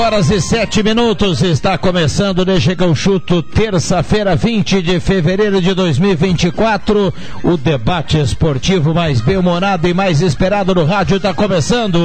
Horas 0.00 0.30
e 0.30 0.40
sete 0.40 0.82
minutos. 0.82 1.42
Está 1.42 1.76
começando 1.76 2.44
Deixa 2.44 2.74
que 2.74 2.82
eu 2.82 2.94
chuto, 2.94 3.42
terça-feira, 3.42 4.34
20 4.34 4.80
de 4.80 5.00
fevereiro 5.00 5.60
de 5.60 5.74
2024. 5.74 7.12
O 7.42 7.56
debate 7.56 8.18
esportivo 8.18 8.94
mais 8.94 9.20
bem-humorado 9.20 9.88
e 9.88 9.94
mais 9.94 10.20
esperado 10.20 10.74
no 10.74 10.84
rádio 10.84 11.16
está 11.16 11.34
começando. 11.34 11.98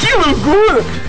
Que 0.00 0.14
loucura! 0.14 1.07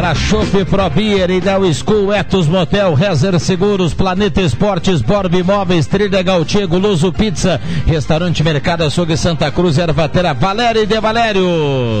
Para 0.00 0.14
Chopp 0.14 0.64
Pro 0.64 0.88
Beer, 0.88 1.28
Ideal 1.28 1.62
School, 1.74 2.14
Etos 2.14 2.48
Motel, 2.48 2.94
Rezer 2.94 3.38
Seguros, 3.38 3.92
Planeta 3.92 4.40
Esportes, 4.40 5.02
Borb 5.02 5.34
Imóveis, 5.34 5.86
Trilha 5.86 6.22
Gautiego, 6.22 6.78
Luso 6.78 7.12
Pizza, 7.12 7.60
Restaurante 7.86 8.42
Mercado 8.42 8.82
Açougue 8.82 9.14
Santa 9.18 9.50
Cruz, 9.50 9.76
Ervatera, 9.76 10.32
Valério 10.32 10.84
e 10.84 10.86
De 10.86 10.98
Valério. 10.98 11.44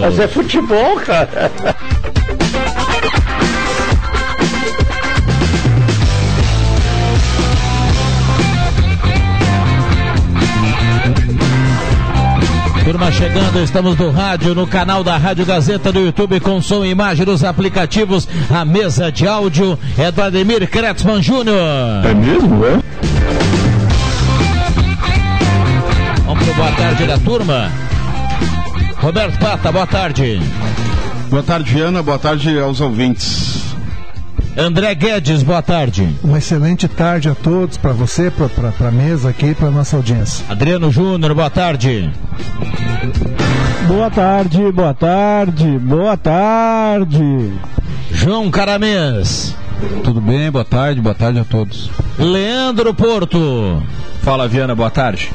Mas 0.00 0.18
é 0.18 0.26
futebol, 0.26 0.96
cara. 1.00 1.52
Turma 13.00 13.12
chegando, 13.12 13.62
estamos 13.62 13.96
no 13.96 14.10
rádio, 14.10 14.54
no 14.54 14.66
canal 14.66 15.02
da 15.02 15.16
Rádio 15.16 15.46
Gazeta 15.46 15.90
do 15.90 16.00
YouTube 16.00 16.38
com 16.38 16.60
som 16.60 16.84
e 16.84 16.90
imagem 16.90 17.24
nos 17.24 17.42
aplicativos. 17.42 18.28
A 18.50 18.62
mesa 18.62 19.10
de 19.10 19.26
áudio 19.26 19.78
é 19.96 20.12
do 20.12 20.20
Ademir 20.20 20.68
Kretzmann 20.68 21.22
Júnior. 21.22 21.56
É 22.04 22.12
mesmo, 22.12 22.62
é? 22.66 22.78
Vamos 26.26 26.44
pro 26.44 26.54
boa 26.54 26.72
tarde 26.72 27.06
da 27.06 27.18
turma. 27.18 27.70
Roberto 28.98 29.38
Pata, 29.38 29.72
boa 29.72 29.86
tarde. 29.86 30.38
Boa 31.30 31.42
tarde, 31.42 31.80
Ana. 31.80 32.02
Boa 32.02 32.18
tarde 32.18 32.58
aos 32.58 32.82
ouvintes. 32.82 33.59
André 34.56 34.94
Guedes, 34.94 35.42
boa 35.42 35.62
tarde. 35.62 36.08
Uma 36.22 36.38
excelente 36.38 36.88
tarde 36.88 37.28
a 37.28 37.34
todos, 37.34 37.76
para 37.76 37.92
você, 37.92 38.30
para 38.30 38.88
a 38.88 38.90
mesa 38.90 39.30
aqui, 39.30 39.54
para 39.54 39.70
nossa 39.70 39.96
audiência. 39.96 40.44
Adriano 40.48 40.90
Júnior, 40.90 41.34
boa 41.34 41.50
tarde. 41.50 42.10
Boa 43.86 44.10
tarde, 44.10 44.72
boa 44.72 44.94
tarde, 44.94 45.78
boa 45.78 46.16
tarde. 46.16 47.52
João 48.12 48.50
Caramês. 48.50 49.54
Tudo 50.04 50.20
bem, 50.20 50.50
boa 50.50 50.64
tarde, 50.64 51.00
boa 51.00 51.14
tarde 51.14 51.38
a 51.38 51.44
todos. 51.44 51.90
Leandro 52.18 52.92
Porto. 52.92 53.82
Fala, 54.22 54.46
Viana, 54.48 54.74
boa 54.74 54.90
tarde. 54.90 55.30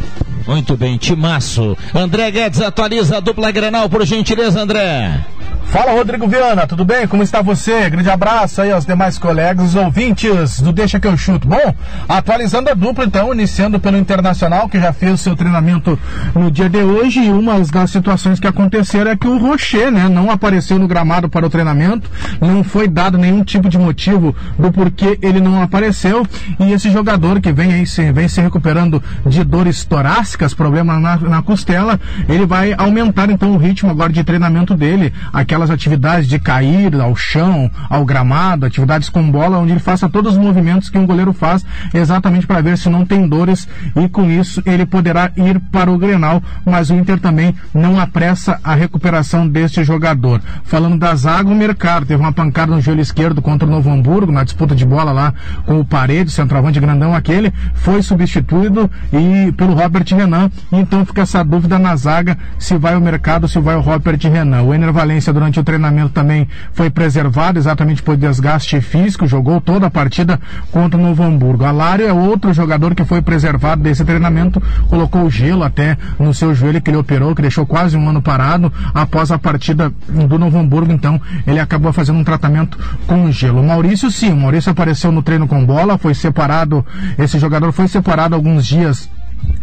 Muito 0.45 0.77
bem, 0.77 0.97
Timaço. 0.97 1.75
André 1.93 2.29
Guedes 2.29 2.61
atualiza 2.61 3.17
a 3.17 3.19
dupla 3.19 3.49
Grenal, 3.51 3.89
por 3.89 4.05
gentileza, 4.05 4.61
André. 4.61 5.25
Fala 5.67 5.91
Rodrigo 5.91 6.25
Viana, 6.27 6.65
tudo 6.65 6.85
bem? 6.85 7.05
Como 7.05 7.21
está 7.21 7.41
você? 7.41 7.89
Grande 7.89 8.09
abraço 8.09 8.61
aí 8.61 8.71
aos 8.71 8.85
demais 8.85 9.17
colegas, 9.17 9.75
ouvintes 9.75 10.61
do 10.61 10.71
Deixa 10.71 11.01
que 11.01 11.07
eu 11.07 11.17
chuto. 11.17 11.49
Bom, 11.49 11.75
atualizando 12.07 12.69
a 12.69 12.73
dupla 12.73 13.03
então, 13.03 13.33
iniciando 13.33 13.77
pelo 13.77 13.97
Internacional, 13.97 14.69
que 14.69 14.79
já 14.79 14.93
fez 14.93 15.13
o 15.13 15.17
seu 15.17 15.35
treinamento 15.35 15.99
no 16.33 16.49
dia 16.49 16.69
de 16.69 16.77
hoje, 16.77 17.25
e 17.25 17.29
uma 17.29 17.59
das 17.59 17.91
situações 17.91 18.39
que 18.39 18.47
aconteceram 18.47 19.11
é 19.11 19.17
que 19.17 19.27
o 19.27 19.37
Rocher, 19.37 19.91
né, 19.91 20.07
não 20.07 20.31
apareceu 20.31 20.79
no 20.79 20.87
gramado 20.87 21.27
para 21.27 21.45
o 21.45 21.49
treinamento, 21.49 22.09
não 22.39 22.63
foi 22.63 22.87
dado 22.87 23.17
nenhum 23.17 23.43
tipo 23.43 23.67
de 23.67 23.77
motivo 23.77 24.33
do 24.57 24.71
porquê 24.71 25.19
ele 25.21 25.41
não 25.41 25.61
apareceu, 25.61 26.25
e 26.57 26.71
esse 26.71 26.89
jogador 26.89 27.41
que 27.41 27.51
vem 27.51 27.73
aí 27.73 27.85
se, 27.85 28.13
vem 28.13 28.29
se 28.29 28.39
recuperando 28.39 29.03
de 29.25 29.43
dores 29.43 29.83
torácicas, 29.83 30.53
problema 30.53 30.97
na, 30.99 31.17
na 31.17 31.41
costela, 31.41 31.99
ele 32.29 32.45
vai 32.45 32.73
aumentar 32.77 33.29
então 33.29 33.51
o 33.53 33.57
ritmo 33.57 33.91
agora 33.91 34.13
de 34.13 34.23
treinamento 34.23 34.73
dele, 34.73 35.11
aquela 35.33 35.54
aquelas 35.55 35.69
atividades 35.69 36.27
de 36.27 36.37
cair 36.37 36.93
ao 36.99 37.15
chão, 37.15 37.71
ao 37.89 38.03
gramado, 38.03 38.65
atividades 38.65 39.07
com 39.07 39.31
bola, 39.31 39.57
onde 39.57 39.71
ele 39.71 39.79
faça 39.79 40.09
todos 40.09 40.33
os 40.33 40.37
movimentos 40.37 40.89
que 40.89 40.97
um 40.97 41.05
goleiro 41.05 41.31
faz, 41.31 41.65
exatamente 41.93 42.45
para 42.45 42.59
ver 42.59 42.77
se 42.77 42.89
não 42.89 43.05
tem 43.05 43.25
dores 43.25 43.65
e 43.95 44.09
com 44.09 44.29
isso 44.29 44.61
ele 44.65 44.85
poderá 44.85 45.31
ir 45.37 45.57
para 45.71 45.89
o 45.89 45.97
Grenal, 45.97 46.43
mas 46.65 46.89
o 46.89 46.93
Inter 46.93 47.21
também 47.21 47.55
não 47.73 47.97
apressa 47.97 48.59
a 48.61 48.75
recuperação 48.75 49.47
deste 49.47 49.81
jogador. 49.81 50.41
Falando 50.65 50.97
da 50.97 51.15
zaga, 51.15 51.49
o 51.49 51.55
Mercado 51.55 52.05
teve 52.05 52.21
uma 52.21 52.33
pancada 52.33 52.75
no 52.75 52.81
joelho 52.81 52.99
esquerdo 52.99 53.41
contra 53.41 53.65
o 53.65 53.71
Novo 53.71 53.89
Hamburgo, 53.89 54.33
na 54.33 54.43
disputa 54.43 54.75
de 54.75 54.85
bola 54.85 55.13
lá 55.13 55.33
com 55.65 55.79
o 55.79 55.85
Parede, 55.85 56.31
centroavante 56.31 56.81
grandão 56.81 57.15
aquele, 57.15 57.53
foi 57.75 58.01
substituído 58.01 58.91
e 59.13 59.53
pelo 59.53 59.73
Robert 59.73 60.05
Renan, 60.09 60.51
então 60.69 61.05
fica 61.05 61.21
essa 61.21 61.45
dúvida 61.45 61.79
na 61.79 61.95
zaga 61.95 62.37
se 62.59 62.77
vai 62.77 62.97
o 62.97 63.01
Mercado, 63.01 63.47
se 63.47 63.57
vai 63.57 63.77
o 63.77 63.81
Robert 63.81 64.19
Renan. 64.21 64.63
O 64.63 64.73
Ener 64.73 64.91
Valência 64.91 65.31
durante 65.31 65.44
durante 65.45 65.59
o 65.59 65.63
treinamento 65.63 66.09
também 66.09 66.47
foi 66.73 66.89
preservado, 66.89 67.59
exatamente 67.59 68.01
por 68.01 68.17
desgaste 68.17 68.81
físico, 68.81 69.27
jogou 69.27 69.61
toda 69.61 69.85
a 69.85 69.91
partida 69.91 70.39
contra 70.71 70.99
o 70.99 71.03
Novo 71.03 71.21
Hamburgo. 71.21 71.65
Alário 71.65 72.07
é 72.07 72.11
outro 72.11 72.51
jogador 72.51 72.95
que 72.95 73.05
foi 73.05 73.21
preservado 73.21 73.83
desse 73.83 74.03
treinamento, 74.03 74.61
colocou 74.89 75.29
gelo 75.29 75.63
até 75.63 75.97
no 76.17 76.33
seu 76.33 76.55
joelho 76.55 76.81
que 76.81 76.89
ele 76.89 76.97
operou, 76.97 77.35
que 77.35 77.43
deixou 77.43 77.65
quase 77.65 77.95
um 77.95 78.09
ano 78.09 78.21
parado 78.21 78.73
após 78.93 79.31
a 79.31 79.37
partida 79.37 79.93
do 80.09 80.39
Novo 80.39 80.57
Hamburgo, 80.57 80.91
então 80.91 81.21
ele 81.45 81.59
acabou 81.59 81.93
fazendo 81.93 82.17
um 82.17 82.23
tratamento 82.23 82.77
com 83.05 83.31
gelo. 83.31 83.63
Maurício 83.63 84.09
sim, 84.09 84.31
o 84.31 84.37
Maurício 84.37 84.71
apareceu 84.71 85.11
no 85.11 85.21
treino 85.21 85.47
com 85.47 85.63
bola, 85.63 85.97
foi 85.97 86.15
separado, 86.15 86.83
esse 87.19 87.37
jogador 87.37 87.71
foi 87.71 87.87
separado 87.87 88.33
alguns 88.33 88.65
dias 88.65 89.07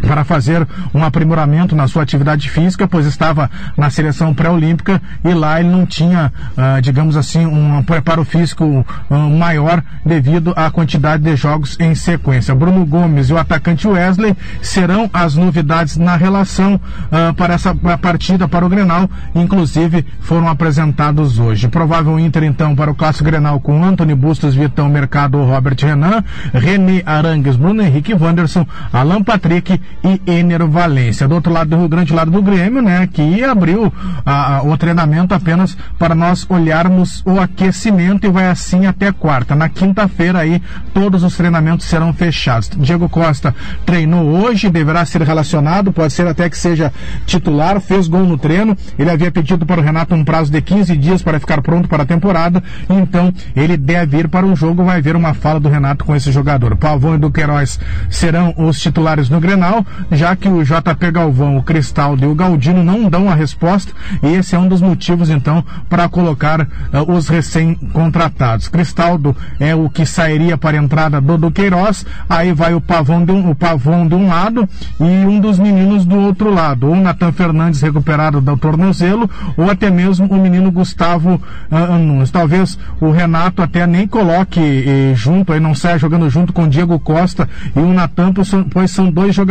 para 0.07 0.25
fazer 0.25 0.67
um 0.93 1.05
aprimoramento 1.05 1.77
na 1.77 1.87
sua 1.87 2.03
atividade 2.03 2.51
física, 2.51 2.89
pois 2.89 3.07
estava 3.07 3.51
na 3.77 3.89
seleção 3.89 4.35
pré-olímpica 4.35 5.01
e 5.25 5.33
lá 5.33 5.61
ele 5.61 5.71
não 5.71 5.87
tinha, 5.87 6.33
uh, 6.57 6.81
digamos 6.83 7.17
assim, 7.17 7.47
um 7.47 7.83
preparo 7.83 8.25
físico 8.25 8.65
uh, 8.65 9.15
maior 9.15 9.83
devido 10.05 10.53
à 10.57 10.71
quantidade 10.71 11.23
de 11.23 11.37
jogos 11.37 11.77
em 11.79 11.95
sequência. 11.95 12.55
Bruno 12.55 12.85
Gomes 12.85 13.31
e 13.31 13.33
o 13.33 13.39
atacante 13.39 13.87
Wesley 13.87 14.37
serão 14.61 15.09
as 15.13 15.37
novidades 15.37 15.97
na 15.97 16.17
relação 16.17 16.75
uh, 16.75 17.35
para 17.35 17.55
essa 17.55 17.75
partida 17.75 18.49
para 18.49 18.67
o 18.67 18.69
Grenal, 18.69 19.09
inclusive 19.35 20.05
foram 20.21 20.49
apresentados 20.49 21.39
hoje. 21.39 21.69
Provável 21.69 22.19
Inter 22.19 22.45
então 22.45 22.75
para 22.75 22.91
o 22.91 22.95
clássico 22.95 23.25
Grenal 23.25 23.61
com 23.61 23.85
Anthony 23.85 24.15
Bustos, 24.15 24.55
Vitão 24.55 24.89
Mercado, 24.89 25.43
Robert 25.45 25.77
Renan, 25.81 26.25
René 26.53 27.03
Arangues, 27.07 27.57
Bruno 27.57 27.83
Henrique 27.83 28.15
Wanderson, 28.15 28.67
Alan 28.93 29.23
Patrick 29.23 29.62
e 29.71 30.21
Ener 30.27 30.67
Valência. 30.67 31.29
Do 31.29 31.35
outro 31.35 31.53
lado 31.53 31.71
do 31.71 31.77
Rio 31.77 31.89
Grande, 31.89 32.13
lado 32.13 32.31
do 32.31 32.43
Grêmio, 32.43 32.83
né, 32.83 33.09
que 33.13 33.43
abriu 33.45 33.93
a, 34.25 34.57
a, 34.57 34.63
o 34.63 34.77
treinamento 34.77 35.35
apenas 35.35 35.77
para 35.99 36.15
nós 36.15 36.47
olharmos 36.49 37.23
o 37.25 37.39
aquecimento 37.41 38.27
e 38.27 38.31
vai 38.31 38.49
assim 38.49 38.87
até 38.87 39.13
quarta. 39.13 39.55
Na 39.55 39.69
quinta-feira 39.69 40.41
aí, 40.41 40.63
todos 40.93 41.23
os 41.23 41.37
treinamentos 41.37 41.87
serão 41.87 42.13
fechados. 42.13 42.71
Diego 42.77 43.09
Costa 43.09 43.55
treinou 43.85 44.25
hoje, 44.25 44.69
deverá 44.69 45.05
ser 45.05 45.23
relacionado, 45.23 45.93
pode 45.93 46.13
ser 46.13 46.27
até 46.27 46.49
que 46.49 46.59
seja 46.59 46.93
titular, 47.27 47.81
fez 47.81 48.09
gol 48.09 48.25
no 48.25 48.39
treino. 48.39 48.77
Ele 48.99 49.11
havia 49.11 49.31
pedido 49.31 49.65
para 49.67 49.81
o 49.81 49.85
Renato 49.85 50.15
um 50.15 50.25
prazo 50.25 50.51
de 50.51 50.61
15 50.61 50.97
dias 50.97 51.23
para 51.23 51.39
ficar 51.39 51.61
pronto 51.63 51.89
para 51.89 52.03
a 52.03 52.07
temporada, 52.07 52.63
então 52.89 53.33
ele 53.55 53.77
deve 53.77 54.19
ir 54.19 54.29
para 54.29 54.47
o 54.47 54.57
jogo, 54.57 54.85
vai 54.85 55.01
ver 55.01 55.17
uma 55.17 55.35
fala 55.35 55.61
do 55.61 55.69
Renato 55.69 56.05
com 56.05 56.15
esse 56.15 56.33
jogador. 56.33 56.77
Pavão 56.77 57.15
e 57.15 57.19
Duqueiroz 57.19 57.79
serão 58.11 58.55
os 58.57 58.81
titulares 58.81 59.29
no 59.29 59.41
Grêmio 59.41 59.52
Grenal, 59.53 59.85
já 60.11 60.35
que 60.35 60.49
o 60.49 60.65
JP 60.65 61.11
Galvão, 61.13 61.59
o 61.59 61.63
Cristaldo 61.63 62.25
e 62.25 62.27
o 62.27 62.35
Galdino 62.35 62.83
não 62.83 63.09
dão 63.11 63.29
a 63.29 63.35
resposta, 63.35 63.93
e 64.23 64.29
esse 64.29 64.55
é 64.55 64.59
um 64.59 64.67
dos 64.67 64.81
motivos, 64.81 65.29
então, 65.29 65.63
para 65.91 66.09
colocar 66.09 66.63
uh, 66.63 66.67
os 67.13 67.29
recém-contratados. 67.29 68.69
Cristaldo 68.69 69.37
é 69.61 69.75
o 69.75 69.91
que 69.91 70.07
sairia 70.07 70.57
para 70.57 70.79
a 70.79 70.83
entrada 70.83 71.21
do, 71.21 71.37
do 71.37 71.51
Queiroz, 71.51 72.07
aí 72.31 72.53
vai 72.55 72.73
o 72.73 72.81
Pavão, 72.81 73.23
de 73.23 73.33
um, 73.33 73.51
o 73.51 73.55
Pavão 73.55 74.09
de 74.09 74.15
um 74.15 74.29
lado 74.29 74.67
e 74.99 75.27
um 75.27 75.39
dos 75.39 75.59
meninos 75.59 76.07
do 76.07 76.17
outro 76.17 76.51
lado, 76.53 76.89
ou 76.89 76.97
Natan 76.97 77.33
Fernandes 77.33 77.83
recuperado 77.83 78.41
do 78.41 78.57
tornozelo, 78.57 79.29
ou 79.55 79.71
até 79.71 79.91
mesmo 79.91 80.27
o 80.29 80.37
menino 80.39 80.71
Gustavo 80.71 81.41
uh, 81.71 81.99
Nunes. 81.99 82.31
Talvez 82.31 82.79
o 83.01 83.11
Renato 83.11 83.61
até 83.61 83.87
nem 83.87 84.09
coloque 84.09 84.61
eh, 84.61 85.13
junto, 85.15 85.53
aí 85.53 85.61
não 85.61 85.75
saia 85.75 85.99
jogando 85.99 86.31
junto 86.31 86.53
com 86.53 86.65
o 86.65 86.69
Diego 86.69 86.99
Costa 86.99 87.49
e 87.77 87.79
o 87.79 87.93
Natan, 87.93 88.33
pois 88.71 88.91
são 88.91 89.11
dois 89.11 89.35
jogadores 89.35 89.42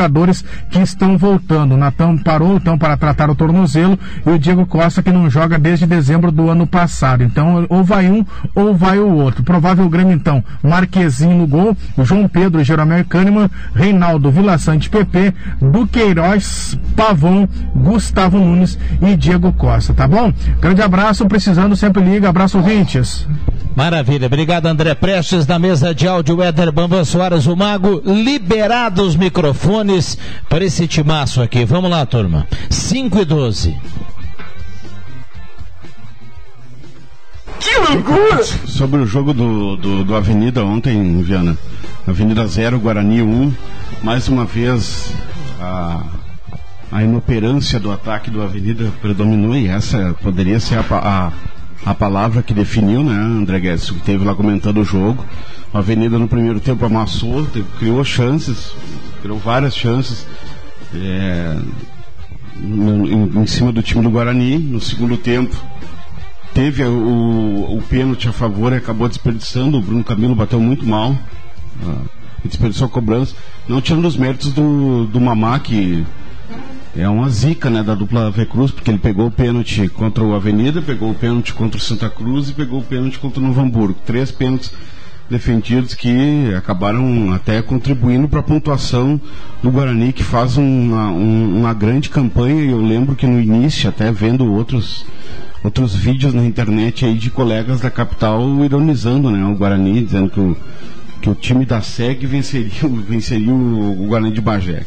que 0.69 0.79
estão 0.79 1.17
voltando. 1.17 1.73
O 1.73 1.77
Natan 1.77 2.17
parou 2.17 2.55
então 2.55 2.77
para 2.77 2.97
tratar 2.97 3.29
o 3.29 3.35
tornozelo 3.35 3.97
e 4.25 4.29
o 4.29 4.39
Diego 4.39 4.65
Costa 4.65 5.03
que 5.03 5.11
não 5.11 5.29
joga 5.29 5.57
desde 5.57 5.85
dezembro 5.85 6.31
do 6.31 6.49
ano 6.49 6.65
passado. 6.65 7.23
Então, 7.23 7.65
ou 7.69 7.83
vai 7.83 8.09
um 8.09 8.25
ou 8.55 8.75
vai 8.75 8.99
o 8.99 9.09
outro. 9.09 9.43
Provável 9.43 9.89
Grêmio 9.89 10.13
então, 10.13 10.43
Marquezinho 10.63 11.37
no 11.37 11.47
gol, 11.47 11.75
João 11.99 12.27
Pedro, 12.27 12.63
Jeromel 12.63 13.05
Kahneman, 13.05 13.49
Reinaldo, 13.73 14.31
Vila 14.31 14.57
Sante 14.57 14.89
PP, 14.89 15.33
Duqueiroz, 15.61 16.77
Pavon, 16.95 17.47
Gustavo 17.75 18.37
Nunes 18.37 18.77
e 19.01 19.15
Diego 19.15 19.51
Costa, 19.53 19.93
tá 19.93 20.07
bom? 20.07 20.33
Grande 20.59 20.81
abraço, 20.81 21.25
precisando 21.27 21.75
sempre 21.75 22.03
liga, 22.03 22.29
abraço 22.29 22.57
ouvintes. 22.57 23.27
Maravilha, 23.75 24.27
obrigado 24.27 24.65
André 24.65 24.93
Prestes, 24.93 25.47
na 25.47 25.57
mesa 25.57 25.95
de 25.95 26.05
áudio 26.05 26.41
Éder 26.41 26.71
Bambam 26.71 27.05
Soares, 27.05 27.47
o 27.47 27.55
Mago, 27.55 28.01
liberados 28.05 29.07
os 29.07 29.15
microfones 29.15 29.80
para 30.49 30.63
esse 30.63 30.87
timaço 30.87 31.41
aqui. 31.41 31.65
Vamos 31.65 31.89
lá, 31.89 32.05
turma. 32.05 32.47
5 32.69 33.19
e 33.19 33.25
12. 33.25 33.77
Que 37.59 37.77
loucura! 37.77 38.43
Sobre 38.43 39.01
o 39.01 39.05
jogo 39.05 39.33
do, 39.33 39.77
do, 39.77 40.03
do 40.03 40.15
Avenida 40.15 40.63
ontem, 40.63 41.21
Viana. 41.21 41.57
Avenida 42.07 42.47
0, 42.47 42.79
Guarani 42.79 43.21
1. 43.21 43.25
Um, 43.25 43.53
mais 44.01 44.27
uma 44.27 44.45
vez 44.45 45.13
a, 45.59 46.03
a 46.91 47.03
inoperância 47.03 47.79
do 47.79 47.91
ataque 47.91 48.31
do 48.31 48.41
Avenida 48.41 48.91
predominou 49.01 49.55
e 49.55 49.67
essa 49.67 50.15
poderia 50.21 50.59
ser 50.59 50.79
a, 50.79 50.83
a 50.91 51.31
a 51.85 51.93
palavra 51.95 52.43
que 52.43 52.53
definiu, 52.53 53.03
né, 53.03 53.13
André 53.13 53.59
Guedes, 53.59 53.89
que 53.89 53.99
teve 54.01 54.23
lá 54.23 54.35
comentando 54.35 54.79
o 54.79 54.85
jogo. 54.85 55.25
A 55.73 55.79
Avenida 55.79 56.19
no 56.19 56.27
primeiro 56.27 56.59
tempo 56.59 56.85
amassou, 56.85 57.47
criou 57.79 58.03
chances, 58.03 58.73
criou 59.21 59.37
várias 59.37 59.75
chances 59.75 60.25
é, 60.93 61.57
no, 62.57 63.07
em, 63.07 63.41
em, 63.41 63.47
cima 63.47 63.71
do 63.71 63.81
time 63.81 64.03
do 64.03 64.09
Guarani. 64.09 64.57
No 64.57 64.81
segundo 64.81 65.17
tempo 65.17 65.55
teve 66.53 66.83
o, 66.83 67.77
o 67.77 67.81
pênalti 67.89 68.27
a 68.27 68.33
favor 68.33 68.73
e 68.73 68.77
acabou 68.77 69.07
desperdiçando. 69.07 69.77
O 69.77 69.81
Bruno 69.81 70.03
Camilo 70.03 70.35
bateu 70.35 70.59
muito 70.59 70.85
mal. 70.85 71.11
Uh, 71.81 72.09
desperdiçou 72.43 72.87
a 72.87 72.89
cobrança. 72.89 73.35
Não 73.67 73.81
tirando 73.81 74.05
os 74.05 74.17
méritos 74.17 74.51
do, 74.51 75.05
do 75.05 75.21
Mamá, 75.21 75.59
que 75.59 76.05
é 76.95 77.07
uma 77.07 77.29
zica 77.29 77.69
né, 77.69 77.81
da 77.83 77.95
dupla 77.95 78.29
V 78.29 78.45
Cruz, 78.45 78.71
porque 78.71 78.91
ele 78.91 78.97
pegou 78.97 79.27
o 79.27 79.31
pênalti 79.31 79.87
contra 79.87 80.23
o 80.23 80.35
Avenida, 80.35 80.81
pegou 80.81 81.11
o 81.11 81.15
pênalti 81.15 81.53
contra 81.53 81.77
o 81.77 81.81
Santa 81.81 82.09
Cruz 82.09 82.49
e 82.49 82.53
pegou 82.53 82.79
o 82.79 82.83
pênalti 82.83 83.17
contra 83.19 83.39
o 83.39 83.43
Novo 83.43 83.61
Hamburgo. 83.61 83.97
Três 84.05 84.31
pênaltis 84.31 84.71
defendidos 85.31 85.95
que 85.95 86.53
acabaram 86.55 87.33
até 87.33 87.61
contribuindo 87.61 88.27
para 88.27 88.41
a 88.41 88.43
pontuação 88.43 89.19
do 89.63 89.71
Guarani, 89.71 90.11
que 90.11 90.23
faz 90.23 90.57
uma, 90.57 91.09
uma 91.09 91.73
grande 91.73 92.09
campanha. 92.09 92.61
E 92.61 92.69
eu 92.69 92.81
lembro 92.81 93.15
que 93.15 93.25
no 93.25 93.39
início, 93.39 93.89
até 93.89 94.11
vendo 94.11 94.45
outros, 94.51 95.05
outros 95.63 95.95
vídeos 95.95 96.33
na 96.33 96.45
internet 96.45 97.05
aí 97.05 97.17
de 97.17 97.29
colegas 97.29 97.79
da 97.79 97.89
capital 97.89 98.43
ironizando 98.63 99.31
né, 99.31 99.43
o 99.45 99.55
Guarani, 99.55 100.03
dizendo 100.03 100.29
que 100.29 100.39
o, 100.39 100.57
que 101.21 101.29
o 101.29 101.35
time 101.35 101.65
da 101.65 101.81
SEG 101.81 102.25
venceria, 102.25 102.69
venceria 103.07 103.53
o, 103.53 104.03
o 104.03 104.07
Guarani 104.07 104.31
de 104.31 104.41
Bagé 104.41 104.85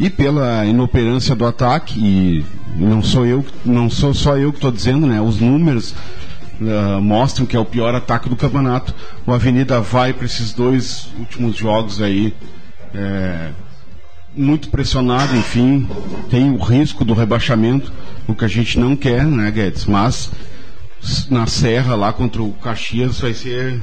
e 0.00 0.10
pela 0.10 0.64
inoperância 0.64 1.34
do 1.36 1.46
ataque, 1.46 2.00
e 2.00 2.44
não 2.76 3.02
sou 3.02 3.24
eu, 3.24 3.44
não 3.64 3.88
sou 3.88 4.12
só 4.12 4.36
eu 4.36 4.50
que 4.50 4.58
estou 4.58 4.72
dizendo, 4.72 5.06
né? 5.06 5.20
Os 5.20 5.38
números 5.38 5.94
uh, 6.68 7.00
mostram 7.00 7.46
que 7.46 7.56
é 7.56 7.58
o 7.58 7.64
pior 7.64 7.94
ataque 7.94 8.28
do 8.28 8.36
campeonato. 8.36 8.94
O 9.26 9.32
Avenida 9.32 9.80
vai 9.80 10.12
para 10.12 10.26
esses 10.26 10.52
dois 10.52 11.08
últimos 11.18 11.56
jogos 11.56 12.00
aí. 12.00 12.34
É, 12.94 13.50
muito 14.34 14.70
pressionado, 14.70 15.36
enfim, 15.36 15.86
tem 16.30 16.50
o 16.50 16.56
risco 16.56 17.04
do 17.04 17.12
rebaixamento, 17.12 17.92
o 18.26 18.34
que 18.34 18.44
a 18.44 18.48
gente 18.48 18.78
não 18.78 18.96
quer, 18.96 19.26
né, 19.26 19.50
Guedes? 19.50 19.84
Mas 19.84 20.30
na 21.28 21.46
Serra, 21.46 21.94
lá 21.94 22.12
contra 22.12 22.42
o 22.42 22.52
Caxias, 22.52 23.20
vai 23.20 23.34
ser 23.34 23.82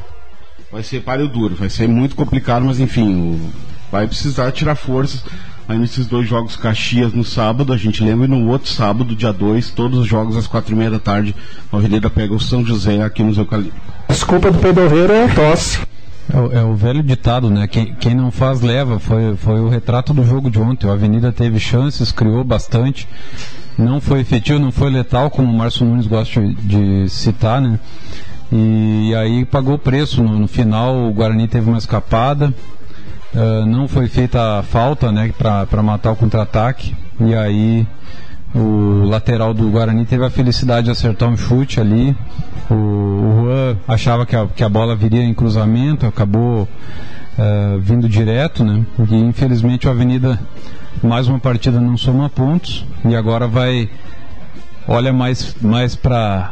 vai 0.71 0.83
ser 0.83 1.01
páreo 1.01 1.27
duro, 1.27 1.55
vai 1.55 1.69
ser 1.69 1.87
muito 1.87 2.15
complicado, 2.15 2.65
mas 2.65 2.79
enfim, 2.79 3.13
o, 3.15 3.51
vai 3.91 4.07
precisar 4.07 4.51
tirar 4.51 4.75
forças. 4.75 5.23
Aí 5.69 5.77
nesses 5.77 6.07
dois 6.07 6.27
jogos 6.27 6.55
Caxias 6.55 7.13
no 7.13 7.23
sábado, 7.23 7.71
a 7.71 7.77
gente 7.77 8.03
lembra, 8.03 8.25
e 8.25 8.27
no 8.27 8.49
outro 8.49 8.71
sábado, 8.71 9.15
dia 9.15 9.31
2, 9.31 9.69
todos 9.69 9.99
os 9.99 10.07
jogos 10.07 10.35
às 10.35 10.47
quatro 10.47 10.73
e 10.73 10.75
meia 10.75 10.89
da 10.89 10.97
tarde, 10.97 11.35
a 11.71 11.77
Avenida 11.77 12.09
pega 12.09 12.33
o 12.33 12.39
São 12.39 12.65
José 12.65 13.03
aqui 13.03 13.21
nos 13.21 13.37
Eucalipto. 13.37 13.79
Desculpa 14.07 14.49
do 14.49 14.57
pedorreiro 14.57 15.13
é 15.13 15.27
tosse. 15.27 15.79
É 16.33 16.39
o, 16.39 16.51
é 16.53 16.63
o, 16.63 16.73
velho 16.73 17.03
ditado, 17.03 17.51
né? 17.51 17.67
Quem, 17.67 17.93
quem, 17.93 18.15
não 18.15 18.31
faz 18.31 18.61
leva. 18.61 18.97
Foi, 18.97 19.35
foi 19.35 19.59
o 19.59 19.69
retrato 19.69 20.11
do 20.11 20.25
jogo 20.25 20.49
de 20.49 20.59
ontem. 20.59 20.89
A 20.89 20.93
Avenida 20.93 21.31
teve 21.31 21.59
chances, 21.59 22.11
criou 22.11 22.43
bastante. 22.43 23.07
Não 23.77 24.01
foi 24.01 24.21
efetivo, 24.21 24.57
não 24.57 24.71
foi 24.71 24.89
letal, 24.89 25.29
como 25.29 25.51
o 25.51 25.55
Márcio 25.55 25.85
Nunes 25.85 26.07
gosta 26.07 26.41
de 26.41 27.07
citar, 27.09 27.61
né? 27.61 27.79
E, 28.51 29.09
e 29.09 29.15
aí 29.15 29.45
pagou 29.45 29.75
o 29.75 29.79
preço. 29.79 30.23
No, 30.23 30.39
no 30.39 30.47
final, 30.47 30.95
o 30.95 31.13
Guarani 31.13 31.47
teve 31.47 31.69
uma 31.69 31.77
escapada. 31.77 32.51
Uh, 33.33 33.65
não 33.65 33.87
foi 33.87 34.07
feita 34.07 34.59
a 34.59 34.63
falta 34.63 35.11
né, 35.11 35.31
para 35.37 35.83
matar 35.83 36.11
o 36.11 36.15
contra-ataque. 36.15 36.95
E 37.19 37.35
aí 37.35 37.87
o 38.53 39.03
lateral 39.05 39.53
do 39.53 39.69
Guarani 39.69 40.05
teve 40.05 40.25
a 40.25 40.29
felicidade 40.29 40.85
de 40.85 40.91
acertar 40.91 41.29
um 41.29 41.37
chute 41.37 41.79
ali. 41.79 42.15
O, 42.69 42.73
o 42.73 43.41
Juan 43.41 43.77
achava 43.87 44.25
que 44.25 44.35
a, 44.35 44.47
que 44.47 44.63
a 44.63 44.69
bola 44.69 44.95
viria 44.95 45.23
em 45.23 45.33
cruzamento, 45.33 46.05
acabou 46.05 46.63
uh, 46.63 47.79
vindo 47.79 48.09
direto, 48.09 48.63
né? 48.63 48.85
E 49.09 49.15
infelizmente 49.15 49.87
o 49.87 49.91
Avenida 49.91 50.39
mais 51.03 51.27
uma 51.27 51.39
partida 51.39 51.79
não 51.79 51.95
soma 51.95 52.29
pontos 52.29 52.85
e 53.05 53.15
agora 53.15 53.47
vai 53.47 53.89
olha 54.87 55.13
mais 55.13 55.55
mais 55.61 55.95
para 55.95 56.51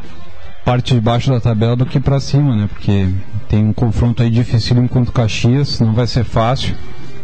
parte 0.68 0.96
de 0.96 1.00
baixo 1.00 1.32
da 1.32 1.40
tabela 1.40 1.78
do 1.78 1.86
que 1.86 1.98
para 1.98 2.20
cima, 2.20 2.54
né? 2.54 2.68
Porque 2.68 3.08
tem 3.48 3.64
um 3.64 3.72
confronto 3.72 4.22
aí 4.22 4.30
difícil 4.30 4.76
contra 4.90 5.10
o 5.10 5.14
Caxias, 5.14 5.80
não 5.80 5.94
vai 5.94 6.06
ser 6.06 6.26
fácil. 6.26 6.76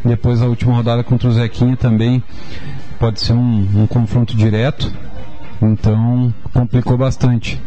Depois 0.01 0.41
a 0.41 0.45
última 0.45 0.73
rodada 0.73 1.03
contra 1.03 1.27
o 1.27 1.31
Zequinha 1.33 1.75
também 1.75 2.23
pode 2.97 3.19
ser 3.19 3.33
um, 3.33 3.81
um 3.81 3.85
confronto 3.85 4.33
direto. 4.33 4.89
Então 5.61 6.33
complicou 6.53 6.97
bastante. 6.97 7.61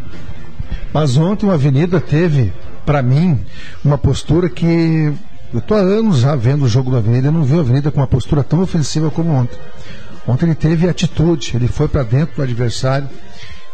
Mas 0.94 1.18
ontem 1.18 1.44
o 1.44 1.52
Avenida 1.52 2.00
teve, 2.00 2.54
para 2.86 3.02
mim, 3.02 3.38
uma 3.84 3.98
postura 3.98 4.48
que 4.48 5.12
eu 5.52 5.58
estou 5.58 5.76
há 5.76 5.80
anos 5.80 6.20
já 6.20 6.34
vendo 6.34 6.64
o 6.64 6.68
jogo 6.68 6.90
do 6.90 6.96
Avenida, 6.96 7.28
eu 7.28 7.32
não 7.32 7.44
vi 7.44 7.54
o 7.54 7.60
Avenida 7.60 7.90
com 7.90 8.00
uma 8.00 8.06
postura 8.06 8.42
tão 8.42 8.62
ofensiva 8.62 9.10
como 9.10 9.30
ontem. 9.30 9.58
Ontem 10.26 10.46
ele 10.46 10.54
teve 10.54 10.88
atitude, 10.88 11.52
ele 11.54 11.68
foi 11.68 11.86
para 11.86 12.02
dentro 12.02 12.36
do 12.36 12.42
adversário, 12.42 13.10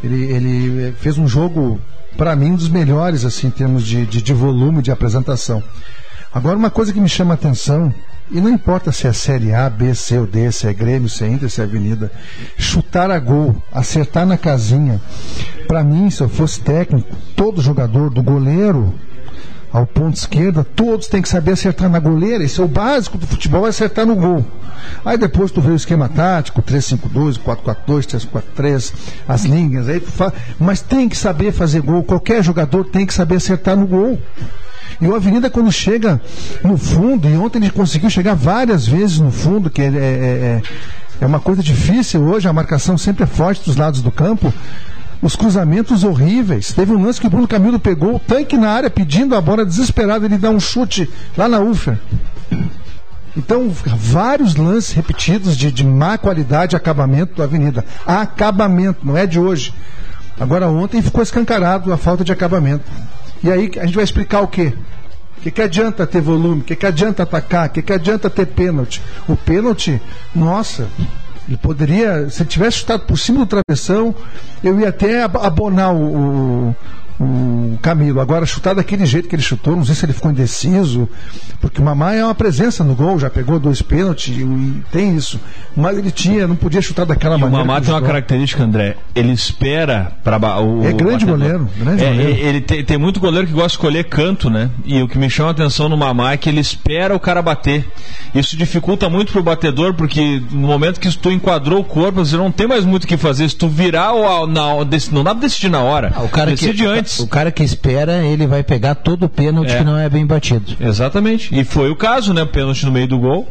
ele, 0.03 0.25
ele 0.25 0.93
fez 0.99 1.19
um 1.19 1.29
jogo 1.29 1.81
para 2.17 2.37
mim, 2.37 2.53
um 2.53 2.57
dos 2.57 2.69
melhores, 2.69 3.25
assim, 3.25 3.47
em 3.47 3.51
termos 3.51 3.85
de, 3.85 4.05
de, 4.07 4.23
de 4.23 4.33
volume 4.33 4.83
de 4.83 4.91
apresentação. 4.91 5.63
Agora, 6.33 6.57
uma 6.57 6.71
coisa 6.71 6.93
que 6.93 7.01
me 7.01 7.09
chama 7.09 7.35
a 7.35 7.35
atenção, 7.35 7.95
e 8.31 8.41
não 8.41 8.49
importa 8.49 8.91
se 8.93 9.07
é 9.07 9.13
Série 9.13 9.55
A, 9.55 9.69
B, 9.69 9.95
C 9.95 10.19
ou 10.19 10.27
D, 10.27 10.51
se 10.51 10.67
é 10.67 10.73
Grêmio, 10.73 11.09
se 11.09 11.25
é 11.25 11.29
Inter, 11.29 11.51
se 11.51 11.61
é 11.61 11.65
Avenida, 11.65 12.11
chutar 12.59 13.11
a 13.11 13.19
gol, 13.19 13.63
acertar 13.71 14.27
na 14.27 14.39
casinha. 14.39 15.01
Para 15.67 15.85
mim, 15.85 16.11
se 16.11 16.23
eu 16.23 16.29
fosse 16.29 16.61
técnico, 16.61 17.15
todo 17.37 17.61
jogador, 17.61 18.11
do 18.11 18.23
goleiro 18.23 18.95
ao 19.73 19.87
ponto 19.87 20.17
esquerda, 20.17 20.63
todos 20.63 21.07
têm 21.07 21.23
que 21.23 21.29
saber 21.29 21.53
acertar 21.53 21.89
na 21.89 21.99
goleira. 21.99 22.45
Esse 22.45 22.61
é 22.61 22.65
o 22.65 22.69
básico 22.69 23.17
do 23.17 23.27
futebol, 23.27 23.67
é 23.67 23.71
acertar 23.71 24.05
no 24.05 24.15
gol. 24.15 24.45
Aí 25.05 25.17
depois 25.17 25.51
tu 25.51 25.61
vê 25.61 25.71
o 25.71 25.77
esquema 25.77 26.09
tático, 26.09 26.63
3-5-2, 26.63 27.39
4-4-2, 27.39 28.29
3-4-3, 28.57 28.93
as 29.27 29.45
linhas, 29.45 29.89
aí 29.89 30.01
fala, 30.01 30.35
mas 30.59 30.81
tem 30.81 31.09
que 31.09 31.17
saber 31.17 31.53
fazer 31.53 31.81
gol, 31.81 32.03
qualquer 32.03 32.43
jogador 32.43 32.85
tem 32.85 33.07
que 33.07 33.15
saber 33.15 33.37
acertar 33.37 33.77
no 33.77 33.87
gol. 33.87 34.21
E 35.01 35.07
o 35.07 35.15
Avenida, 35.15 35.49
quando 35.49 35.73
chega 35.73 36.21
no 36.63 36.77
fundo, 36.77 37.29
e 37.29 37.37
ontem 37.37 37.59
ele 37.59 37.71
conseguiu 37.71 38.11
chegar 38.11 38.35
várias 38.35 38.87
vezes 38.87 39.19
no 39.19 39.33
fundo, 39.33 39.71
que 39.71 39.81
é, 39.81 39.87
é, 39.87 39.91
é, 39.91 40.63
é 41.21 41.27
uma 41.27 41.41
coisa 41.41 41.63
difícil 41.63 42.23
hoje, 42.23 42.47
a 42.47 42.53
marcação 42.53 42.99
sempre 42.99 43.25
é 43.25 43.27
forte 43.27 43.65
dos 43.65 43.77
lados 43.77 44.03
do 44.03 44.13
campo 44.13 44.53
os 45.23 45.37
cruzamentos 45.37 46.03
horríveis. 46.03 46.73
Teve 46.73 46.93
um 46.93 47.03
lance 47.03 47.21
que 47.21 47.27
o 47.29 47.31
Bruno 47.31 47.47
Camilo 47.47 47.79
pegou 47.79 48.17
o 48.17 48.19
tanque 48.19 48.57
na 48.57 48.71
área 48.71 48.91
pedindo 48.91 49.37
a 49.37 49.41
bola 49.41 49.65
desesperado, 49.65 50.27
ele 50.27 50.37
dá 50.37 50.51
um 50.51 50.59
chute 50.59 51.09
lá 51.37 51.49
na 51.49 51.61
Ufer. 51.61 51.97
Então, 53.37 53.71
vários 53.71 54.57
lances 54.57 54.93
repetidos 54.93 55.57
de, 55.57 55.71
de 55.71 55.87
má 55.87 56.19
qualidade 56.19 56.71
de 56.71 56.77
acabamento 56.77 57.37
da 57.37 57.45
Avenida. 57.45 57.85
Acabamento, 58.05 59.07
não 59.07 59.17
é 59.17 59.27
de 59.27 59.39
hoje. 59.39 59.73
Agora, 60.39 60.69
ontem 60.69 61.01
ficou 61.01 61.23
escancarado 61.23 61.93
a 61.93 61.97
falta 61.97 62.25
de 62.25 62.33
acabamento. 62.33 62.85
E 63.43 63.51
aí 63.51 63.71
a 63.81 63.87
gente 63.87 63.95
vai 63.95 64.05
explicar 64.05 64.41
o 64.41 64.49
quê? 64.49 64.75
O 65.39 65.41
que, 65.43 65.51
que 65.51 65.63
adianta 65.63 66.07
ter 66.07 66.21
volume? 66.21 66.61
O 66.61 66.65
que, 66.65 66.77
que 66.77 66.87
adianta 66.87 67.23
atacar? 67.23 67.69
O 67.69 67.71
que, 67.71 67.83
que 67.83 67.93
adianta 67.93 68.29
ter 68.29 68.47
pênalti? 68.47 69.01
O 69.27 69.37
pênalti, 69.37 70.01
nossa, 70.35 70.87
ele 71.53 71.59
poderia, 71.59 72.31
se 72.31 72.43
ele 72.43 72.49
tivesse 72.49 72.79
chutado 72.79 73.05
por 73.05 73.19
cima 73.19 73.45
do 73.45 73.47
travessão, 73.47 74.15
eu 74.65 74.81
ia 74.81 74.89
até 74.89 75.23
ab- 75.23 75.37
abonar 75.37 75.93
o, 75.95 75.99
o, 76.71 76.77
o 77.21 77.79
Camilo. 77.81 78.21
Agora, 78.21 78.45
chutar 78.47 78.75
daquele 78.75 79.07
jeito 79.07 79.29
que 79.29 79.35
ele 79.35 79.43
chutou, 79.43 79.77
não 79.77 79.85
sei 79.85 79.95
se 79.95 80.05
ele 80.05 80.13
ficou 80.13 80.31
indeciso, 80.31 81.09
porque 81.61 81.81
o 81.81 81.85
Mamá 81.85 82.15
é 82.15 82.25
uma 82.25 82.35
presença 82.35 82.83
no 82.83 82.95
gol, 82.95 83.19
já 83.19 83.31
pegou 83.31 83.59
dois 83.59 83.81
pênaltis 83.83 84.37
e, 84.37 84.83
tem 84.91 85.17
isso. 85.17 85.41
Mas 85.77 85.97
ele 85.99 86.11
tinha, 86.11 86.47
não 86.47 86.57
podia 86.57 86.81
chutar 86.83 87.05
daquela 87.07 87.35
E 87.35 87.39
o 87.39 87.41
maneira. 87.41 87.65
Mamá 87.65 87.81
que 87.81 87.87
tem 87.87 87.95
uma 87.95 88.03
característica, 88.03 88.63
André. 88.63 88.97
Ele 89.15 89.33
espera 89.33 90.13
para 90.25 90.61
o 90.61 90.85
É 90.85 90.93
grande 90.93 91.25
batedor. 91.25 91.39
goleiro, 91.39 91.69
grande 91.79 92.05
É, 92.05 92.09
goleiro. 92.09 92.39
Ele 92.41 92.61
tem, 92.61 92.85
tem 92.85 92.99
muito 92.99 93.21
goleiro 93.21 93.47
que 93.47 93.53
gosta 93.53 93.69
de 93.69 93.75
escolher 93.75 94.05
canto, 94.05 94.51
né? 94.51 94.71
E 94.85 95.01
o 95.03 95.09
que 95.09 95.19
me 95.19 95.31
chama 95.31 95.51
a 95.51 95.53
atenção 95.53 95.89
no 95.89 95.97
Mamá 95.97 96.33
é 96.33 96.37
que 96.37 96.49
ele 96.49 96.61
espera 96.61 97.15
o 97.15 97.21
cara 97.21 97.41
bater. 97.43 97.87
Isso 98.35 98.57
dificulta 98.57 99.09
muito 99.09 99.33
pro 99.33 99.43
batedor, 99.43 99.95
porque 99.95 100.43
no 100.51 100.67
momento 100.67 100.99
que 100.99 101.17
tu 101.17 101.31
enquadrou 101.31 101.81
o 101.81 101.85
corpo, 101.85 102.25
você 102.25 102.37
não 102.37 102.51
tem 102.51 102.67
mais 102.67 102.85
muito 102.85 103.05
o 103.05 103.07
que 103.07 103.17
fazer. 103.17 103.49
Se 103.49 103.57
tu 103.57 103.69
virar 103.69 104.13
o, 104.13 104.47
na, 104.47 104.63
não 105.11 105.23
dá 105.25 105.35
pra 105.35 105.41
decidir 105.43 105.69
na 105.71 105.81
hora. 105.81 106.13
Ah, 106.15 106.23
o 106.23 106.29
cara 106.29 106.51
que, 106.51 106.57
Decide 106.57 106.87
antes. 106.87 107.12
O 107.21 107.27
cara 107.27 107.51
que 107.51 107.63
espera, 107.63 108.25
ele 108.25 108.47
vai 108.47 108.63
pegar 108.63 108.95
todo 108.95 109.25
o 109.25 109.29
pênalti 109.29 109.71
É. 109.73 109.79
que 109.79 109.85
não 109.85 109.99
é 109.99 110.09
bem 110.09 110.25
batido. 110.27 110.77
Exatamente. 110.81 111.55
E 111.59 111.65
foi 111.65 111.91
o 111.91 111.97
caso, 111.97 112.33
né? 112.33 112.45
Pênalti 112.45 112.85
no 112.87 112.93
meio 112.93 113.07
do 113.09 113.19
gol. 113.19 113.49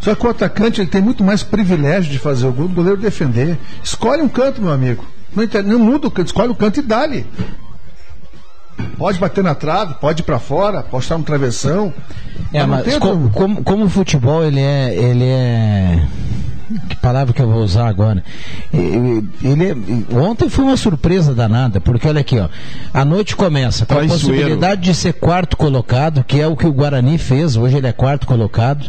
Só 0.00 0.14
que 0.14 0.26
o 0.26 0.30
atacante 0.30 0.80
ele 0.80 0.88
tem 0.90 1.02
muito 1.02 1.22
mais 1.24 1.42
privilégio 1.42 2.10
de 2.10 2.18
fazer 2.18 2.46
o 2.46 2.52
gol 2.52 2.68
do 2.68 2.74
goleiro 2.74 3.00
defender. 3.00 3.58
Escolhe 3.82 4.22
um 4.22 4.28
canto, 4.28 4.60
meu 4.62 4.72
amigo. 4.72 5.04
Não, 5.34 5.42
inter- 5.44 5.64
não 5.64 5.78
muda 5.78 6.08
o 6.08 6.10
canto, 6.10 6.26
escolhe 6.26 6.50
o 6.50 6.54
canto 6.54 6.80
e 6.80 6.82
dá-lhe. 6.82 7.26
Pode 8.96 9.18
bater 9.18 9.44
na 9.44 9.54
trave, 9.54 9.94
pode 9.94 10.22
ir 10.22 10.24
pra 10.24 10.38
fora, 10.38 10.82
pode 10.82 11.04
estar 11.04 11.18
no 11.18 11.24
travessão. 11.24 11.92
É, 12.52 12.64
mas 12.66 12.84
tem 12.84 12.98
co- 12.98 13.08
outro- 13.08 13.30
como, 13.30 13.62
como 13.62 13.84
o 13.84 13.88
futebol 13.88 14.44
ele 14.44 14.60
é, 14.60 14.94
ele 14.94 15.24
é. 15.24 16.06
Que 16.88 16.96
palavra 16.96 17.32
que 17.32 17.40
eu 17.42 17.48
vou 17.50 17.62
usar 17.62 17.86
agora? 17.88 18.22
Ele 18.72 19.64
é- 19.64 20.16
ontem 20.16 20.48
foi 20.48 20.64
uma 20.64 20.76
surpresa 20.76 21.34
danada, 21.34 21.80
porque 21.80 22.06
olha 22.08 22.20
aqui, 22.20 22.38
ó. 22.38 22.48
A 22.92 23.04
noite 23.04 23.34
começa 23.36 23.84
com 23.86 23.94
a 23.94 23.96
Traiçoeiro. 23.98 24.28
possibilidade 24.28 24.80
de 24.82 24.94
ser 24.94 25.14
quarto 25.14 25.56
colocado, 25.56 26.24
que 26.24 26.40
é 26.40 26.46
o 26.46 26.56
que 26.56 26.66
o 26.66 26.72
Guarani 26.72 27.18
fez, 27.18 27.56
hoje 27.56 27.76
ele 27.76 27.86
é 27.86 27.92
quarto 27.92 28.26
colocado. 28.26 28.86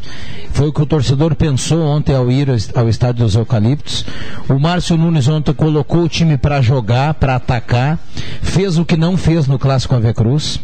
Foi 0.52 0.68
o 0.68 0.74
que 0.74 0.82
o 0.82 0.86
torcedor 0.86 1.36
pensou 1.36 1.82
ontem 1.86 2.16
ao 2.16 2.30
ir 2.32 2.50
ao 2.50 2.56
est- 2.56 2.76
ao 2.78 2.88
estádio 2.88 3.24
dos 3.26 3.36
Eucaliptos. 3.36 4.06
O 4.48 4.60
Márcio 4.60 4.98
Nunes 4.98 5.28
ontem 5.28 5.54
colocou 5.54 6.04
o 6.04 6.10
time 6.10 6.38
para 6.38 6.62
jogar, 6.62 7.14
para 7.16 7.36
atacar, 7.36 7.98
fez 8.42 8.78
o 8.78 8.86
que 8.86 8.96
não 8.96 9.18
fez 9.18 9.48
no 9.48 9.58
Clássico 9.58 9.96
Ave 9.96 10.14
Cruz. 10.14 10.60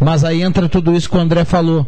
Mas 0.00 0.24
aí 0.24 0.42
entra 0.42 0.68
tudo 0.68 0.94
isso 0.96 1.08
que 1.08 1.16
o 1.16 1.20
André 1.20 1.44
falou. 1.44 1.86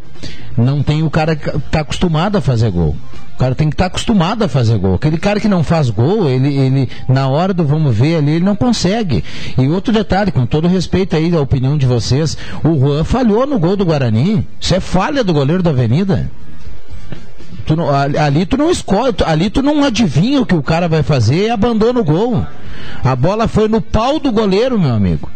Não 0.57 0.83
tem 0.83 1.03
o 1.03 1.11
cara 1.11 1.35
que 1.35 1.51
tá 1.71 1.81
acostumado 1.81 2.37
a 2.37 2.41
fazer 2.41 2.71
gol. 2.71 2.95
O 3.35 3.37
cara 3.37 3.55
tem 3.55 3.69
que 3.69 3.75
estar 3.75 3.87
acostumado 3.87 4.45
a 4.45 4.49
fazer 4.49 4.79
gol. 4.79 4.95
Aquele 4.95 5.19
cara 5.19 5.41
que 5.41 5.49
não 5.49 5.64
faz 5.64 5.91
gol, 5.91 6.29
ele, 6.31 6.57
ele 6.57 6.88
na 7.09 7.26
hora 7.29 7.53
do 7.53 7.64
vamos 7.64 7.95
ver 7.95 8.17
ali, 8.17 8.33
ele 8.33 8.45
não 8.45 8.55
consegue. 8.55 9.25
E 9.59 9.69
outro 9.69 9.93
detalhe, 9.93 10.31
com 10.31 10.47
todo 10.47 10.69
respeito 10.69 11.17
aí 11.17 11.31
da 11.33 11.41
opinião 11.41 11.76
de 11.76 11.85
vocês, 11.85 12.38
o 12.62 12.79
Juan 12.79 13.03
falhou 13.03 13.45
no 13.45 13.59
gol 13.59 13.76
do 13.76 13.85
Guarani. 13.85 14.47
Isso 14.61 14.75
é 14.75 14.79
falha 14.81 15.25
do 15.25 15.33
goleiro 15.33 15.62
da 15.64 15.71
Avenida. 15.71 16.31
Tu 17.67 17.75
não- 17.75 17.88
ali, 17.91 18.47
tu 18.47 18.57
não 18.57 18.71
escolhe, 18.71 19.14
ali 19.26 19.50
tu 19.50 19.62
não 19.62 19.83
adivinha 19.83 20.41
o 20.41 20.47
que 20.47 20.55
o 20.55 20.62
cara 20.62 20.87
vai 20.87 21.03
fazer 21.03 21.47
e 21.47 21.50
abandona 21.50 21.99
o 22.00 22.05
gol. 22.05 22.47
A 23.03 23.17
bola 23.17 23.49
foi 23.49 23.67
no 23.69 23.81
pau 23.81 24.21
do 24.21 24.31
goleiro, 24.31 24.79
meu 24.79 24.95
amigo. 24.95 25.29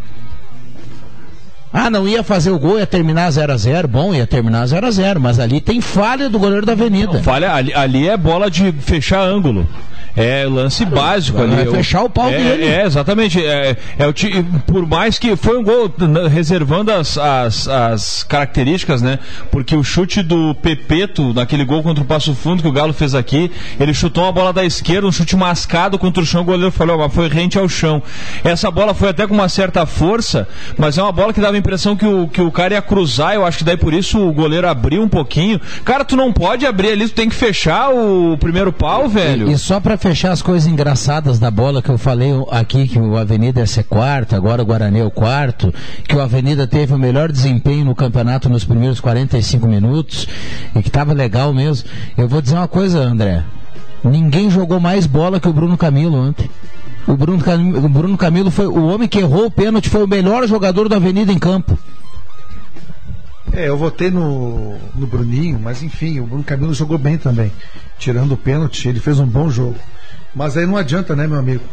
Ah, 1.73 1.91
não 1.91 2.09
ia 2.09 2.23
fazer 2.23 2.51
o 2.51 2.59
gol, 2.59 2.79
ia 2.79 2.87
terminar 2.87 3.31
0 3.31 3.53
a 3.53 3.57
0 3.57 3.89
Bom, 3.89 4.15
ia 4.15 4.27
terminar 4.27 4.67
0 4.67 4.87
a 4.87 4.91
0 4.91 5.21
mas 5.21 5.39
ali 5.39 5.61
tem 5.61 5.81
falha 5.81 6.29
do 6.29 6.39
goleiro 6.39 6.65
da 6.65 6.73
Avenida. 6.73 7.23
Falha, 7.23 7.53
ali, 7.53 7.75
ali 7.75 8.09
é 8.09 8.17
bola 8.17 8.51
de 8.51 8.73
fechar 8.73 9.21
ângulo. 9.21 9.69
É 10.17 10.45
lance 10.47 10.85
básico 10.85 11.41
ali. 11.41 11.55
vai 11.55 11.69
O- 11.69 11.73
fechar 11.73 12.03
o 12.03 12.11
pau 12.11 12.29
é, 12.29 12.37
dele. 12.37 12.65
É, 12.65 12.85
exatamente. 12.87 13.45
É, 13.45 13.77
é 13.99 14.07
o 14.07 14.12
ti- 14.12 14.45
por 14.67 14.87
mais 14.87 15.19
que 15.19 15.37
foi 15.37 15.59
um 15.59 15.62
gol 15.62 15.93
n- 15.99 16.29
reservando 16.29 16.93
as, 16.93 17.17
as, 17.17 17.69
as 17.69 18.23
características, 18.25 19.03
né? 19.03 19.19
Porque 19.50 19.77
o 19.77 19.83
chute 19.85 20.23
do 20.23 20.55
Pepeto, 20.55 21.33
naquele 21.35 21.65
gol 21.65 21.83
contra 21.83 22.03
o 22.03 22.07
Passo 22.07 22.35
Fundo 22.35 22.62
que 22.62 22.69
o 22.69 22.73
Galo 22.73 22.93
fez 22.93 23.15
aqui, 23.15 23.50
ele 23.79 23.93
chutou 23.95 24.25
uma 24.25 24.33
bola 24.33 24.53
da 24.53 24.65
esquerda, 24.65 25.07
um 25.07 25.12
chute 25.12 25.37
mascado 25.37 25.99
contra 25.99 26.23
o 26.23 26.27
chão, 26.27 26.43
o 26.43 26.45
goleiro 26.45 26.71
falou, 26.73 26.99
mas 26.99 27.12
foi 27.15 27.29
rente 27.29 27.59
ao 27.59 27.69
chão. 27.69 28.03
Essa 28.43 28.71
bola 28.71 28.95
foi 28.95 29.11
até 29.11 29.27
com 29.27 29.35
uma 29.35 29.49
certa 29.49 29.85
força, 29.87 30.49
mas 30.77 30.97
é 30.99 31.03
uma 31.03 31.12
bola 31.12 31.33
que 31.33 31.41
dava 31.41 31.55
a 31.55 31.59
impressão 31.59 31.97
que 31.97 32.07
o, 32.07 32.27
que 32.29 32.41
o 32.41 32.50
cara 32.50 32.75
ia 32.75 32.83
cruzar, 32.83 33.35
eu 33.35 33.45
acho 33.45 33.59
que 33.59 33.65
daí 33.65 33.77
por 33.77 33.93
isso 33.93 34.19
o 34.19 34.33
goleiro 34.33 34.67
abriu 34.69 35.03
um 35.03 35.09
pouquinho. 35.09 35.61
Cara, 35.85 36.05
tu 36.05 36.17
não 36.17 36.33
pode 36.33 36.65
abrir 36.67 36.91
ali, 36.91 37.09
tu 37.09 37.15
tem 37.15 37.29
que 37.29 37.35
fechar 37.35 37.91
o 37.91 38.37
primeiro 38.38 38.73
pau, 38.73 39.09
velho. 39.09 39.50
E 39.50 39.59
só 39.59 39.81
pra 39.81 39.97
fechar 39.99 40.33
as 40.33 40.40
coisas 40.43 40.67
engraçadas 40.69 41.38
da 41.38 41.50
bola 41.50 41.83
que 41.83 41.90
eu 41.90 41.99
falei 41.99 42.31
aqui, 42.50 42.87
que 42.88 42.99
o 42.99 43.17
Avenida 43.17 43.61
ia 43.61 43.67
ser 43.67 43.83
quarto, 43.85 44.35
agora 44.37 44.62
o 44.62 44.64
Guarani 44.64 45.00
é 45.00 45.05
o 45.05 45.11
quarto, 45.11 45.73
que 46.09 46.14
o 46.17 46.21
Avenida 46.21 46.67
teve 46.67 46.95
o 46.95 46.99
melhor 46.99 47.31
desempenho 47.31 47.85
no 47.85 47.95
campeonato 47.95 48.49
nos 48.49 48.64
primeiros 48.64 49.00
45 49.00 49.67
minutos, 49.67 50.26
e 50.75 50.83
que 50.83 50.90
tava 50.90 51.12
legal 51.12 51.52
mesmo. 51.52 51.88
Eu 52.17 52.28
vou 52.28 52.40
dizer 52.40 52.55
uma 52.57 52.69
coisa, 52.69 53.00
André. 53.00 53.43
Ninguém 54.02 54.50
jogou 54.50 54.78
mais 54.81 55.07
bola 55.07 55.40
que 55.40 55.49
o 55.49 55.52
Bruno 55.52 55.76
Camilo 55.76 56.17
ontem. 56.17 56.49
O 57.07 57.17
Bruno, 57.17 57.43
Cam- 57.43 57.75
o 57.76 57.88
Bruno 57.88 58.17
Camilo 58.17 58.50
foi 58.50 58.67
o 58.67 58.87
homem 58.87 59.09
que 59.09 59.19
errou 59.19 59.47
o 59.47 59.50
pênalti, 59.50 59.88
foi 59.88 60.05
o 60.05 60.09
melhor 60.09 60.47
jogador 60.47 60.88
da 60.88 60.97
Avenida 60.97 61.33
em 61.33 61.38
campo. 61.38 61.76
É, 63.52 63.69
eu 63.69 63.76
votei 63.76 64.11
no, 64.11 64.76
no 64.95 65.07
Bruninho, 65.07 65.59
mas 65.59 65.83
enfim, 65.83 66.21
o 66.21 66.26
Bruno 66.26 66.45
Camilo 66.45 66.75
jogou 66.75 66.99
bem 66.99 67.17
também. 67.17 67.50
Tirando 67.99 68.33
o 68.33 68.37
pênalti, 68.37 68.88
ele 68.88 69.00
fez 69.00 69.19
um 69.19 69.26
bom 69.26 69.49
jogo. 69.50 69.76
Mas 70.35 70.57
aí 70.57 70.67
não 70.67 70.76
adianta, 70.76 71.17
né, 71.17 71.26
meu 71.26 71.38
amigo? 71.38 71.64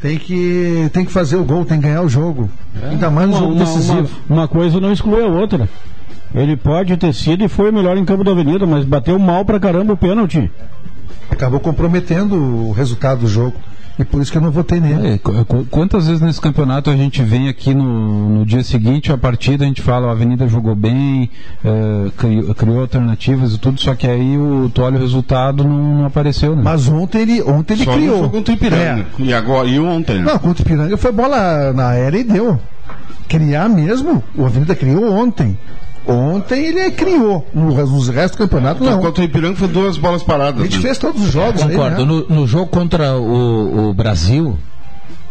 Tem 0.00 0.18
que, 0.18 0.90
tem 0.92 1.04
que 1.04 1.12
fazer 1.12 1.36
o 1.36 1.44
gol, 1.44 1.64
tem 1.64 1.78
que 1.80 1.86
ganhar 1.86 2.02
o 2.02 2.08
jogo. 2.08 2.50
Ainda 2.90 3.08
mais 3.08 3.28
no 3.30 3.36
Uma, 3.36 3.40
jogo 3.42 3.54
decisivo. 3.54 4.10
uma- 4.28 4.40
uma 4.40 4.48
coisa 4.48 4.80
não 4.80 4.92
exclui 4.92 5.22
a 5.22 5.26
outra. 5.28 5.68
Ele 6.34 6.56
pode 6.56 6.96
ter 6.96 7.14
sido 7.14 7.44
e 7.44 7.48
foi 7.48 7.70
o 7.70 7.72
melhor 7.72 7.96
em 7.96 8.04
campo 8.04 8.24
da 8.24 8.32
Avenida, 8.32 8.66
mas 8.66 8.84
bateu 8.84 9.18
mal 9.18 9.44
pra 9.44 9.60
caramba 9.60 9.92
o 9.92 9.96
pênalti. 9.96 10.50
Acabou 11.30 11.60
comprometendo 11.60 12.34
o 12.34 12.72
resultado 12.72 13.20
do 13.20 13.28
jogo. 13.28 13.54
E 13.98 14.04
por 14.04 14.22
isso 14.22 14.32
que 14.32 14.38
eu 14.38 14.42
não 14.42 14.50
votei 14.50 14.80
nele. 14.80 15.14
É, 15.14 15.18
qu- 15.18 15.44
qu- 15.44 15.66
quantas 15.70 16.06
vezes 16.06 16.20
nesse 16.22 16.40
campeonato 16.40 16.88
a 16.88 16.96
gente 16.96 17.22
vem 17.22 17.48
aqui 17.48 17.74
no, 17.74 18.38
no 18.38 18.46
dia 18.46 18.62
seguinte, 18.64 19.12
a 19.12 19.18
partida, 19.18 19.64
a 19.64 19.66
gente 19.66 19.82
fala, 19.82 20.08
a 20.08 20.12
Avenida 20.12 20.48
jogou 20.48 20.74
bem, 20.74 21.28
eh, 21.64 22.10
criou, 22.16 22.54
criou 22.54 22.80
alternativas 22.80 23.54
e 23.54 23.58
tudo, 23.58 23.78
só 23.80 23.94
que 23.94 24.06
aí 24.06 24.38
o, 24.38 24.70
tu 24.72 24.82
olha 24.82 24.96
o 24.96 25.00
resultado 25.00 25.62
não, 25.64 25.98
não 25.98 26.06
apareceu, 26.06 26.56
né? 26.56 26.62
Mas 26.64 26.88
ontem 26.88 27.20
ele, 27.22 27.42
ontem 27.42 27.74
ele 27.74 27.84
Só 27.84 27.90
no 27.92 27.96
criou. 27.98 28.16
jogo 28.18 28.30
contra 28.30 28.52
o 28.52 28.56
Ipiranga. 28.56 29.06
É. 29.18 29.22
E, 29.22 29.34
agora, 29.34 29.68
e 29.68 29.78
ontem, 29.78 30.18
né? 30.18 30.22
Não, 30.32 30.38
contra 30.38 30.62
o 30.62 30.66
Ipiranga 30.66 30.96
foi 30.96 31.12
bola 31.12 31.72
na 31.74 31.84
área 31.86 32.18
e 32.18 32.24
deu. 32.24 32.58
Criar 33.28 33.68
mesmo, 33.68 34.22
o 34.36 34.44
Avenida 34.44 34.74
criou 34.74 35.12
ontem. 35.12 35.56
Ontem 36.06 36.66
ele 36.66 36.90
criou. 36.90 37.46
No, 37.54 37.74
nos 37.86 38.08
restos 38.08 38.32
do 38.32 38.38
campeonato, 38.38 38.82
não. 38.82 39.00
Contra 39.00 39.22
o 39.22 39.24
Ipiranga 39.24 39.56
foi 39.56 39.68
duas 39.68 39.96
bolas 39.96 40.22
paradas. 40.22 40.60
A 40.60 40.64
gente 40.64 40.76
né? 40.76 40.82
fez 40.82 40.98
todos 40.98 41.22
os 41.22 41.30
jogos 41.30 41.62
aí, 41.62 41.70
Concordo. 41.70 41.98
né? 41.98 42.04
No, 42.04 42.40
no 42.40 42.46
jogo 42.46 42.66
contra 42.66 43.16
o, 43.16 43.90
o 43.90 43.94
Brasil, 43.94 44.58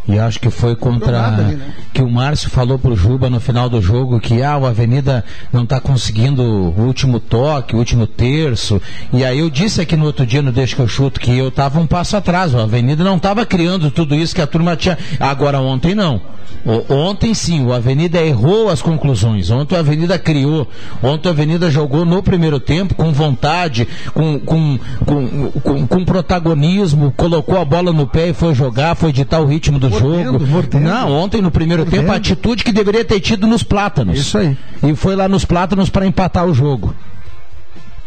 e 0.08 0.17
acho 0.20 0.39
que 0.39 0.50
foi 0.50 0.75
contra. 0.75 1.25
ali, 1.27 1.55
né? 1.55 1.62
Que 1.93 2.01
o 2.01 2.10
Márcio 2.10 2.50
falou 2.50 2.79
pro 2.79 2.96
Juba 2.96 3.29
no 3.29 3.39
final 3.39 3.70
do 3.70 3.81
jogo 3.81 4.20
que 4.20 4.41
ah, 4.41 4.58
o 4.58 4.65
Avenida 4.65 5.24
não 5.53 5.63
está 5.63 5.79
conseguindo 5.79 6.41
o 6.41 6.81
último 6.81 7.20
toque, 7.20 7.75
o 7.75 7.79
último 7.79 8.08
terço. 8.08 8.81
E 9.13 9.24
aí 9.25 9.39
eu 9.39 9.50
disse 9.50 9.81
aqui 9.81 9.96
no 9.96 10.05
outro 10.05 10.25
dia, 10.25 10.41
no 10.41 10.51
Deixa 10.51 10.75
que 10.75 10.81
eu 10.81 10.88
chuto, 10.88 11.20
que 11.20 11.31
eu 11.38 11.50
estava 11.50 11.79
um 11.79 11.86
passo 11.88 12.15
atrás. 12.17 12.55
A 12.55 12.63
Avenida 12.63 13.03
não 13.03 13.17
estava 13.17 13.46
criando 13.46 13.91
tudo 13.91 14.15
isso 14.15 14.34
que 14.34 14.41
a 14.41 14.48
turma 14.48 14.75
tinha. 14.75 14.98
Agora 15.20 15.60
ontem 15.60 15.93
não. 15.93 16.22
O- 16.65 16.93
Ontem 16.93 17.34
sim, 17.34 17.65
o 17.65 17.74
Avenida 17.74 18.20
errou 18.24 18.70
as 18.70 18.81
conclusões. 18.81 19.50
Ontem 19.50 19.75
a 19.75 19.79
Avenida 19.79 20.17
criou. 20.20 20.67
Ontem 21.01 21.27
a 21.29 21.31
Avenida 21.31 21.70
jogou 21.72 22.05
no 22.05 22.22
primeiro 22.22 22.60
tempo 22.60 22.93
com 22.96 23.12
vontade, 23.12 23.88
com, 24.13 24.39
com, 24.39 24.79
com, 25.05 25.51
com, 25.51 25.88
com 25.88 26.05
protagonismo, 26.05 27.13
colocou 27.15 27.60
a 27.60 27.65
bola 27.65 27.91
no 27.91 28.05
pé 28.08 28.29
e 28.29 28.34
foi 28.34 28.53
jogar, 28.53 28.96
foi 28.96 29.12
ditar 29.12 29.41
o 29.41 29.46
ritmo 29.46 29.79
do 29.79 29.89
jogo. 30.01 30.48
mordendo. 30.48 30.84
Não, 30.84 31.12
ontem 31.12 31.41
no 31.41 31.51
primeiro 31.51 31.84
Mordendo. 31.84 32.00
tempo 32.01 32.12
a 32.12 32.15
atitude 32.15 32.63
que 32.63 32.72
deveria 32.72 33.05
ter 33.05 33.20
tido 33.20 33.48
nos 33.48 33.63
plátanos. 33.63 34.17
Isso 34.17 34.38
aí. 34.38 34.58
E 34.84 34.96
foi 34.96 35.15
lá 35.15 35.27
nos 35.27 35.46
plátanos 35.46 35.89
para 35.89 36.05
empatar 36.05 36.46
o 36.46 36.53
jogo. 36.53 36.96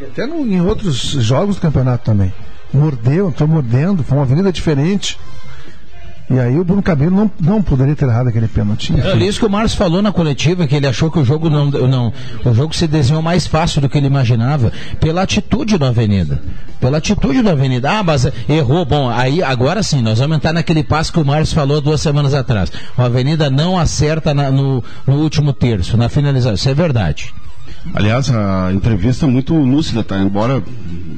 E 0.00 0.04
até 0.04 0.26
no- 0.26 0.46
em 0.46 0.60
outros 0.60 0.96
jogos 0.96 1.56
do 1.56 1.62
campeonato 1.62 2.04
também. 2.04 2.32
Mordeu, 2.72 3.28
entrou 3.28 3.48
mordendo, 3.48 4.02
foi 4.02 4.16
uma 4.18 4.24
avenida 4.24 4.50
diferente. 4.52 5.16
E 6.30 6.40
aí 6.40 6.58
o 6.58 6.64
Bruno 6.64 6.82
Cabelo 6.82 7.14
não, 7.14 7.30
não 7.38 7.62
poderia 7.62 7.94
ter 7.94 8.06
errado 8.08 8.28
aquele 8.28 8.48
pênalti. 8.48 8.94
É 8.98 9.14
isso 9.18 9.38
que 9.38 9.44
o 9.44 9.50
Márcio 9.50 9.76
falou 9.76 10.00
na 10.00 10.10
coletiva, 10.10 10.66
que 10.66 10.74
ele 10.74 10.86
achou 10.86 11.10
que 11.10 11.18
o 11.18 11.24
jogo 11.24 11.50
não, 11.50 11.66
não. 11.66 12.12
O 12.44 12.54
jogo 12.54 12.74
se 12.74 12.86
desenhou 12.86 13.20
mais 13.20 13.46
fácil 13.46 13.82
do 13.82 13.88
que 13.90 13.98
ele 13.98 14.06
imaginava, 14.06 14.72
pela 14.98 15.20
atitude 15.22 15.76
da 15.76 15.88
Avenida. 15.88 16.40
Pela 16.80 16.96
atitude 16.98 17.42
da 17.42 17.52
Avenida. 17.52 17.90
Ah, 17.90 18.02
mas 18.02 18.26
errou. 18.48 18.86
Bom, 18.86 19.10
aí 19.10 19.42
agora 19.42 19.82
sim, 19.82 20.00
nós 20.00 20.18
vamos 20.18 20.36
entrar 20.38 20.52
naquele 20.54 20.82
passo 20.82 21.12
que 21.12 21.20
o 21.20 21.24
Márcio 21.24 21.54
falou 21.54 21.80
duas 21.82 22.00
semanas 22.00 22.32
atrás. 22.32 22.72
A 22.96 23.04
Avenida 23.04 23.50
não 23.50 23.78
acerta 23.78 24.32
na- 24.32 24.50
no, 24.50 24.82
no 25.06 25.16
último 25.16 25.52
terço, 25.52 25.96
na 25.98 26.08
finalização. 26.08 26.54
Isso 26.54 26.68
é 26.70 26.74
verdade. 26.74 27.34
Aliás, 27.92 28.30
a 28.30 28.72
entrevista 28.72 29.26
é 29.26 29.28
muito 29.28 29.54
lúcida, 29.54 30.02
tá? 30.02 30.18
Embora 30.18 30.62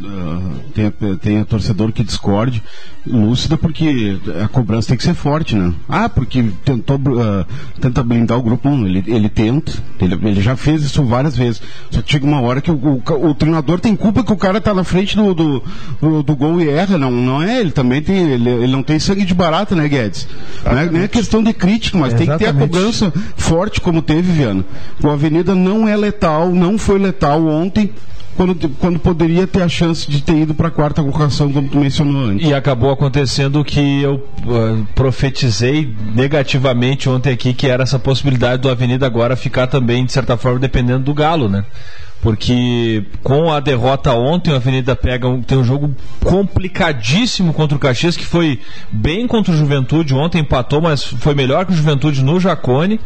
ah, 0.04 0.40
tenha, 0.74 0.92
tenha 1.20 1.44
torcedor 1.44 1.92
que 1.92 2.02
discorde, 2.02 2.62
lúcida 3.06 3.56
porque 3.56 4.18
a 4.42 4.48
cobrança 4.48 4.88
tem 4.88 4.96
que 4.96 5.04
ser 5.04 5.14
forte, 5.14 5.54
né? 5.54 5.72
Ah, 5.88 6.08
porque 6.08 6.44
tentou 6.64 7.00
ah, 7.22 7.46
tenta 7.80 8.02
blindar 8.02 8.36
o 8.38 8.42
grupo, 8.42 8.68
não, 8.68 8.84
ele, 8.86 9.04
ele 9.06 9.28
tenta, 9.28 9.72
ele, 10.00 10.14
ele 10.28 10.40
já 10.40 10.56
fez 10.56 10.82
isso 10.82 11.04
várias 11.04 11.36
vezes. 11.36 11.62
Só 11.90 12.02
que 12.02 12.10
chega 12.10 12.26
uma 12.26 12.40
hora 12.40 12.60
que 12.60 12.70
o, 12.70 12.74
o- 12.74 13.26
o 13.28 13.34
treinador 13.34 13.78
tem 13.78 13.94
culpa 13.94 14.24
que 14.24 14.32
o 14.32 14.36
cara 14.36 14.60
tá 14.60 14.74
na 14.74 14.82
frente 14.84 15.14
do, 15.16 15.32
do, 15.34 15.62
do- 16.00 16.22
do 16.24 16.36
gol 16.36 16.60
e 16.60 16.68
erra, 16.68 16.98
não, 16.98 17.10
não 17.12 17.40
é? 17.42 17.60
Ele 17.60 17.70
também 17.70 18.02
tem, 18.02 18.16
ele, 18.32 18.50
ele 18.50 18.72
não 18.72 18.82
tem 18.82 18.98
sangue 18.98 19.24
de 19.24 19.34
barata, 19.34 19.74
né, 19.76 19.88
Guedes? 19.88 20.26
Não 20.64 20.76
é, 20.78 20.90
não 20.90 21.00
é 21.00 21.08
questão 21.08 21.42
de 21.44 21.52
crítica, 21.52 21.96
mas 21.96 22.12
tem 22.12 22.26
que 22.26 22.38
ter 22.38 22.46
a 22.46 22.52
cobrança 22.66 23.12
forte 23.36 23.80
como 23.80 24.02
teve, 24.02 24.32
Viana. 24.32 24.64
O 25.02 25.08
Avenida 25.08 25.54
não 25.54 25.86
é 25.86 25.96
letal, 25.96 26.50
não 26.56 26.78
foi 26.78 26.98
letal 26.98 27.46
ontem, 27.46 27.92
quando, 28.36 28.68
quando 28.78 28.98
poderia 28.98 29.46
ter 29.46 29.62
a 29.62 29.68
chance 29.68 30.08
de 30.10 30.22
ter 30.22 30.36
ido 30.36 30.54
para 30.54 30.68
a 30.68 30.70
quarta 30.70 31.02
colocação, 31.02 31.50
como 31.50 31.68
tu 31.68 31.78
mencionou 31.78 32.24
antes. 32.26 32.46
E 32.46 32.52
acabou 32.52 32.90
acontecendo 32.90 33.64
que 33.64 34.02
eu 34.02 34.26
ah, 34.46 34.84
profetizei 34.94 35.94
negativamente 36.14 37.08
ontem 37.08 37.32
aqui, 37.32 37.54
que 37.54 37.66
era 37.66 37.82
essa 37.82 37.98
possibilidade 37.98 38.62
do 38.62 38.68
Avenida 38.68 39.06
agora 39.06 39.36
ficar 39.36 39.66
também, 39.66 40.04
de 40.04 40.12
certa 40.12 40.36
forma, 40.36 40.58
dependendo 40.58 41.04
do 41.04 41.14
Galo, 41.14 41.48
né? 41.48 41.64
Porque 42.22 43.04
com 43.22 43.52
a 43.52 43.60
derrota 43.60 44.12
ontem, 44.12 44.52
a 44.52 44.56
Avenida 44.56 44.96
pega 44.96 45.28
um, 45.28 45.42
tem 45.42 45.56
um 45.56 45.64
jogo 45.64 45.94
complicadíssimo 46.24 47.52
contra 47.52 47.76
o 47.76 47.80
Caxias, 47.80 48.16
que 48.16 48.24
foi 48.24 48.60
bem 48.90 49.26
contra 49.26 49.52
o 49.52 49.56
Juventude. 49.56 50.14
Ontem 50.14 50.40
empatou, 50.40 50.80
mas 50.80 51.04
foi 51.04 51.34
melhor 51.34 51.66
que 51.66 51.72
o 51.72 51.76
Juventude 51.76 52.24
no 52.24 52.40
Jacone. 52.40 53.00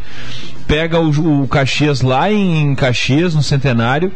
Pega 0.66 1.00
o, 1.00 1.42
o 1.42 1.48
Caxias 1.48 2.00
lá 2.00 2.32
em, 2.32 2.62
em 2.62 2.74
Caxias, 2.74 3.34
no 3.34 3.42
Centenário. 3.42 4.12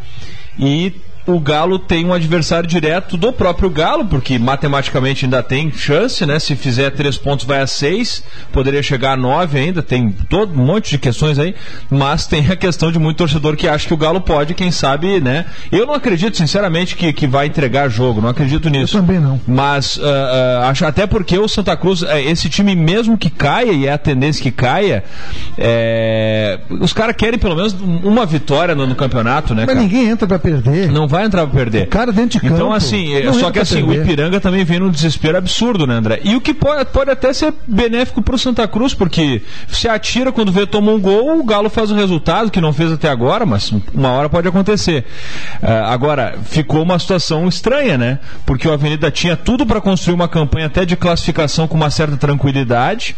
E 0.58 0.92
o 1.26 1.40
Galo 1.40 1.78
tem 1.78 2.04
um 2.04 2.12
adversário 2.12 2.68
direto 2.68 3.16
do 3.16 3.32
próprio 3.32 3.70
Galo, 3.70 4.04
porque 4.04 4.38
matematicamente 4.38 5.24
ainda 5.24 5.42
tem 5.42 5.72
chance, 5.72 6.24
né? 6.26 6.38
Se 6.38 6.54
fizer 6.54 6.90
três 6.90 7.16
pontos 7.16 7.46
vai 7.46 7.60
a 7.60 7.66
seis, 7.66 8.22
poderia 8.52 8.82
chegar 8.82 9.12
a 9.12 9.16
nove 9.16 9.58
ainda, 9.58 9.82
tem 9.82 10.10
todo 10.28 10.52
um 10.52 10.64
monte 10.64 10.90
de 10.90 10.98
questões 10.98 11.38
aí, 11.38 11.54
mas 11.90 12.26
tem 12.26 12.46
a 12.50 12.56
questão 12.56 12.92
de 12.92 12.98
muito 12.98 13.16
torcedor 13.16 13.56
que 13.56 13.66
acha 13.66 13.86
que 13.86 13.94
o 13.94 13.96
Galo 13.96 14.20
pode, 14.20 14.54
quem 14.54 14.70
sabe, 14.70 15.20
né? 15.20 15.46
Eu 15.72 15.86
não 15.86 15.94
acredito, 15.94 16.36
sinceramente, 16.36 16.96
que, 16.96 17.12
que 17.12 17.26
vai 17.26 17.46
entregar 17.46 17.88
jogo, 17.88 18.20
não 18.20 18.28
acredito 18.28 18.68
nisso. 18.68 18.96
Eu 18.96 19.00
também 19.00 19.20
não. 19.20 19.40
Mas 19.46 19.98
ah, 20.02 20.62
ah, 20.64 20.68
acho 20.68 20.84
até 20.84 21.06
porque 21.06 21.38
o 21.38 21.48
Santa 21.48 21.76
Cruz, 21.76 22.02
eh, 22.02 22.22
esse 22.22 22.48
time 22.48 22.74
mesmo 22.74 23.16
que 23.16 23.30
caia, 23.30 23.72
e 23.72 23.86
é 23.86 23.92
a 23.92 23.98
tendência 23.98 24.42
que 24.42 24.50
caia, 24.50 25.04
eh, 25.56 26.60
os 26.80 26.92
caras 26.92 27.16
querem 27.16 27.38
pelo 27.38 27.56
menos 27.56 27.72
uma 27.72 28.26
vitória 28.26 28.74
no, 28.74 28.86
no 28.86 28.94
campeonato, 28.94 29.54
né, 29.54 29.64
Mas 29.66 29.74
cara? 29.74 29.86
ninguém 29.86 30.08
entra 30.08 30.26
pra 30.26 30.38
perder. 30.38 30.90
Não 30.90 31.06
vai 31.14 31.24
entrar 31.24 31.46
pra 31.46 31.54
perder. 31.54 31.84
O 31.84 31.86
cara 31.86 32.12
dentro 32.12 32.30
de 32.30 32.40
campo. 32.40 32.54
Então, 32.54 32.72
assim, 32.72 33.14
é, 33.14 33.32
só 33.32 33.50
que 33.50 33.60
assim, 33.60 33.82
o. 33.82 33.92
Ipiranga 33.92 34.40
também 34.40 34.64
vem 34.64 34.80
num 34.80 34.90
desespero 34.90 35.38
absurdo, 35.38 35.86
né, 35.86 35.94
André? 35.94 36.20
E 36.24 36.34
o 36.34 36.40
que 36.40 36.52
pode, 36.52 36.84
pode 36.86 37.10
até 37.10 37.32
ser 37.32 37.54
benéfico 37.66 38.20
pro 38.20 38.36
Santa 38.36 38.66
Cruz, 38.66 38.94
porque 38.94 39.42
se 39.68 39.88
atira 39.88 40.32
quando 40.32 40.50
vê 40.50 40.66
toma 40.66 40.90
um 40.92 41.00
gol, 41.00 41.38
o 41.38 41.44
Galo 41.44 41.70
faz 41.70 41.90
o 41.90 41.94
resultado, 41.94 42.50
que 42.50 42.60
não 42.60 42.72
fez 42.72 42.90
até 42.90 43.08
agora, 43.08 43.46
mas 43.46 43.72
uma 43.92 44.10
hora 44.10 44.28
pode 44.28 44.48
acontecer. 44.48 45.04
Ah, 45.62 45.92
agora, 45.92 46.38
ficou 46.44 46.82
uma 46.82 46.98
situação 46.98 47.46
estranha, 47.48 47.96
né? 47.96 48.18
Porque 48.44 48.66
o 48.66 48.72
Avenida 48.72 49.10
tinha 49.10 49.36
tudo 49.36 49.64
para 49.64 49.80
construir 49.80 50.14
uma 50.14 50.28
campanha 50.28 50.66
até 50.66 50.84
de 50.84 50.96
classificação 50.96 51.68
com 51.68 51.76
uma 51.76 51.90
certa 51.90 52.16
tranquilidade. 52.16 53.16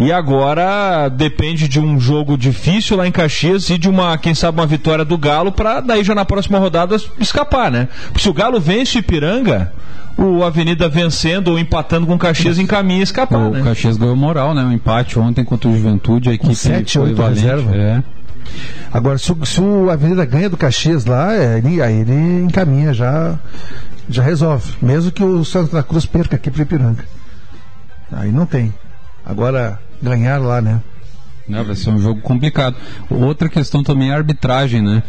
E 0.00 0.10
agora 0.12 1.08
depende 1.08 1.68
de 1.68 1.78
um 1.78 2.00
jogo 2.00 2.36
difícil 2.36 2.96
lá 2.96 3.06
em 3.06 3.12
Caxias 3.12 3.70
e 3.70 3.78
de 3.78 3.88
uma, 3.88 4.18
quem 4.18 4.34
sabe, 4.34 4.58
uma 4.60 4.66
vitória 4.66 5.04
do 5.04 5.16
Galo 5.16 5.52
para 5.52 5.80
daí 5.80 6.02
já 6.02 6.14
na 6.14 6.24
próxima 6.24 6.58
rodada 6.58 6.96
escapar, 7.20 7.70
né? 7.70 7.88
Porque 8.06 8.20
se 8.20 8.28
o 8.28 8.32
Galo 8.34 8.60
vence 8.60 8.98
o 8.98 9.00
Ipiranga, 9.00 9.72
o 10.18 10.42
Avenida 10.42 10.88
vencendo 10.88 11.48
ou 11.48 11.58
empatando 11.58 12.06
com 12.06 12.14
o 12.14 12.18
Caxias 12.18 12.58
encaminha 12.58 13.00
a 13.00 13.04
escapar, 13.04 13.38
O 13.38 13.50
né? 13.50 13.62
Caxias 13.62 13.96
ganhou 13.96 14.16
moral, 14.16 14.52
né? 14.52 14.64
O 14.64 14.72
empate 14.72 15.16
ontem 15.18 15.44
contra 15.44 15.68
o 15.68 15.76
Juventude, 15.76 16.28
a 16.28 16.32
equipe 16.34 16.54
sete, 16.56 16.98
foi 16.98 17.08
oito 17.08 17.16
valente. 17.16 17.40
reserva. 17.42 17.76
É. 17.76 18.02
Agora, 18.92 19.16
se, 19.18 19.32
o- 19.32 19.44
se 19.46 19.60
o 19.60 19.90
Avenida 19.90 20.24
ganha 20.24 20.50
do 20.50 20.56
Caxias 20.56 21.04
lá, 21.04 21.34
é, 21.34 21.58
ele- 21.58 21.80
aí 21.80 22.00
ele 22.00 22.42
encaminha, 22.44 22.92
já, 22.92 23.38
já 24.08 24.22
resolve. 24.22 24.72
Mesmo 24.82 25.10
que 25.12 25.22
o 25.22 25.44
Santa 25.44 25.82
Cruz 25.84 26.04
perca 26.04 26.34
aqui 26.36 26.50
pro 26.50 26.62
Ipiranga. 26.62 27.04
Aí 28.12 28.30
não 28.30 28.44
tem. 28.46 28.72
Agora, 29.24 29.78
ganhar 30.02 30.38
lá, 30.38 30.60
né? 30.60 30.80
Né, 31.46 31.62
vai 31.62 31.76
ser 31.76 31.90
um 31.90 31.98
jogo 31.98 32.22
complicado. 32.22 32.74
Outra 33.10 33.50
questão 33.50 33.82
também 33.82 34.08
é 34.08 34.14
a 34.14 34.16
arbitragem, 34.16 34.80
né? 34.80 35.02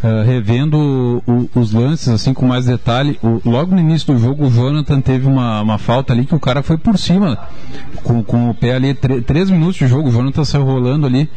Ah, 0.00 0.22
revendo 0.24 1.20
o- 1.26 1.50
os 1.56 1.72
lances, 1.72 2.06
assim, 2.08 2.32
com 2.32 2.46
mais 2.46 2.66
detalhe, 2.66 3.18
o- 3.20 3.40
logo 3.44 3.74
no 3.74 3.80
início 3.80 4.14
do 4.14 4.18
jogo, 4.20 4.46
o 4.46 4.50
Jonathan 4.50 5.00
teve 5.00 5.26
uma, 5.26 5.60
uma 5.60 5.78
falta 5.78 6.12
ali 6.12 6.24
que 6.24 6.36
o 6.36 6.38
cara 6.38 6.62
foi 6.62 6.78
por 6.78 6.96
cima, 6.96 7.36
com, 8.04 8.22
com 8.22 8.48
o 8.48 8.54
pé 8.54 8.74
ali, 8.76 8.94
tre- 8.94 9.22
três 9.22 9.50
minutos 9.50 9.74
de 9.74 9.88
jogo, 9.88 10.08
o 10.08 10.12
Jonathan 10.12 10.44
saiu 10.44 10.62
rolando 10.64 11.04
ali 11.04 11.28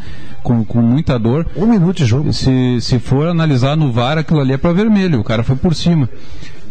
com, 0.44 0.64
com 0.64 0.80
muita 0.80 1.18
dor. 1.18 1.48
Um 1.56 1.66
minuto 1.66 1.98
de 1.98 2.06
jogo. 2.06 2.32
Se, 2.32 2.80
se 2.82 3.00
for 3.00 3.28
analisar 3.28 3.76
no 3.76 3.92
VAR, 3.92 4.20
aquilo 4.20 4.42
ali 4.42 4.54
é 4.54 4.58
para 4.58 4.74
vermelho, 4.74 5.20
o 5.20 5.24
cara 5.24 5.42
foi 5.44 5.56
por 5.56 5.74
cima. 5.74 6.08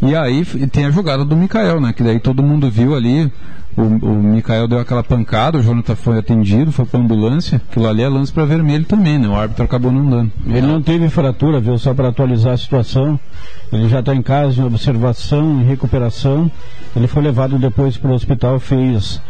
E 0.00 0.14
aí 0.14 0.44
tem 0.70 0.84
a 0.86 0.92
jogada 0.92 1.24
do 1.24 1.34
Mikael, 1.36 1.80
né? 1.80 1.92
Que 1.92 2.04
daí 2.04 2.20
todo 2.20 2.40
mundo 2.40 2.70
viu 2.70 2.94
ali. 2.94 3.32
O, 3.76 3.82
o 3.82 4.22
Mikael 4.22 4.68
deu 4.68 4.78
aquela 4.78 5.02
pancada, 5.02 5.58
o 5.58 5.62
Jonathan 5.62 5.96
foi 5.96 6.18
atendido, 6.18 6.70
foi 6.70 6.84
pra 6.84 7.00
ambulância. 7.00 7.60
Aquilo 7.68 7.88
ali 7.88 8.02
é 8.02 8.08
lance 8.08 8.32
para 8.32 8.44
vermelho 8.44 8.84
também, 8.84 9.18
né? 9.18 9.28
O 9.28 9.34
árbitro 9.34 9.64
acabou 9.64 9.90
não 9.90 10.08
dando. 10.08 10.32
Ele 10.46 10.66
não 10.66 10.80
teve 10.80 11.08
fratura, 11.08 11.60
viu? 11.60 11.76
Só 11.76 11.92
para 11.92 12.08
atualizar 12.08 12.52
a 12.52 12.56
situação. 12.56 13.18
Ele 13.72 13.88
já 13.88 14.00
está 14.00 14.14
em 14.14 14.22
casa 14.22 14.60
em 14.60 14.64
observação, 14.64 15.60
em 15.60 15.64
recuperação. 15.64 16.50
Ele 16.94 17.08
foi 17.08 17.22
levado 17.22 17.58
depois 17.58 17.96
para 17.96 18.10
o 18.10 18.14
hospital, 18.14 18.60
fez 18.60 19.20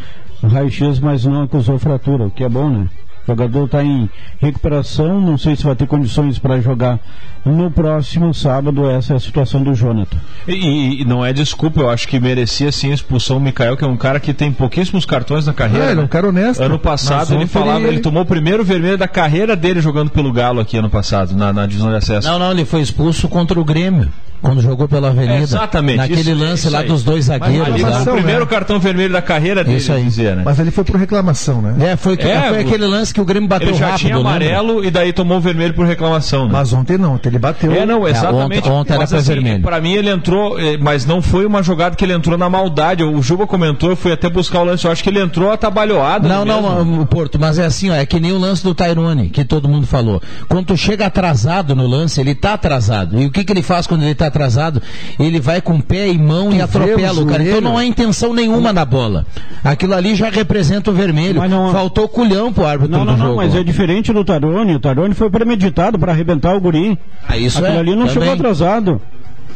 raio-x, 0.43 0.99
mas 1.01 1.25
não 1.25 1.43
acusou 1.43 1.79
fratura, 1.79 2.27
o 2.27 2.31
que 2.31 2.45
é 2.45 2.49
bom, 2.49 2.69
né? 2.69 2.89
O 3.25 3.27
jogador 3.27 3.65
está 3.65 3.83
em 3.83 4.11
recuperação, 4.39 5.19
não 5.21 5.39
sei 5.39 5.57
se 5.57 5.65
vai 5.65 5.75
ter 5.75 5.87
condições 5.87 6.39
para 6.39 6.61
jogar 6.61 7.01
no 7.45 7.71
próximo 7.71 8.33
sábado. 8.33 8.89
Essa 8.91 9.13
é 9.15 9.17
a 9.17 9.21
situação 9.21 9.63
do 9.63 9.75
Jonathan. 9.75 10.17
E, 10.49 11.03
e 11.03 11.05
não 11.05 11.25
é 11.25 11.33
desculpa, 11.33 11.81
eu 11.81 11.91
acho 11.91 12.09
que 12.09 12.19
merecia 12.21 12.71
sim 12.73 12.91
a 12.91 12.95
expulsão 12.95 13.37
o 13.37 13.41
Mikael, 13.41 13.77
que 13.77 13.85
é 13.85 13.89
um 13.89 13.97
cara 13.97 14.19
que 14.21 14.33
tem 14.33 14.53
pouquíssimos 14.53 15.05
cartões 15.05 15.47
na 15.47 15.53
carreira. 15.53 15.87
É, 15.87 15.91
ele 15.91 15.97
é 15.97 16.01
um 16.01 16.03
né? 16.03 16.09
cara 16.09 16.29
honesto. 16.29 16.61
Ano 16.63 16.75
Mas 16.75 16.83
passado 16.83 17.35
ele 17.35 17.47
falava, 17.47 17.81
ele... 17.81 17.89
ele- 17.89 18.01
tomou 18.01 18.23
o 18.23 18.27
primeiro 18.27 18.65
vermelho 18.65 18.99
da 18.99 19.09
carreira 19.09 19.55
dele 19.57 19.81
jogando 19.81 20.11
pelo 20.11 20.33
Galo 20.33 20.61
aqui 20.61 20.77
ano 20.77 20.91
passado, 20.91 21.35
na, 21.37 21.53
na 21.53 21.67
divisão 21.67 21.91
de 21.91 21.97
acesso. 21.97 22.29
Não, 22.29 22.39
não, 22.39 22.51
ele 22.51 22.65
foi 22.65 22.81
expulso 22.81 23.29
contra 23.29 23.59
o 23.59 23.65
Grêmio, 23.65 24.09
quando 24.43 24.61
jogou 24.61 24.87
pela 24.87 25.09
Avenida. 25.09 25.35
É, 25.35 25.39
exatamente, 25.41 25.97
Naquele 25.97 26.21
isso- 26.21 26.35
lance 26.35 26.55
isso 26.67 26.71
lá 26.71 26.81
aí. 26.81 26.87
dos 26.89 27.03
dois 27.03 27.25
zagueiros. 27.27 27.67
Ali 27.67 27.83
lá. 27.83 28.01
foi 28.03 28.13
o 28.13 28.17
primeiro 28.17 28.41
né? 28.41 28.47
cartão 28.47 28.79
vermelho 28.79 29.13
da 29.13 29.23
carreira 29.23 29.65
dele, 29.65 29.79
Isso 29.79 29.93
aí. 29.93 30.05
dizer, 30.05 30.37
né? 30.37 30.43
Mas 30.45 30.61
ali 30.61 30.71
foi 30.71 30.85
por 30.85 30.97
reclamação, 30.97 31.63
né? 31.63 31.93
É, 31.93 31.97
foi, 31.97 32.15
É, 32.15 32.49
foi 32.49 32.61
aquele 32.61 32.87
lance 32.87 33.13
que 33.15 33.21
o 33.21 33.25
Grêmio 33.25 33.49
bateu 33.49 33.69
Ele 33.69 33.79
já 33.79 33.87
rápido. 33.87 34.01
tinha 34.01 34.17
lembra? 34.17 34.31
amarelo 34.31 34.85
e 34.85 34.91
daí 34.91 35.13
tomou 35.13 35.39
o 35.39 35.41
vermelho 35.41 35.73
por 35.75 35.87
reclamação, 35.87 36.45
né? 36.47 36.51
Mas 36.53 36.73
ontem 36.73 36.99
não, 36.99 37.15
ontem 37.15 37.31
ele 37.35 37.39
bateu. 37.41 37.73
É, 37.73 37.85
não, 37.85 38.07
exatamente. 38.09 38.61
ontem- 38.69 38.71
ontem 38.71 38.93
era 38.93 39.01
Mas, 39.03 39.11
pra 39.11 39.19
assim, 39.19 39.33
vermelho. 39.35 39.63
Pra 39.63 39.81
mim 39.81 39.93
ele 39.95 40.11
entrou, 40.11 40.59
eh, 40.59 40.77
mas 40.81 41.05
não 41.07 41.21
foi 41.21 41.45
uma 41.47 41.63
jogada 41.63 41.97
que 41.97 42.05
ele 42.05 42.13
entrou 42.13 42.39
na 42.39 42.49
maldade. 42.49 43.03
O 43.05 43.21
Juba 43.23 43.47
comentou, 43.47 43.91
eu 43.91 43.97
fui 43.97 44.13
até 44.13 44.29
buscar 44.29 44.61
o 44.61 44.65
lance. 44.65 44.85
Eu 44.85 44.93
acho 44.93 45.03
que 45.03 45.09
ele 45.11 45.21
entrou 45.21 45.51
atabalhoado. 45.51 46.29
Não, 46.29 46.45
não, 46.45 47.01
o 47.03 47.07
Porto, 47.07 47.39
mas 47.39 47.59
é 47.59 47.65
assim, 47.67 47.91
ó, 47.91 47.95
é 47.95 48.07
que 48.07 48.19
nem 48.21 48.33
o 48.33 48.39
lance 48.39 48.63
do 48.63 48.75
Tyrone, 48.75 49.29
que 49.29 49.45
todo 49.45 49.69
mundo 49.69 49.87
falou. 49.87 50.23
Quando 50.49 50.67
tu 50.67 50.77
chega 50.77 51.07
atrasado 51.07 51.75
no 51.75 51.87
lance, 51.87 52.21
ele 52.21 52.35
tá 52.35 52.55
atrasado. 52.55 53.21
E 53.21 53.27
o 53.27 53.31
que, 53.31 53.45
que 53.45 53.53
ele 53.53 53.63
faz 53.63 53.87
quando 53.87 54.03
ele 54.03 54.15
tá 54.15 54.27
atrasado? 54.27 54.81
Ele 55.19 55.41
vai 55.41 55.61
com 55.61 55.81
pé 55.81 56.09
e 56.09 56.19
mão 56.19 56.53
e 56.53 56.61
atropela 56.61 57.21
o 57.23 57.27
cara. 57.27 57.43
Então 57.43 57.61
não 57.61 57.77
há 57.77 57.85
intenção 57.85 58.33
nenhuma 58.33 58.73
na 58.73 58.85
bola. 58.85 59.27
Aquilo 59.63 59.95
ali 59.95 60.15
já 60.15 60.29
representa 60.31 60.91
o 60.91 60.95
vermelho. 60.95 61.41
Mas 61.41 61.51
não- 61.51 61.73
Faltou 61.73 62.09
culhão 62.09 62.53
pro 62.53 62.65
árbitro 62.67 62.93
Não, 62.93 63.05
não, 63.05 63.15
do 63.15 63.19
não, 63.19 63.27
jogo. 63.27 63.37
mas 63.39 63.55
é 63.55 63.63
diferente 63.63 64.13
do 64.13 64.25
Tarone. 64.25 64.75
O 64.77 64.81
Tarone 64.81 65.15
foi 65.15 65.29
premeditado 65.31 65.99
para 65.99 66.13
arrebentar 66.13 66.55
o 66.55 66.61
guri. 66.61 66.99
Ah, 67.29 67.37
isso 67.37 67.59
Aquilo 67.59 67.75
é, 67.77 67.79
ali 67.81 67.91
não 67.91 68.07
também. 68.07 68.13
chegou 68.15 68.33
atrasado. 68.33 69.01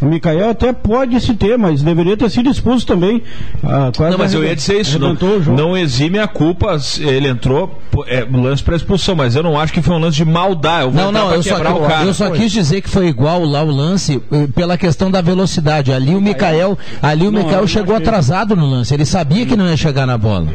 O 0.00 0.07
Mikael 0.07 0.50
até 0.50 0.72
pode 0.72 1.20
se 1.20 1.35
ter, 1.35 1.59
mas 1.59 1.83
deveria 1.83 2.16
ter 2.16 2.31
sido 2.31 2.48
expulso 2.48 2.87
também. 2.87 3.20
Ah, 3.64 3.90
Não, 4.11 4.16
mas 4.16 4.33
eu 4.33 4.44
ia 4.44 4.54
dizer 4.54 4.81
isso. 4.81 4.96
Não, 4.96 5.16
não 5.57 5.76
exime 5.76 6.20
a 6.20 6.28
culpa. 6.28 6.76
Ele 7.00 7.26
entrou, 7.26 7.76
é, 8.07 8.24
um 8.24 8.40
lance 8.40 8.62
para 8.62 8.76
expulsão, 8.76 9.16
mas 9.16 9.35
eu 9.35 9.42
não 9.42 9.59
acho 9.59 9.72
que 9.72 9.83
foi 9.83 9.96
um 9.96 9.98
lance 9.98 10.16
de 10.16 10.24
maldade. 10.24 10.85
Eu 10.85 10.90
vou 10.92 11.02
Não, 11.02 11.11
não, 11.11 11.35
eu 11.35 11.42
só, 11.42 11.57
quebrar 11.57 11.74
o 11.74 11.81
cara. 11.81 12.04
eu 12.04 12.14
só 12.14 12.31
quis 12.31 12.52
dizer 12.52 12.81
que 12.81 12.88
foi 12.88 13.09
igual 13.09 13.44
lá 13.44 13.61
o 13.64 13.70
lance 13.72 14.22
eh, 14.31 14.46
pela 14.54 14.78
questão 14.78 15.11
da 15.11 15.20
velocidade. 15.20 15.92
Ali 15.92 16.14
o 16.14 16.20
Mikael, 16.20 16.78
ali 17.02 17.26
o 17.26 17.33
Não, 17.33 17.42
Mikael 17.42 17.66
chegou 17.66 17.96
atrasado 17.96 18.54
no 18.54 18.66
lance. 18.70 18.94
Ele 18.94 19.04
sabia 19.04 19.44
que 19.46 19.57
não 19.57 19.66
ia 19.66 19.76
chegar 19.76 20.07
na 20.07 20.16
bola. 20.16 20.46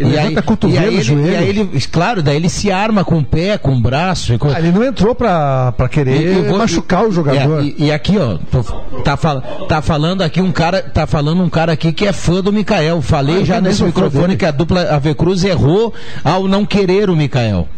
Ele 0.00 0.14
e 0.14 0.18
aí, 0.18 0.34
cotovelo, 0.42 0.82
e 0.82 0.86
aí 0.88 0.94
ele, 0.94 1.02
joelho. 1.02 1.26
e 1.32 1.36
aí 1.36 1.48
ele, 1.48 1.80
claro, 1.90 2.22
daí 2.22 2.36
ele 2.36 2.48
se 2.48 2.70
arma 2.72 3.04
com 3.04 3.18
o 3.18 3.24
pé, 3.24 3.56
com 3.58 3.72
o 3.72 3.80
braço. 3.80 4.32
e 4.34 4.38
com- 4.38 4.48
Ah, 4.48 4.58
ele 4.58 4.72
não 4.72 4.82
entrou 4.82 5.14
pra, 5.14 5.72
pra 5.72 5.88
querer 5.88 6.44
vou- 6.48 6.58
machucar 6.58 7.04
o 7.06 7.12
jogador. 7.12 7.62
E, 7.62 7.74
e 7.78 7.92
aqui, 7.92 8.16
ó, 8.18 8.38
tô- 8.50 8.62
tá, 9.02 9.16
fal- 9.16 9.40
tá 9.68 9.80
falando 9.82 10.22
aqui 10.22 10.40
um 10.40 10.50
cara, 10.50 10.82
tá 10.82 11.06
falando 11.06 11.42
um 11.42 11.50
cara 11.50 11.72
aqui 11.72 11.92
que 11.92 12.06
é 12.06 12.12
fã 12.12 12.40
do 12.42 12.52
Mikael. 12.52 13.00
Falei 13.02 13.42
Ah, 13.42 13.44
já 13.44 13.60
nesse 13.60 13.82
microfone 13.84 14.36
que 14.36 14.44
a 14.44 14.50
dupla 14.50 14.82
AV 14.90 15.14
Cruz 15.14 15.44
errou 15.44 15.92
ao 16.24 16.48
não 16.48 16.64
querer 16.66 17.08
o 17.10 17.14
Mikael. 17.16 17.68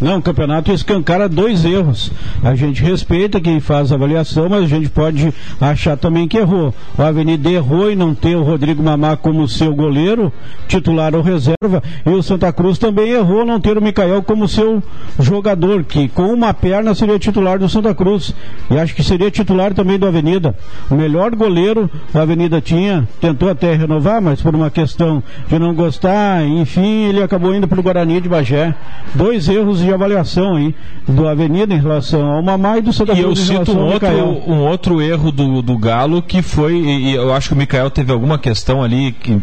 Não, 0.00 0.18
o 0.18 0.22
campeonato 0.22 0.72
escancara 0.72 1.28
dois 1.28 1.64
erros. 1.64 2.10
A 2.42 2.54
gente 2.54 2.82
respeita 2.82 3.40
quem 3.40 3.60
faz 3.60 3.92
a 3.92 3.94
avaliação, 3.94 4.48
mas 4.48 4.64
a 4.64 4.66
gente 4.66 4.88
pode 4.88 5.32
achar 5.60 5.96
também 5.96 6.26
que 6.26 6.38
errou. 6.38 6.74
O 6.98 7.02
Avenida 7.02 7.50
errou 7.50 7.90
em 7.90 7.96
não 7.96 8.14
ter 8.14 8.36
o 8.36 8.42
Rodrigo 8.42 8.82
Mamá 8.82 9.16
como 9.16 9.46
seu 9.48 9.74
goleiro, 9.74 10.32
titular 10.66 11.14
ou 11.14 11.22
reserva, 11.22 11.82
e 12.04 12.10
o 12.10 12.22
Santa 12.22 12.52
Cruz 12.52 12.78
também 12.78 13.10
errou 13.10 13.44
não 13.44 13.60
ter 13.60 13.78
o 13.78 13.82
Mikael 13.82 14.22
como 14.22 14.48
seu 14.48 14.82
jogador, 15.18 15.84
que 15.84 16.08
com 16.08 16.32
uma 16.32 16.52
perna 16.52 16.94
seria 16.94 17.18
titular 17.18 17.58
do 17.58 17.68
Santa 17.68 17.94
Cruz. 17.94 18.34
E 18.70 18.78
acho 18.78 18.94
que 18.94 19.02
seria 19.02 19.30
titular 19.30 19.74
também 19.74 19.98
do 19.98 20.06
Avenida. 20.06 20.54
O 20.90 20.94
melhor 20.94 21.34
goleiro 21.34 21.90
o 22.12 22.18
Avenida 22.18 22.60
tinha, 22.60 23.08
tentou 23.20 23.48
até 23.48 23.74
renovar, 23.74 24.20
mas 24.20 24.40
por 24.40 24.54
uma 24.54 24.70
questão 24.70 25.22
de 25.48 25.58
não 25.58 25.74
gostar, 25.74 26.44
enfim, 26.44 27.04
ele 27.04 27.22
acabou 27.22 27.54
indo 27.54 27.68
para 27.68 27.78
o 27.78 27.82
Guarani 27.82 28.20
de 28.20 28.28
Bagé. 28.28 28.74
Dois 29.14 29.48
erros 29.48 29.83
de 29.84 29.92
avaliação 29.92 30.56
aí 30.56 30.74
do 31.06 31.28
Avenida 31.28 31.74
em 31.74 31.80
relação 31.80 32.24
ao 32.26 32.42
Mamá 32.42 32.78
e 32.78 32.82
do 32.82 32.92
Santa 32.92 33.12
E 33.12 33.18
eu 33.20 33.24
Cruz 33.26 33.40
em 33.40 33.58
cito 33.58 33.72
um 33.72 33.84
outro, 33.86 34.08
um 34.46 34.58
outro 34.66 35.02
erro 35.02 35.30
do, 35.30 35.60
do 35.62 35.76
Galo 35.78 36.22
que 36.22 36.42
foi, 36.42 36.74
e 36.76 37.04
e 37.04 37.14
eu 37.14 37.34
acho 37.34 37.48
que 37.48 37.54
o 37.54 37.56
Mikael 37.56 37.90
teve 37.90 38.10
alguma 38.12 38.38
questão 38.38 38.82
ali 38.82 39.12
que, 39.12 39.40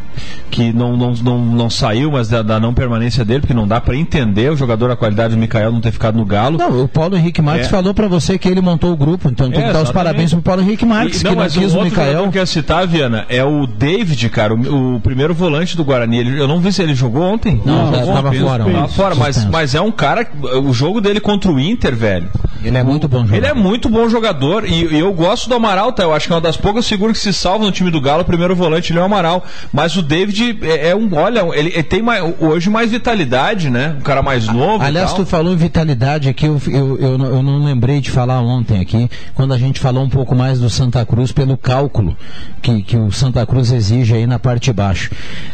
que 0.50 0.74
não, 0.74 0.98
não, 0.98 1.14
não, 1.14 1.38
não 1.40 1.70
saiu, 1.70 2.12
mas 2.12 2.28
da, 2.30 2.42
da 2.42 2.60
não 2.60 2.74
permanência 2.74 3.24
dele, 3.24 3.42
porque 3.42 3.54
não 3.54 3.68
dá 3.68 3.80
para 3.80 3.96
entender 3.96 4.52
o 4.52 4.56
jogador, 4.56 4.90
a 4.92 4.96
qualidade 4.96 5.36
do 5.36 5.40
Mikael 5.40 5.72
não 5.72 5.80
ter 5.82 5.92
ficado 5.92 6.18
no 6.18 6.26
Galo. 6.26 6.58
Não, 6.58 6.84
o 6.84 6.88
Paulo 6.88 7.16
Henrique 7.16 7.42
Marques 7.42 7.68
É. 7.68 7.70
falou 7.70 7.94
pra 7.94 8.08
você 8.08 8.38
que 8.38 8.48
ele 8.48 8.62
montou 8.62 8.92
o 8.92 8.98
grupo, 8.98 9.30
então 9.30 9.50
tem 9.52 9.62
É, 9.62 9.68
que 9.68 9.74
dar 9.74 9.82
os 9.84 9.92
parabéns 9.92 10.32
pro 10.34 10.42
Paulo 10.42 10.62
Henrique 10.62 10.86
Marques, 10.86 11.18
E- 11.18 11.20
que 11.20 11.26
não, 11.26 11.32
não 11.36 11.44
mas 11.44 11.54
quis 11.56 11.74
o 11.74 11.80
o 11.80 11.84
Mikael. 11.84 12.30
que 12.32 12.38
eu 12.38 12.42
ia 12.42 12.46
citar, 12.46 12.88
Viana, 12.88 13.26
é 13.30 13.44
o 13.44 13.68
David, 13.68 14.30
cara, 14.30 14.54
o, 14.54 14.96
o 14.96 15.00
primeiro 15.00 15.34
volante 15.34 15.78
do 15.78 15.84
Guarani. 15.84 16.18
Ele- 16.20 16.40
eu 16.40 16.48
não 16.48 16.60
vi 16.60 16.72
se 16.74 16.82
ele 16.82 16.96
jogou 16.96 17.22
ontem. 17.24 17.62
Não, 17.66 17.92
já 17.92 18.00
jogou 18.00 18.14
tava 18.16 18.28
ontem. 18.30 18.40
fora, 18.42 18.64
Tava 18.66 18.78
ontem. 18.80 18.94
fora, 18.96 19.16
mas, 19.16 19.46
mas 19.46 19.76
é 19.76 19.82
um 19.82 19.92
cara. 19.92 20.28
O 20.64 20.74
jogo 20.74 21.02
dele 21.02 21.20
contra 21.20 21.52
o 21.52 21.60
Inter, 21.60 21.96
velho. 21.96 22.30
Ele 22.64 22.78
é 22.78 22.84
muito 22.84 23.08
bom 23.08 23.20
jogador. 23.26 23.36
Ele 23.38 23.46
é 23.48 23.54
muito 23.54 23.90
bom 23.90 24.08
jogador 24.10 24.66
e, 24.66 24.86
e 24.94 25.00
eu 25.00 25.12
gosto 25.14 25.50
do 25.50 25.56
Amaral, 25.56 25.92
tá? 25.94 26.04
Eu 26.04 26.14
acho 26.14 26.28
que 26.28 26.34
é 26.34 26.36
uma 26.36 26.42
das 26.42 26.56
poucas 26.58 26.88
figuras 26.88 27.18
que 27.18 27.24
se 27.24 27.34
salvam 27.34 27.66
no 27.66 27.72
time 27.72 27.90
do 27.90 28.00
Galo. 28.00 28.22
O 28.22 28.26
primeiro 28.26 28.56
volante 28.56 28.92
ele 28.92 29.00
é 29.00 29.02
o 29.02 29.06
Amaral. 29.06 29.44
Mas 29.74 29.96
o 29.98 30.02
David 30.04 30.60
é, 30.62 30.90
é 30.90 30.96
um. 30.96 31.10
Olha, 31.16 31.40
ele, 31.58 31.70
ele 31.70 31.84
tem 31.84 32.02
mais- 32.04 32.24
hoje 32.40 32.70
mais 32.70 32.92
vitalidade, 32.92 33.70
né? 33.70 33.96
Um 33.98 34.02
cara 34.02 34.22
mais 34.22 34.48
novo. 34.48 34.84
Aliás, 34.84 35.12
tu 35.14 35.26
falou 35.26 35.54
em 35.54 35.58
vitalidade 35.58 36.30
aqui, 36.30 36.46
eu, 36.46 36.62
eu, 36.68 36.98
eu, 37.00 37.18
não- 37.18 37.26
eu 37.26 37.42
não 37.44 37.64
lembrei 37.66 38.00
de 38.00 38.12
falar 38.12 38.40
ontem 38.42 38.80
aqui, 38.80 39.10
quando 39.34 39.54
a 39.54 39.58
gente 39.58 39.80
falou 39.80 40.04
um 40.04 40.10
pouco 40.10 40.36
mais 40.36 40.60
do 40.60 40.70
Santa 40.70 41.04
Cruz 41.04 41.32
pelo 41.32 41.58
cálculo 41.58 42.16
que, 42.62 42.84
que 42.84 42.96
o 42.96 43.12
Santa 43.12 43.44
Cruz 43.46 43.72
exige 43.72 44.14
aí 44.14 44.28
na 44.28 44.38
parte 44.38 44.66
de 44.66 44.74
baixo. 44.74 45.10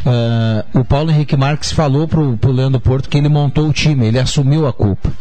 Ah, 0.05 0.65
o 0.73 0.83
Paulo 0.83 1.09
Henrique 1.09 1.37
Marques 1.37 1.71
falou 1.71 2.05
pro, 2.07 2.37
pro 2.37 2.51
Leandro 2.51 2.81
Porto 2.81 3.07
que 3.07 3.17
ele 3.17 3.29
montou 3.29 3.69
o 3.69 3.73
time, 3.73 4.05
ele 4.07 4.19
assumiu 4.19 4.66
a 4.67 4.73
culpa, 4.73 5.11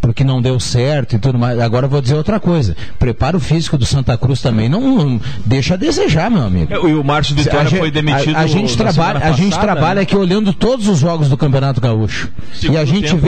porque 0.00 0.24
não 0.24 0.40
deu 0.40 0.58
certo 0.58 1.14
e 1.14 1.18
tudo 1.18 1.38
mais. 1.38 1.58
Agora 1.58 1.86
eu 1.86 1.90
vou 1.90 2.00
dizer 2.00 2.14
outra 2.14 2.40
coisa, 2.40 2.76
preparo 2.98 3.38
físico 3.38 3.76
do 3.76 3.84
Santa 3.84 4.16
Cruz 4.16 4.40
também 4.40 4.68
não, 4.68 4.80
não 4.80 5.20
deixa 5.44 5.74
a 5.74 5.76
desejar, 5.76 6.30
meu 6.30 6.42
amigo. 6.42 6.72
É, 6.72 6.76
E 6.76 6.94
o 6.94 7.04
Márcio 7.04 7.34
Vitória 7.36 7.68
foi 7.70 7.90
demitido. 7.90 8.36
A, 8.36 8.40
a 8.40 8.46
gente 8.46 8.76
trabalha, 8.76 9.18
semana 9.18 9.34
a 9.34 9.36
gente 9.36 9.50
passada, 9.50 9.66
trabalha 9.72 9.94
né? 9.96 10.02
aqui 10.02 10.16
olhando 10.16 10.52
todos 10.52 10.88
os 10.88 10.98
jogos 10.98 11.28
do 11.28 11.36
Campeonato 11.36 11.80
Gaúcho. 11.80 12.28
Segundo 12.54 12.76
e 12.76 12.80
a 12.80 12.84
gente 12.84 13.08
tempo, 13.14 13.18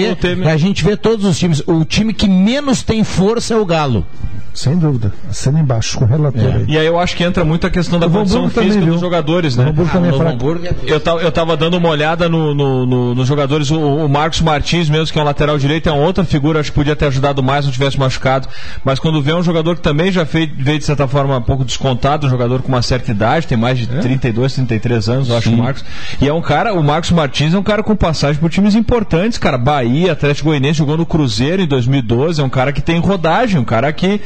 vê, 0.42 0.48
a 0.50 0.56
gente 0.56 0.82
vê 0.84 0.96
todos 0.96 1.24
os 1.26 1.38
times. 1.38 1.62
O 1.66 1.84
time 1.84 2.12
que 2.14 2.28
menos 2.28 2.82
tem 2.82 3.04
força 3.04 3.54
é 3.54 3.56
o 3.56 3.64
Galo. 3.66 4.06
Sem 4.54 4.76
dúvida. 4.78 5.10
Assina 5.30 5.60
embaixo 5.60 5.96
com 5.98 6.04
o 6.04 6.08
relator 6.08 6.42
aí. 6.56 6.64
E 6.68 6.76
aí 6.78 6.84
eu 6.86 6.98
acho 7.00 7.16
que 7.16 7.24
entra 7.24 7.42
muito 7.42 7.66
a 7.66 7.70
questão 7.70 7.98
da 7.98 8.06
O 8.06 8.10
condição 8.10 8.40
Hamburgo 8.40 8.54
também, 8.54 8.68
física 8.68 8.84
viu? 8.84 8.92
dos 8.92 9.00
jogadores, 9.00 9.56
né? 9.56 9.64
O 9.64 9.68
Hamburgo 9.70 9.90
também 9.90 10.10
é. 10.10 10.92
Eu 10.92 11.00
tava, 11.00 11.22
eu 11.22 11.32
tava 11.32 11.56
dando 11.56 11.78
uma 11.78 11.88
olhada 11.88 12.28
no, 12.28 12.54
no- 12.54 12.84
no- 12.84 13.14
nos 13.14 13.26
jogadores, 13.26 13.70
o, 13.70 13.80
o 13.80 14.08
Marcos 14.10 14.42
Martins 14.42 14.90
mesmo, 14.90 15.10
que 15.10 15.18
é 15.18 15.22
um 15.22 15.24
lateral 15.24 15.56
direito, 15.56 15.88
é 15.88 15.92
uma 15.92 16.04
outra 16.04 16.22
figura, 16.22 16.61
acho 16.62 16.70
que 16.70 16.76
podia 16.76 16.96
ter 16.96 17.06
ajudado 17.06 17.42
mais 17.42 17.64
se 17.64 17.66
não 17.66 17.72
tivesse 17.72 17.98
machucado. 17.98 18.48
Mas 18.84 18.98
quando 18.98 19.20
vê 19.20 19.34
um 19.34 19.42
jogador 19.42 19.76
que 19.76 19.82
também 19.82 20.10
já 20.10 20.24
fez, 20.24 20.50
veio 20.56 20.78
de 20.78 20.84
certa 20.84 21.06
forma 21.06 21.36
um 21.36 21.42
pouco 21.42 21.64
descontado, 21.64 22.26
um 22.26 22.30
jogador 22.30 22.62
com 22.62 22.68
uma 22.68 22.82
certa 22.82 23.10
idade, 23.10 23.46
tem 23.46 23.58
mais 23.58 23.78
de 23.78 23.86
32, 23.86 24.54
33 24.54 25.08
anos, 25.08 25.28
eu 25.28 25.36
acho 25.36 25.50
o 25.50 25.56
Marcos. 25.56 25.84
E 26.20 26.28
é 26.28 26.32
um 26.32 26.40
cara, 26.40 26.72
o 26.72 26.82
Marcos 26.82 27.10
Martins 27.10 27.54
é 27.54 27.58
um 27.58 27.62
cara 27.62 27.82
com 27.82 27.94
passagem 27.94 28.40
por 28.40 28.50
times 28.50 28.74
importantes, 28.74 29.38
cara. 29.38 29.58
Bahia, 29.58 30.12
Atlético 30.12 30.48
Goianiense, 30.48 30.78
jogou 30.78 30.96
no 30.96 31.04
Cruzeiro 31.04 31.62
em 31.62 31.66
2012, 31.66 32.40
é 32.40 32.44
um 32.44 32.48
cara 32.48 32.72
que 32.72 32.80
tem 32.80 32.98
rodagem, 32.98 33.60
um 33.60 33.64
cara 33.64 33.92
que 33.92 34.20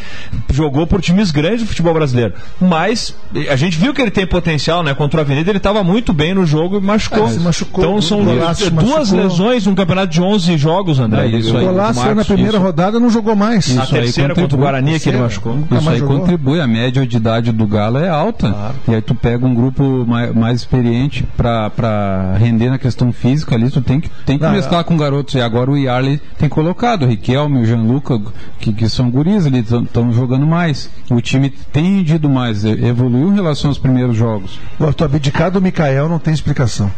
jogou 0.53 0.87
por 0.87 1.01
times 1.01 1.31
grandes 1.31 1.63
do 1.63 1.67
futebol 1.67 1.95
brasileiro. 1.95 2.35
Mas 2.61 3.15
eh, 3.35 3.51
a 3.51 3.57
gente 3.57 3.77
viu 3.79 3.93
que 3.93 4.01
ele 4.01 4.11
tem 4.11 4.27
potencial, 4.27 4.83
né? 4.83 4.95
Contra 4.95 5.19
o 5.19 5.21
Avenida, 5.23 5.51
ele 5.51 5.59
estava 5.59 5.83
muito 5.83 6.13
bem 6.13 6.35
no 6.35 6.47
jogo 6.47 6.79
e 6.79 6.81
machucou. 6.81 7.29
É, 7.29 7.39
machucou. 7.39 7.85
Então 7.85 8.03
são 8.03 8.25
duas 8.25 8.71
machucou. 8.73 9.19
lesões 9.19 9.67
num 9.67 9.75
campeonato 9.75 10.13
de 10.13 10.21
11 10.21 10.57
jogos, 10.59 10.99
André. 10.99 11.27
É, 11.27 11.29
isso 11.29 11.57
aí. 11.57 11.65
O 11.65 11.75
Marcos. 11.75 12.26
Na 12.29 12.35
primeira 12.35 12.59
isso. 12.59 12.67
rodada 12.67 13.01
não 13.01 13.11
jogou 13.11 13.37
mais. 13.37 13.75
Na 13.75 13.85
Isso 13.85 13.95
aí 13.95 14.03
terceira 14.03 14.29
contra 14.31 14.43
o 14.43 14.45
contribui. 14.45 14.65
Guarani 14.65 15.01
que 15.01 15.09
ele 15.09 15.19
machucou. 15.19 15.59
Isso 15.71 15.91
aí 15.91 15.99
jogou. 15.99 16.19
contribui, 16.19 16.61
a 16.61 16.67
média 16.67 17.07
de 17.07 17.17
idade 17.17 17.53
do 17.53 17.67
Galo 17.67 17.99
é 17.99 18.09
alta. 18.09 18.75
E 18.89 18.95
aí 18.95 19.01
tu 19.03 19.15
pega 19.15 19.47
um 19.47 19.55
grupo 19.55 20.05
mais, 20.07 20.35
mais 20.35 20.61
experiente 20.61 21.27
para 21.37 22.35
render 22.39 22.71
na 22.71 22.79
questão 22.79 23.13
física 23.13 23.55
ali, 23.55 23.71
tu 23.71 23.81
tem 23.81 24.01
que, 24.01 24.11
tem 24.25 24.39
que 24.39 24.45
Não, 24.45 24.53
mesclar 24.53 24.85
com 24.85 24.97
garotos. 24.97 25.35
E 25.35 25.41
agora 25.41 25.71
o 25.71 25.77
Yarley 25.77 26.21
tem 26.39 26.49
colocado, 26.49 27.05
o 27.05 27.07
Riquelme, 27.07 27.61
o 27.61 27.65
Gianluca, 27.65 28.21
que, 28.59 28.73
que 28.73 28.89
são 28.89 29.11
guris 29.11 29.47
ali, 29.47 29.61
estão 29.61 30.13
jogando 30.13 30.47
mais. 30.47 30.91
O 31.11 31.21
time 31.21 31.51
tem 31.51 31.97
rendido 31.99 32.29
mais, 32.29 32.65
evoluiu 32.65 33.29
em 33.31 33.35
relação 33.35 33.71
aos 33.71 33.79
primeiros 33.79 34.17
jogos. 34.17 34.59
Tu 34.97 35.05
abdicar 35.05 35.51
do 35.51 35.61
Mikael 35.61 36.09
não 36.09 36.19
tem 36.19 36.33
explicação. 36.33 36.91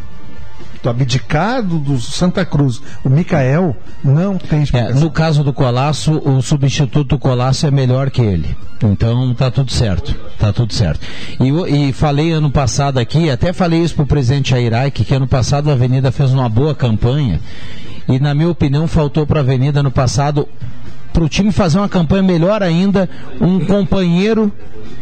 Tu 0.83 0.89
abdicar 0.89 1.63
do, 1.63 1.99
Santa 2.01 2.45
Cruz. 2.45 2.81
O 3.05 3.09
Mikael 3.09 3.77
não 4.05 4.39
tem 4.39 4.65
É, 4.73 4.93
no 4.93 5.11
caso 5.11 5.43
do 5.43 5.53
Colasso, 5.53 6.19
o 6.19 6.41
substituto 6.41 7.19
Colasso 7.19 7.67
é 7.67 7.71
melhor 7.71 8.11
que 8.11 8.23
ele. 8.23 8.57
Então 8.83 9.35
tá 9.35 9.51
tudo 9.51 9.73
certo. 9.73 10.15
Tá 10.39 10.53
tudo 10.53 10.73
certo. 10.73 11.01
E, 11.41 11.89
e 11.89 11.93
falei 11.93 12.33
ano 12.33 12.51
passado 12.51 12.99
aqui, 12.99 13.29
até 13.31 13.53
falei 13.53 13.83
isso 13.83 13.97
pro 13.97 14.07
presidente 14.07 14.55
Airaik, 14.55 15.05
que 15.05 15.15
ano 15.15 15.27
passado 15.27 15.69
a 15.69 15.73
Avenida 15.73 16.13
fez 16.13 16.33
uma 16.33 16.49
boa 16.49 16.75
campanha. 16.75 17.41
E 18.09 18.19
na 18.19 18.35
minha 18.35 18.49
opinião 18.49 18.87
faltou 18.87 19.27
para 19.27 19.41
a 19.41 19.43
Avenida 19.43 19.83
no 19.83 19.91
passado 19.91 20.49
para 21.19 21.25
o 21.25 21.29
time 21.29 21.51
fazer 21.51 21.79
uma 21.79 21.89
campanha 21.89 22.23
melhor 22.23 22.63
ainda, 22.63 23.11
um 23.41 23.59
companheiro 23.59 24.53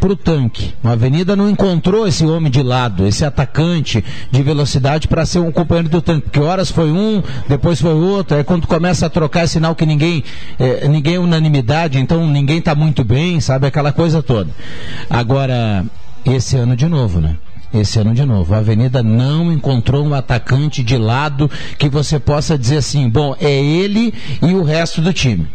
para 0.01 0.13
o 0.13 0.17
tanque. 0.17 0.73
A 0.83 0.93
Avenida 0.93 1.37
não 1.37 1.51
encontrou 1.51 2.09
esse 2.09 2.25
homem 2.25 2.51
de 2.51 2.63
lado, 2.63 3.07
esse 3.07 3.23
atacante 3.23 4.03
de 4.31 4.43
velocidade 4.43 5.09
para 5.09 5.27
ser 5.27 5.41
um 5.41 5.53
companheiro 5.53 5.91
do 5.91 6.01
tanque. 6.01 6.23
Porque 6.23 6.41
horas 6.41 6.71
foi 6.71 6.91
um, 6.91 7.23
depois 7.47 7.83
foi 7.83 7.93
outro. 7.93 8.35
Aí 8.35 8.45
quando 8.45 8.67
começa 8.67 9.05
a 9.05 9.11
trocar 9.11 9.43
é 9.43 9.47
sinal 9.47 9.75
que 9.75 9.85
ninguém, 9.85 10.25
eh, 10.59 10.89
ninguém 10.89 11.17
é 11.17 11.19
unanimidade, 11.19 11.99
então 11.99 12.27
ninguém 12.27 12.61
está 12.61 12.75
muito 12.75 13.05
bem, 13.05 13.39
sabe? 13.39 13.67
Aquela 13.67 13.93
coisa 13.93 14.23
toda. 14.23 14.49
Agora, 15.11 15.85
esse 16.25 16.57
ano 16.57 16.75
de 16.75 16.89
novo, 16.89 17.21
né? 17.21 17.37
Esse 17.75 17.99
ano 17.99 18.15
de 18.15 18.25
novo, 18.25 18.55
a 18.55 18.59
Avenida 18.59 19.03
não 19.03 19.53
encontrou 19.53 20.03
um 20.03 20.15
atacante 20.15 20.83
de 20.83 20.97
lado 20.97 21.51
que 21.79 21.91
você 21.91 22.19
possa 22.19 22.57
dizer 22.57 22.79
assim, 22.79 23.07
bom, 23.07 23.37
é 23.39 23.53
ele 23.53 24.15
e 24.41 24.55
o 24.55 24.63
resto 24.63 25.03
do 25.03 25.13
time. 25.13 25.47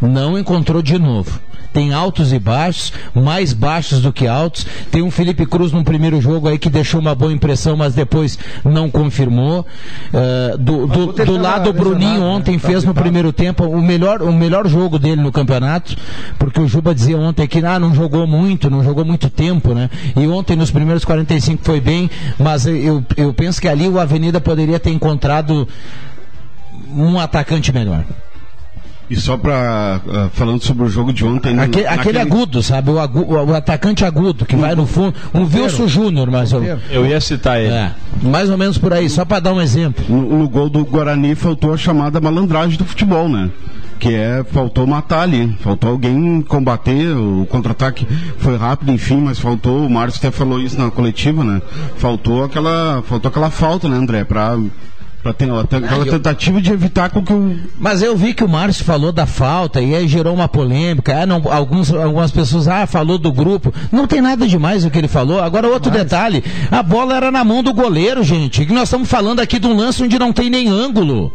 Não 0.00 0.38
encontrou 0.38 0.82
de 0.82 0.98
novo. 0.98 1.40
Tem 1.72 1.92
altos 1.92 2.32
e 2.32 2.38
baixos, 2.38 2.92
mais 3.14 3.52
baixos 3.52 4.00
do 4.00 4.12
que 4.12 4.26
altos. 4.26 4.66
Tem 4.90 5.02
um 5.02 5.10
Felipe 5.10 5.44
Cruz 5.44 5.70
no 5.70 5.84
primeiro 5.84 6.20
jogo 6.20 6.48
aí 6.48 6.58
que 6.58 6.70
deixou 6.70 7.00
uma 7.00 7.14
boa 7.14 7.32
impressão, 7.32 7.76
mas 7.76 7.94
depois 7.94 8.38
não 8.64 8.90
confirmou. 8.90 9.66
Eh, 10.12 10.56
do 10.58 10.86
do, 10.86 11.12
do 11.12 11.36
lado, 11.36 11.70
o 11.70 11.72
Bruninho 11.72 12.20
né? 12.20 12.26
ontem 12.26 12.58
Tava 12.58 12.72
fez 12.72 12.84
no 12.84 12.94
primeiro 12.94 13.32
tempo 13.32 13.64
o 13.64 13.82
melhor, 13.82 14.22
o 14.22 14.32
melhor 14.32 14.66
jogo 14.66 14.98
dele 14.98 15.20
no 15.20 15.30
campeonato, 15.30 15.94
porque 16.38 16.60
o 16.60 16.66
Juba 16.66 16.94
dizia 16.94 17.18
ontem 17.18 17.46
que 17.46 17.58
ah, 17.64 17.78
não 17.78 17.94
jogou 17.94 18.26
muito, 18.26 18.70
não 18.70 18.82
jogou 18.82 19.04
muito 19.04 19.28
tempo, 19.28 19.74
né? 19.74 19.90
E 20.16 20.26
ontem 20.26 20.56
nos 20.56 20.70
primeiros 20.70 21.04
45 21.04 21.62
foi 21.62 21.80
bem, 21.80 22.10
mas 22.38 22.66
eu, 22.66 23.04
eu 23.16 23.32
penso 23.34 23.60
que 23.60 23.68
ali 23.68 23.88
o 23.88 23.98
Avenida 24.00 24.40
poderia 24.40 24.80
ter 24.80 24.90
encontrado 24.90 25.68
um 26.90 27.20
atacante 27.20 27.72
melhor. 27.72 28.04
E 29.10 29.16
só 29.16 29.36
para 29.38 30.00
falando 30.34 30.62
sobre 30.62 30.84
o 30.84 30.88
jogo 30.88 31.12
de 31.12 31.24
ontem, 31.24 31.54
no- 31.54 31.62
Aque- 31.62 31.80
aquele, 31.80 31.96
naquele- 31.96 32.18
agudo, 32.18 32.62
sabe? 32.62 32.90
O, 32.90 32.98
agu- 32.98 33.24
o 33.26 33.54
atacante 33.54 34.04
agudo, 34.04 34.44
que 34.44 34.54
vai 34.54 34.74
no 34.74 34.86
fundo. 34.86 35.14
Um 35.34 35.44
Wilson 35.44 35.88
Júnior, 35.88 36.30
mas 36.30 36.52
eu, 36.52 36.62
Eu 36.90 37.06
ia 37.06 37.20
citar 37.20 37.58
ele. 37.58 37.72
é, 37.72 37.92
mais 38.22 38.50
ou 38.50 38.58
menos 38.58 38.76
por 38.76 38.92
aí, 38.92 39.08
só 39.08 39.24
para 39.24 39.40
dar 39.40 39.52
um 39.54 39.60
exemplo. 39.60 40.04
No, 40.08 40.38
no 40.40 40.48
gol 40.48 40.68
do 40.68 40.84
Guarani 40.84 41.34
faltou 41.34 41.72
a 41.72 41.76
chamada 41.78 42.20
malandragem 42.20 42.76
do 42.76 42.84
futebol, 42.84 43.28
né? 43.28 43.50
Que 43.98 44.14
é, 44.14 44.44
faltou 44.52 44.86
matar 44.86 45.22
ali, 45.22 45.56
faltou 45.60 45.90
alguém 45.90 46.40
combater, 46.42 47.08
o 47.16 47.44
contra-ataque 47.50 48.06
foi 48.38 48.56
rápido, 48.56 48.92
enfim, 48.92 49.16
mas 49.16 49.38
faltou, 49.40 49.84
o 49.86 49.90
Márcio 49.90 50.18
até 50.18 50.30
falou 50.30 50.60
isso 50.60 50.78
na 50.78 50.88
coletiva, 50.90 51.42
né? 51.42 51.60
Faltou 51.96 52.44
aquela, 52.44 53.02
faltou 53.08 53.28
aquela 53.28 53.50
falta, 53.50 53.88
né, 53.88 53.96
André, 53.96 54.22
ter, 54.22 54.56
aquela 55.24 56.04
tentativa 56.04 56.60
de 56.60 56.72
evitar 56.72 57.10
com 57.10 57.24
que 57.24 57.32
o. 57.32 57.58
Mas 57.78 58.02
eu 58.02 58.16
vi 58.16 58.32
que 58.32 58.44
o 58.44 58.48
Márcio 58.48 58.84
falou 58.84 59.12
da 59.12 59.26
falta 59.26 59.80
e 59.80 59.94
aí 59.94 60.06
gerou 60.06 60.34
uma 60.34 60.48
polêmica. 60.48 61.22
Ah, 61.22 61.26
não, 61.26 61.42
alguns, 61.50 61.92
algumas 61.92 62.30
pessoas, 62.30 62.68
ah, 62.68 62.86
falou 62.86 63.18
do 63.18 63.32
grupo. 63.32 63.72
Não 63.90 64.06
tem 64.06 64.20
nada 64.20 64.46
demais 64.46 64.84
o 64.84 64.90
que 64.90 64.98
ele 64.98 65.08
falou. 65.08 65.40
Agora, 65.40 65.68
outro 65.68 65.90
Mas... 65.90 66.02
detalhe: 66.02 66.44
a 66.70 66.82
bola 66.82 67.16
era 67.16 67.30
na 67.30 67.44
mão 67.44 67.62
do 67.62 67.72
goleiro, 67.72 68.22
gente. 68.22 68.62
E 68.62 68.72
nós 68.72 68.84
estamos 68.84 69.08
falando 69.08 69.40
aqui 69.40 69.58
de 69.58 69.66
um 69.66 69.76
lance 69.76 70.02
onde 70.02 70.18
não 70.18 70.32
tem 70.32 70.48
nem 70.48 70.68
ângulo. 70.68 71.32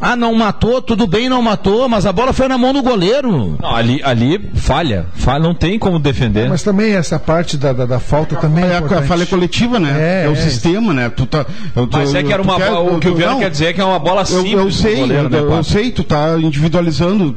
Ah, 0.00 0.14
não 0.14 0.32
matou, 0.34 0.80
tudo 0.80 1.06
bem, 1.06 1.28
não 1.28 1.42
matou, 1.42 1.88
mas 1.88 2.06
a 2.06 2.12
bola 2.12 2.32
foi 2.32 2.46
na 2.46 2.56
mão 2.56 2.72
do 2.72 2.82
goleiro. 2.82 3.58
Não, 3.60 3.74
ali, 3.74 4.00
ali 4.04 4.38
falha, 4.54 5.06
falha, 5.14 5.40
não 5.40 5.54
tem 5.54 5.78
como 5.78 5.98
defender. 5.98 6.46
É, 6.46 6.48
mas 6.48 6.62
também 6.62 6.94
essa 6.94 7.18
parte 7.18 7.56
da, 7.56 7.72
da, 7.72 7.84
da 7.84 7.98
falta 7.98 8.36
também 8.36 8.64
é, 8.64 8.74
é 8.74 8.76
a 8.76 9.02
falha 9.02 9.26
coletiva, 9.26 9.80
né? 9.80 10.22
É, 10.22 10.26
é 10.26 10.28
o 10.28 10.32
é. 10.32 10.36
sistema, 10.36 10.94
né? 10.94 11.08
Tu 11.08 11.26
tá, 11.26 11.44
eu, 11.74 11.88
mas 11.90 12.14
é 12.14 12.22
que 12.22 12.32
era 12.32 12.40
uma 12.40 12.56
quer, 12.56 12.70
o 12.70 12.98
que 13.00 13.08
o 13.08 13.14
Viana 13.14 13.40
quer 13.40 13.50
dizer 13.50 13.66
é 13.66 13.72
que 13.72 13.80
é 13.80 13.84
uma 13.84 13.98
bola 13.98 14.24
simples. 14.24 14.52
Eu, 14.52 14.60
eu 14.60 14.70
sei, 14.70 14.96
goleiro, 14.96 15.24
eu, 15.24 15.50
né, 15.50 15.58
eu 15.58 15.64
sei, 15.64 15.90
tu 15.90 16.04
tá 16.04 16.38
individualizando, 16.38 17.34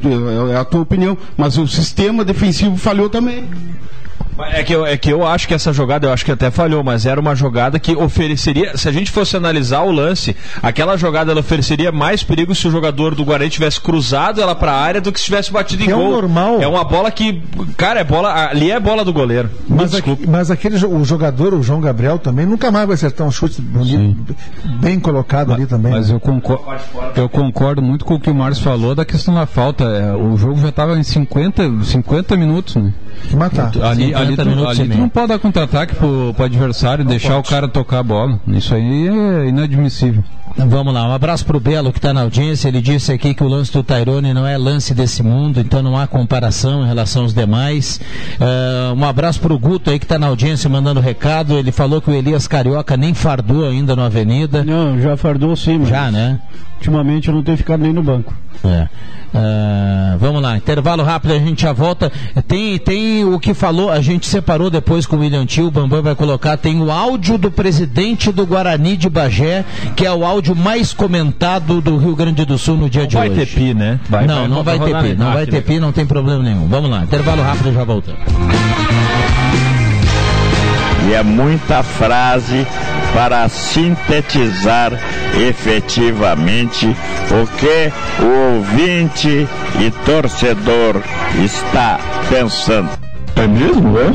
é 0.52 0.56
a 0.56 0.64
tua 0.64 0.82
opinião, 0.82 1.18
mas 1.36 1.58
o 1.58 1.66
sistema 1.66 2.24
defensivo 2.24 2.76
falhou 2.76 3.08
também. 3.08 3.44
É 4.38 4.62
que, 4.62 4.74
eu, 4.74 4.86
é 4.86 4.96
que 4.96 5.12
eu 5.12 5.26
acho 5.26 5.46
que 5.46 5.54
essa 5.54 5.72
jogada, 5.72 6.06
eu 6.06 6.12
acho 6.12 6.24
que 6.24 6.32
até 6.32 6.50
falhou, 6.50 6.82
mas 6.82 7.04
era 7.04 7.20
uma 7.20 7.34
jogada 7.34 7.78
que 7.78 7.94
ofereceria, 7.94 8.76
se 8.76 8.88
a 8.88 8.92
gente 8.92 9.10
fosse 9.10 9.36
analisar 9.36 9.82
o 9.82 9.90
lance, 9.90 10.34
aquela 10.62 10.96
jogada 10.96 11.32
ela 11.32 11.40
ofereceria 11.40 11.92
mais 11.92 12.22
perigo 12.22 12.54
se 12.54 12.66
o 12.66 12.70
jogador 12.70 13.14
do 13.14 13.24
Guarani 13.24 13.50
tivesse 13.50 13.80
cruzado 13.80 14.40
ela 14.40 14.54
para 14.54 14.72
a 14.72 14.80
área 14.80 15.00
do 15.00 15.12
que 15.12 15.18
se 15.18 15.26
tivesse 15.26 15.52
batido 15.52 15.82
em 15.82 15.90
é 15.90 15.94
gol. 15.94 16.10
normal. 16.10 16.62
É 16.62 16.66
uma 16.66 16.82
bola 16.82 17.10
que, 17.10 17.42
cara, 17.76 18.00
é 18.00 18.04
bola, 18.04 18.48
ali 18.48 18.70
é 18.70 18.80
bola 18.80 19.04
do 19.04 19.12
goleiro. 19.12 19.50
Mas, 19.68 19.94
aqui, 19.94 20.18
mas 20.26 20.50
aquele 20.50 20.82
o 20.84 21.04
jogador, 21.04 21.52
o 21.52 21.62
João 21.62 21.80
Gabriel 21.80 22.18
também 22.18 22.46
nunca 22.46 22.70
mais 22.70 22.86
vai 22.86 22.94
acertar 22.94 23.26
um 23.26 23.30
chute 23.30 23.60
bonito, 23.60 24.34
bem 24.80 24.98
colocado 24.98 25.48
mas, 25.48 25.58
ali 25.58 25.66
também. 25.66 25.92
Mas 25.92 26.08
né? 26.08 26.14
eu 26.14 26.20
concordo, 26.20 26.64
eu 27.16 27.28
concordo 27.28 27.82
muito 27.82 28.04
com 28.04 28.14
o 28.14 28.20
que 28.20 28.30
o 28.30 28.34
Márcio 28.34 28.64
falou 28.64 28.94
da 28.94 29.04
questão 29.04 29.34
da 29.34 29.46
falta. 29.46 29.84
É, 29.84 30.12
o 30.14 30.36
jogo 30.36 30.58
já 30.58 30.70
estava 30.70 30.98
em 30.98 31.02
50, 31.02 31.84
50 31.84 32.36
minutos, 32.36 32.76
né? 32.76 32.92
Matar. 33.34 33.70
Ali, 33.82 34.14
ali, 34.22 34.36
tu, 34.36 34.42
ali 34.42 34.88
tu 34.88 34.98
não 34.98 35.08
pode 35.08 35.28
dar 35.28 35.38
contra-ataque 35.38 35.94
pro, 35.94 36.32
pro 36.34 36.44
adversário, 36.44 37.02
e 37.04 37.06
deixar 37.06 37.34
pode. 37.34 37.48
o 37.48 37.50
cara 37.50 37.68
tocar 37.68 37.98
a 38.00 38.02
bola. 38.02 38.40
Isso 38.46 38.74
aí 38.74 39.08
é 39.08 39.48
inadmissível. 39.48 40.22
Vamos 40.56 40.92
lá, 40.92 41.08
um 41.08 41.12
abraço 41.12 41.46
pro 41.46 41.58
Belo 41.58 41.92
que 41.92 41.98
está 41.98 42.12
na 42.12 42.22
audiência. 42.22 42.68
Ele 42.68 42.80
disse 42.80 43.10
aqui 43.10 43.32
que 43.34 43.42
o 43.42 43.48
lance 43.48 43.72
do 43.72 43.82
Tairone 43.82 44.34
não 44.34 44.46
é 44.46 44.58
lance 44.58 44.92
desse 44.92 45.22
mundo, 45.22 45.60
então 45.60 45.82
não 45.82 45.96
há 45.96 46.06
comparação 46.06 46.84
em 46.84 46.86
relação 46.86 47.22
aos 47.22 47.32
demais. 47.32 48.00
Uh, 48.38 48.94
um 48.94 49.04
abraço 49.04 49.40
pro 49.40 49.58
Guto 49.58 49.90
aí 49.90 49.98
que 49.98 50.04
está 50.04 50.18
na 50.18 50.26
audiência 50.26 50.68
mandando 50.68 51.00
recado. 51.00 51.56
Ele 51.56 51.72
falou 51.72 52.00
que 52.02 52.10
o 52.10 52.14
Elias 52.14 52.46
Carioca 52.46 52.96
nem 52.96 53.14
fardou 53.14 53.66
ainda 53.66 53.96
na 53.96 54.06
Avenida. 54.06 54.62
Não, 54.62 55.00
já 55.00 55.16
fardou 55.16 55.56
sim. 55.56 55.78
Mas... 55.78 55.88
Já, 55.88 56.10
né? 56.10 56.38
Ultimamente 56.82 57.28
eu 57.28 57.34
não 57.34 57.44
tenho 57.44 57.56
ficado 57.56 57.80
nem 57.80 57.92
no 57.92 58.02
banco. 58.02 58.34
É. 58.64 58.88
Uh, 59.32 60.18
vamos 60.18 60.42
lá, 60.42 60.56
intervalo 60.56 61.02
rápido, 61.02 61.32
a 61.32 61.38
gente 61.38 61.62
já 61.62 61.72
volta. 61.72 62.10
Tem, 62.46 62.76
tem 62.76 63.24
o 63.24 63.38
que 63.38 63.54
falou, 63.54 63.90
a 63.90 64.00
gente 64.00 64.26
separou 64.26 64.68
depois 64.68 65.06
com 65.06 65.16
o 65.16 65.20
William 65.20 65.46
Tio, 65.46 65.68
o 65.68 65.70
Bambam 65.70 66.02
vai 66.02 66.14
colocar. 66.16 66.56
Tem 66.56 66.82
o 66.82 66.90
áudio 66.90 67.38
do 67.38 67.50
presidente 67.52 68.32
do 68.32 68.44
Guarani 68.44 68.96
de 68.96 69.08
Bagé, 69.08 69.64
que 69.94 70.04
é 70.04 70.12
o 70.12 70.24
áudio 70.24 70.56
mais 70.56 70.92
comentado 70.92 71.80
do 71.80 71.96
Rio 71.96 72.16
Grande 72.16 72.44
do 72.44 72.58
Sul 72.58 72.76
no 72.76 72.90
dia 72.90 73.02
não 73.02 73.08
de 73.08 73.16
vai 73.16 73.28
hoje. 73.30 73.36
Vai 73.36 73.46
ter 73.46 73.54
pi, 73.54 73.74
né? 73.74 74.00
Vai, 74.10 74.26
não, 74.26 74.34
vai, 74.34 74.48
não 74.48 74.64
vai, 74.64 74.78
ter 74.78 75.02
pi, 75.02 75.14
não 75.14 75.32
vai 75.32 75.46
ter 75.46 75.62
pi, 75.62 75.78
não 75.78 75.92
tem 75.92 76.04
problema 76.04 76.42
nenhum. 76.42 76.66
Vamos 76.68 76.90
lá, 76.90 77.04
intervalo 77.04 77.42
rápido, 77.42 77.72
já 77.72 77.84
voltamos. 77.84 78.20
E 81.08 81.14
é 81.14 81.22
muita 81.22 81.82
frase 81.82 82.66
para 83.14 83.48
sintetizar 83.48 84.92
efetivamente 85.36 86.86
o 87.30 87.46
que 87.56 87.92
o 88.22 88.56
ouvinte 88.56 89.48
e 89.80 89.90
torcedor 90.04 91.02
está 91.44 91.98
pensando. 92.28 92.90
É 93.36 93.46
mesmo, 93.46 93.98
é? 93.98 94.12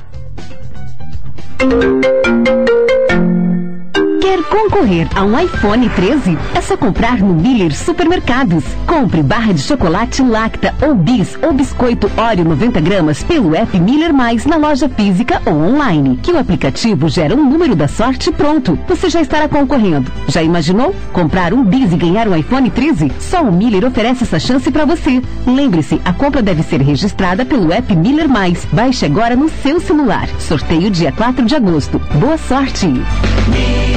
Quer 4.38 4.44
concorrer 4.50 5.08
a 5.16 5.24
um 5.24 5.40
iPhone 5.40 5.90
13? 5.90 6.38
É 6.54 6.62
só 6.62 6.78
comprar 6.78 7.18
no 7.18 7.34
Miller 7.34 7.76
Supermercados. 7.76 8.64
Compre 8.86 9.24
barra 9.24 9.52
de 9.52 9.60
chocolate 9.60 10.22
Lacta 10.22 10.76
ou 10.80 10.94
Bis 10.94 11.36
ou 11.42 11.54
biscoito 11.54 12.08
Oreo 12.16 12.46
90 12.46 12.80
gramas 12.80 13.24
pelo 13.24 13.56
app 13.56 13.80
Miller 13.80 14.14
Mais 14.14 14.46
na 14.46 14.56
loja 14.56 14.88
física 14.90 15.42
ou 15.44 15.54
online. 15.54 16.20
Que 16.22 16.32
o 16.32 16.38
aplicativo 16.38 17.10
gera 17.10 17.34
um 17.34 17.50
número 17.50 17.76
da 17.76 17.88
sorte 17.88 18.32
pronto. 18.32 18.78
Você 18.88 19.10
já 19.10 19.22
estará 19.22 19.50
concorrendo. 19.50 20.12
Já 20.28 20.44
imaginou? 20.44 20.94
Comprar 21.12 21.52
um 21.52 21.64
Bis 21.64 21.92
e 21.92 21.98
ganhar 21.98 22.28
um 22.28 22.36
iPhone 22.36 22.70
13? 22.70 23.12
Só 23.20 23.42
o 23.42 23.52
Miller 23.52 23.86
oferece 23.86 24.24
essa 24.24 24.40
chance 24.40 24.70
para 24.70 24.86
você. 24.86 25.20
Lembre-se, 25.48 26.00
a 26.06 26.14
compra 26.14 26.44
deve 26.44 26.62
ser 26.62 26.80
registrada 26.80 27.44
pelo 27.44 27.74
app 27.74 27.96
Miller 27.96 28.30
Mais. 28.30 28.68
Baixe 28.72 29.04
agora 29.04 29.36
no 29.36 29.50
seu 29.50 29.80
celular. 29.80 30.30
Sorteio 30.38 30.92
dia 30.92 31.12
4 31.12 31.44
de 31.44 31.56
agosto. 31.56 32.00
Boa 32.20 32.38
sorte! 32.38 32.86
Miller. 32.86 33.97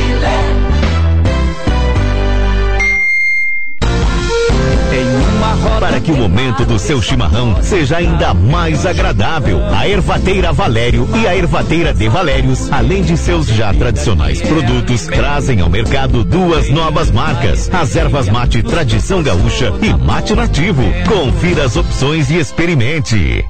Para 5.81 6.01
que 6.01 6.13
o 6.13 6.17
momento 6.17 6.65
do 6.65 6.79
seu 6.79 7.01
chimarrão 7.01 7.57
seja 7.63 7.97
ainda 7.97 8.33
mais 8.35 8.87
agradável, 8.87 9.61
a 9.75 9.89
Ervateira 9.89 10.53
Valério 10.53 11.09
e 11.15 11.27
a 11.27 11.37
Ervateira 11.37 11.93
de 11.93 12.09
Valérios, 12.09 12.71
além 12.73 13.03
de 13.03 13.17
seus 13.17 13.47
já 13.47 13.73
tradicionais 13.73 14.41
produtos, 14.41 15.07
trazem 15.07 15.61
ao 15.61 15.69
mercado 15.69 16.25
duas 16.25 16.69
novas 16.71 17.11
marcas: 17.11 17.71
as 17.73 17.97
ervas 17.97 18.29
mate 18.29 18.63
Tradição 18.63 19.23
Gaúcha 19.23 19.73
e 19.83 19.93
Mate 19.95 20.35
Nativo. 20.35 20.83
Confira 21.07 21.65
as 21.65 21.77
opções 21.77 22.31
e 22.31 22.39
experimente. 22.39 23.45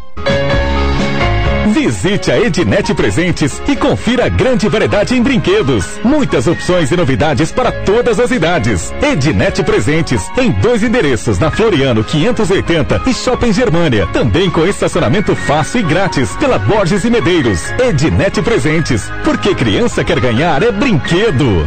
Visite 1.71 2.33
a 2.33 2.39
Ednet 2.39 2.93
Presentes 2.95 3.63
e 3.69 3.77
confira 3.77 4.27
a 4.27 4.29
grande 4.29 4.69
variedade 4.69 5.15
em 5.15 5.23
brinquedos. 5.23 6.01
Muitas 6.03 6.47
opções 6.49 6.91
e 6.91 6.97
novidades 6.97 7.53
para 7.53 7.71
todas 7.71 8.19
as 8.19 8.31
idades. 8.33 8.93
Ednet 9.01 9.63
Presentes, 9.63 10.23
em 10.37 10.51
dois 10.51 10.83
endereços, 10.83 11.39
na 11.39 11.51
Floriano 11.51 12.03
580 12.03 13.03
e 13.07 13.15
Shopping 13.15 13.53
Germania. 13.53 14.07
Também 14.09 14.51
com 14.51 14.67
estacionamento 14.67 15.37
fácil 15.37 15.81
e 15.81 15.85
grátis 15.85 16.37
pela 16.37 16.59
Borges 16.59 17.05
e 17.05 17.11
Medeiros. 17.11 17.71
Ednet 17.79 18.43
Presentes, 18.43 19.11
porque 19.25 19.55
criança 19.55 20.03
quer 20.03 20.19
ganhar 20.19 20.63
é 20.63 20.73
brinquedo. 20.73 21.67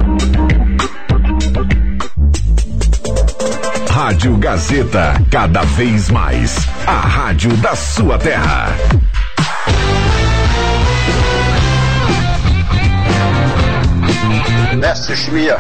Rádio 4.02 4.34
Gazeta, 4.38 5.12
cada 5.30 5.60
vez 5.60 6.08
mais. 6.08 6.66
A 6.86 7.00
rádio 7.00 7.54
da 7.58 7.76
sua 7.76 8.18
terra. 8.18 8.74
Mestre 14.74 15.14
Chimia, 15.14 15.58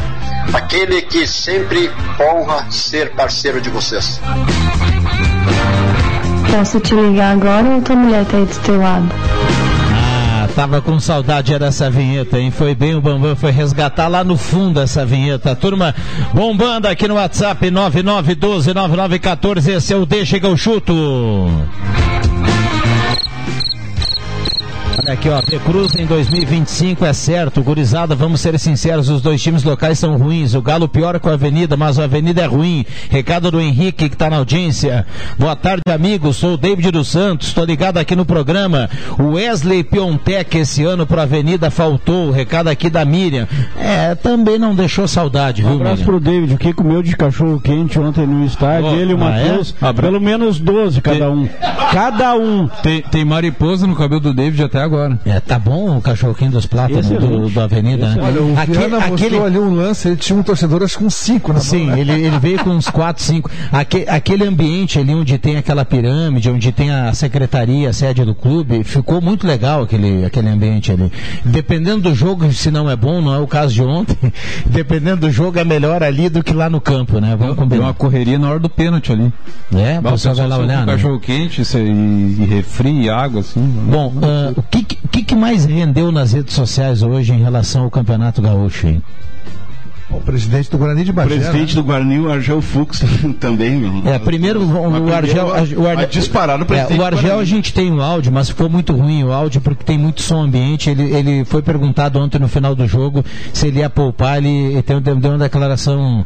aquele 0.54 1.02
que 1.02 1.26
sempre 1.26 1.90
honra 2.18 2.66
ser 2.70 3.10
parceiro 3.10 3.60
de 3.60 3.68
vocês. 3.68 4.18
Posso 6.50 6.80
te 6.80 6.94
ligar 6.94 7.34
agora 7.34 7.68
ou 7.68 7.82
tua 7.82 7.94
mulher 7.94 8.24
tá 8.24 8.38
aí 8.38 8.46
do 8.46 8.58
teu 8.60 8.80
lado? 8.80 9.49
Tava 10.54 10.80
com 10.82 10.98
saudade 11.00 11.58
dessa 11.58 11.88
vinheta, 11.90 12.38
hein? 12.38 12.50
Foi 12.50 12.74
bem 12.74 12.94
o 12.94 13.00
Bambam, 13.00 13.34
foi 13.36 13.50
resgatar 13.50 14.08
lá 14.08 14.22
no 14.24 14.36
fundo 14.36 14.80
essa 14.80 15.06
vinheta. 15.06 15.56
Turma, 15.56 15.94
bombando 16.34 16.88
aqui 16.88 17.08
no 17.08 17.14
WhatsApp 17.14 17.70
99129914, 17.70 19.68
esse 19.68 19.92
é 19.92 19.96
o 19.96 20.04
Deixa 20.04 20.38
que 20.40 20.46
eu 20.46 20.56
chuto. 20.56 20.92
Aqui, 25.10 25.28
ó, 25.28 25.42
P 25.42 25.58
Cruz 25.60 25.94
em 25.96 26.06
2025 26.06 27.04
é 27.04 27.12
certo, 27.12 27.62
gurizada, 27.62 28.14
vamos 28.14 28.40
ser 28.40 28.58
sinceros, 28.58 29.08
os 29.08 29.20
dois 29.20 29.42
times 29.42 29.64
locais 29.64 29.98
são 29.98 30.16
ruins, 30.16 30.54
o 30.54 30.62
Galo 30.62 30.88
pior 30.88 31.18
com 31.18 31.28
a 31.28 31.32
Avenida, 31.32 31.76
mas 31.76 31.98
a 31.98 32.04
Avenida 32.04 32.42
é 32.42 32.46
ruim. 32.46 32.84
Recado 33.10 33.50
do 33.50 33.60
Henrique 33.60 34.08
que 34.08 34.14
está 34.14 34.30
na 34.30 34.36
audiência. 34.36 35.06
Boa 35.38 35.56
tarde, 35.56 35.82
amigos, 35.92 36.36
sou 36.36 36.54
o 36.54 36.56
David 36.56 36.90
dos 36.92 37.08
Santos, 37.08 37.48
estou 37.48 37.64
ligado 37.64 37.98
aqui 37.98 38.14
no 38.14 38.24
programa. 38.24 38.88
O 39.18 39.34
Wesley 39.34 39.82
Piontec 39.82 40.56
esse 40.58 40.84
ano 40.84 41.06
para 41.06 41.22
a 41.22 41.24
Avenida 41.24 41.70
faltou, 41.70 42.30
recado 42.30 42.68
aqui 42.68 42.88
da 42.88 43.04
Miriam. 43.04 43.48
É, 43.78 44.14
também 44.14 44.58
não 44.58 44.74
deixou 44.74 45.08
saudade, 45.08 45.64
Um 45.64 45.68
viu, 45.68 45.76
abraço 45.76 45.96
Miriam? 46.02 46.06
pro 46.06 46.20
David, 46.20 46.56
que 46.56 46.72
comeu 46.72 47.02
de 47.02 47.16
cachorro 47.16 47.60
quente 47.60 47.98
ontem 47.98 48.26
no 48.26 48.44
estádio. 48.44 48.86
Ó, 48.90 48.94
Ele 48.94 49.12
e 49.12 49.14
o 49.14 49.24
ah, 49.24 49.38
é? 49.38 49.44
Matheus, 49.44 49.74
Abra- 49.80 50.06
pelo 50.06 50.20
menos 50.20 50.60
12 50.60 51.00
cada 51.00 51.30
um. 51.30 51.48
Cada 51.92 52.34
um. 52.36 52.68
Tem, 52.82 53.02
tem 53.02 53.24
mariposa 53.24 53.86
no 53.86 53.96
cabelo 53.96 54.20
do 54.20 54.32
David 54.34 54.62
até 54.62 54.78
agora. 54.78 54.99
É, 55.24 55.40
tá 55.40 55.58
bom 55.58 55.96
o 55.96 56.00
cachorrinho 56.00 56.50
dos 56.52 56.66
plátanos 56.66 57.06
do, 57.08 57.14
Excelente. 57.16 57.52
do 57.52 57.60
Avenida, 57.60 58.08
né? 58.14 58.22
Olha, 58.22 58.42
o 58.42 58.58
Aquele- 58.58 58.78
Viana 58.78 58.96
mostrou 59.00 59.14
aquele- 59.16 59.38
ali 59.38 59.58
um 59.58 59.74
lance, 59.74 60.08
ele 60.08 60.16
tinha 60.16 60.38
um 60.38 60.42
torcedor 60.42 60.82
acho 60.82 60.96
que 60.98 61.04
com 61.04 61.10
cinco 61.10 61.52
na 61.52 61.60
Sim, 61.60 61.86
mão, 61.86 61.96
né? 61.96 62.00
ele, 62.00 62.12
ele 62.12 62.38
veio 62.38 62.58
com 62.64 62.70
uns 62.70 62.88
4, 62.88 63.22
5. 63.22 63.50
Aque, 63.72 64.04
aquele 64.08 64.44
ambiente 64.44 64.98
ali 64.98 65.14
onde 65.14 65.38
tem 65.38 65.56
aquela 65.56 65.84
pirâmide, 65.84 66.50
onde 66.50 66.72
tem 66.72 66.90
a 66.90 67.12
secretaria, 67.12 67.88
a 67.90 67.92
sede 67.92 68.24
do 68.24 68.34
clube, 68.34 68.82
ficou 68.84 69.20
muito 69.20 69.46
legal 69.46 69.82
aquele, 69.82 70.24
aquele 70.24 70.48
ambiente 70.48 70.92
ali. 70.92 71.10
Dependendo 71.44 72.02
do 72.02 72.14
jogo, 72.14 72.50
se 72.52 72.70
não 72.70 72.88
é 72.90 72.96
bom, 72.96 73.20
não 73.20 73.34
é 73.34 73.38
o 73.38 73.46
caso 73.46 73.72
de 73.74 73.82
ontem, 73.82 74.16
dependendo 74.66 75.22
do 75.22 75.30
jogo 75.30 75.58
é 75.58 75.64
melhor 75.64 76.02
ali 76.02 76.28
do 76.28 76.42
que 76.42 76.52
lá 76.52 76.68
no 76.70 76.80
campo, 76.80 77.18
né? 77.20 77.30
Vamos 77.30 77.46
Deu 77.56 77.56
combinar. 77.56 77.84
uma 77.84 77.94
correria 77.94 78.38
na 78.38 78.50
hora 78.50 78.58
do 78.58 78.68
pênalti 78.68 79.12
ali. 79.12 79.32
É, 79.74 79.98
o 79.98 80.02
pessoal 80.02 80.34
vai 80.34 80.48
lá 80.48 80.58
olhar, 80.58 80.86
né? 80.86 80.92
Cachorro 80.92 81.18
quente 81.20 81.62
isso 81.62 81.76
aí, 81.76 81.88
e, 81.88 82.44
refri 82.48 83.02
e 83.04 83.10
água, 83.10 83.40
assim. 83.40 83.60
Bom, 83.60 84.12
ah, 84.22 84.52
o 84.56 84.62
que, 84.62 84.82
que- 84.96 85.22
que 85.22 85.34
mais 85.34 85.64
rendeu 85.64 86.10
nas 86.12 86.32
redes 86.32 86.54
sociais 86.54 87.02
hoje 87.02 87.32
em 87.32 87.42
relação 87.42 87.84
ao 87.84 87.90
Campeonato 87.90 88.40
Gaúcho, 88.42 88.86
hein? 88.88 89.02
O 90.12 90.20
presidente 90.20 90.70
do 90.70 90.76
Guarani 90.78 91.04
de 91.04 91.10
O 91.10 91.14
Bagé. 91.14 91.28
presidente 91.36 91.68
né? 91.76 91.82
do 91.82 91.84
Guarani, 91.84 92.18
o 92.18 92.30
Argel 92.30 92.60
Fux, 92.60 93.02
também. 93.38 93.76
meu. 93.76 94.12
É, 94.12 94.18
primeiro 94.18 94.60
o, 94.60 95.06
o 95.08 95.14
Argel. 95.14 95.46
o 95.46 95.86
Ar- 95.86 95.96
vai 95.96 96.06
disparar 96.06 96.58
no 96.58 96.66
é, 96.74 96.96
o 96.96 97.04
Argel 97.04 97.38
a 97.38 97.44
gente 97.44 97.72
tem 97.72 97.92
o 97.92 98.02
áudio, 98.02 98.32
mas 98.32 98.48
ficou 98.48 98.68
muito 98.68 98.92
ruim 98.92 99.22
o 99.24 99.32
áudio 99.32 99.60
porque 99.60 99.84
tem 99.84 99.96
muito 99.98 100.20
som 100.22 100.42
ambiente. 100.42 100.90
Ele, 100.90 101.02
ele 101.14 101.44
foi 101.44 101.62
perguntado 101.62 102.18
ontem 102.18 102.38
no 102.38 102.48
final 102.48 102.74
do 102.74 102.86
jogo 102.86 103.24
se 103.52 103.68
ele 103.68 103.80
ia 103.80 103.90
poupar. 103.90 104.38
Ele, 104.38 104.48
ele 104.48 104.82
deu, 105.00 105.16
deu 105.16 105.30
uma 105.32 105.38
declaração 105.38 106.24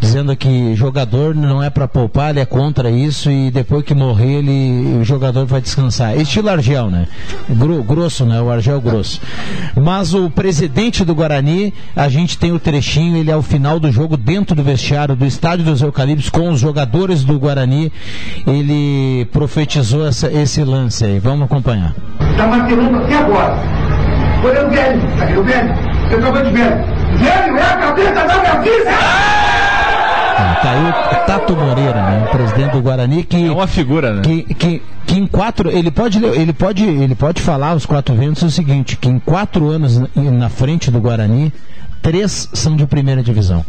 dizendo 0.00 0.34
que 0.36 0.74
jogador 0.74 1.34
não 1.34 1.62
é 1.62 1.70
para 1.70 1.86
poupar, 1.86 2.30
ele 2.30 2.40
é 2.40 2.44
contra 2.44 2.90
isso 2.90 3.30
e 3.30 3.50
depois 3.50 3.84
que 3.84 3.94
morrer 3.94 4.38
ele, 4.38 4.98
o 5.00 5.04
jogador 5.04 5.46
vai 5.46 5.60
descansar. 5.60 6.16
Estilo 6.18 6.48
Argel, 6.50 6.90
né? 6.90 7.06
Gro- 7.50 7.82
grosso, 7.82 8.24
né? 8.24 8.40
O 8.40 8.50
Argel 8.50 8.80
grosso. 8.80 9.20
Mas 9.80 10.12
o 10.14 10.28
presidente 10.30 11.04
do 11.04 11.14
Guarani, 11.14 11.72
a 11.94 12.08
gente 12.08 12.36
tem 12.38 12.52
o 12.52 12.58
trechinho, 12.58 13.11
ele 13.18 13.30
é 13.30 13.36
o 13.36 13.42
final 13.42 13.78
do 13.80 13.90
jogo 13.90 14.16
dentro 14.16 14.54
do 14.54 14.62
vestiário 14.62 15.14
do 15.16 15.24
Estádio 15.26 15.64
dos 15.64 15.80
Eucaliptos 15.82 16.28
com 16.30 16.48
os 16.50 16.60
jogadores 16.60 17.24
do 17.24 17.38
Guarani. 17.38 17.92
Ele 18.46 19.24
profetizou 19.32 20.06
essa- 20.06 20.30
esse 20.32 20.62
lance 20.64 21.04
aí. 21.04 21.18
Vamos 21.18 21.44
acompanhar. 21.46 21.94
Tá 22.36 22.46
martelando 22.46 22.98
até 22.98 23.14
agora. 23.16 23.56
Olha 24.44 24.66
o 24.66 24.70
velho, 24.70 25.00
tá 25.18 25.24
vendo 25.26 25.40
o 25.40 25.44
velho? 25.44 25.74
Você 26.08 26.14
acabou 26.16 26.42
de 26.42 26.50
velho. 26.50 26.76
Velho 27.18 27.56
é 27.56 27.62
a 27.62 27.76
cabeça 27.76 28.12
da 28.14 28.24
minha 28.40 28.60
vida! 28.60 28.90
Ah, 28.90 30.58
Tá 30.62 30.70
aí 30.70 30.88
o 31.22 31.26
Tato 31.26 31.56
Moreira, 31.56 31.94
né? 32.02 32.24
O 32.26 32.30
presidente 32.36 32.72
do 32.72 32.80
Guarani 32.82 33.22
que 33.24 33.46
É 33.46 33.50
uma 33.50 33.66
figura, 33.66 34.14
né? 34.14 34.22
que, 34.22 34.42
que, 34.54 34.82
que 35.06 35.18
em 35.18 35.26
quatro 35.26 35.70
ele 35.70 35.90
pode 35.90 36.24
ele 36.24 36.52
pode 36.52 36.84
ele 36.84 37.14
pode 37.14 37.40
falar 37.42 37.68
aos 37.68 37.84
quatro 37.86 38.14
ventos 38.14 38.42
o 38.42 38.50
seguinte 38.50 38.96
que 38.96 39.08
em 39.08 39.18
quatro 39.18 39.68
anos 39.68 40.00
na 40.16 40.48
frente 40.48 40.90
do 40.90 41.00
Guarani 41.00 41.52
três 42.02 42.48
são 42.52 42.76
de 42.76 42.84
primeira 42.86 43.22
divisão 43.22 43.64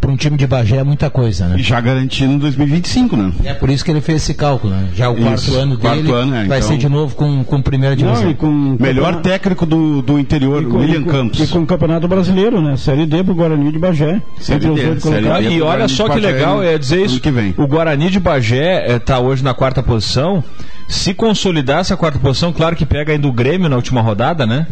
para 0.00 0.12
um 0.12 0.16
time 0.16 0.36
de 0.36 0.46
Bagé 0.46 0.76
é 0.76 0.84
muita 0.84 1.10
coisa 1.10 1.48
né 1.48 1.56
E 1.58 1.62
já 1.62 1.80
garantido 1.80 2.32
em 2.32 2.38
2025, 2.38 3.16
né? 3.16 3.32
é 3.44 3.52
por 3.52 3.68
isso 3.68 3.84
que 3.84 3.90
ele 3.90 4.00
fez 4.00 4.22
esse 4.22 4.32
cálculo 4.32 4.72
né? 4.72 4.90
já 4.94 5.10
o 5.10 5.16
quarto 5.16 5.40
Isso, 5.42 5.56
ano 5.56 5.76
quarto 5.76 5.96
dele 6.02 6.12
ano, 6.12 6.34
é, 6.36 6.44
vai 6.46 6.58
então- 6.58 6.68
ser 6.70 6.76
de 6.78 6.88
novo 6.88 7.16
com, 7.16 7.42
com 7.42 7.60
primeira 7.60 7.96
divisão 7.96 8.22
Não, 8.22 8.30
e 8.30 8.34
com 8.34 8.76
Melhor 8.78 9.16
técnico 9.22 9.66
do, 9.66 10.00
do 10.00 10.16
interior, 10.16 10.64
com- 10.66 10.76
William 10.78 11.00
e 11.00 11.04
com- 11.04 11.10
Campos. 11.10 11.40
E 11.40 11.48
com 11.48 11.58
o 11.58 11.66
Campeonato 11.66 12.06
Brasileiro, 12.06 12.62
né? 12.62 12.76
Série 12.76 13.06
D 13.06 13.24
pro 13.24 13.34
Guarani 13.34 13.72
de 13.72 13.78
Bagé. 13.80 14.22
Série 14.38 14.68
D, 14.68 14.76
Série 14.76 15.00
colocados. 15.00 15.48
D. 15.48 15.54
e 15.54 15.62
olha 15.62 15.88
só 15.88 16.08
que 16.08 16.20
legal, 16.20 16.62
é 16.62 16.78
dizer 16.78 17.04
isso. 17.04 17.20
que 17.20 17.30
vem. 17.32 17.52
O 17.58 17.66
Guarani 17.66 18.08
de 18.08 18.20
Bagé 18.20 18.94
está 18.96 19.18
hoje 19.18 19.42
na 19.42 19.52
quarta 19.52 19.82
posição. 19.82 20.44
Se 20.86 21.12
consolidar 21.12 21.80
essa 21.80 21.96
quarta 21.96 22.20
posição, 22.20 22.52
claro 22.52 22.76
que 22.76 22.86
pega 22.86 23.12
ainda 23.12 23.26
o 23.26 23.32
Grêmio 23.32 23.68
na 23.68 23.74
última 23.76 24.00
rodada, 24.00 24.46
né? 24.46 24.66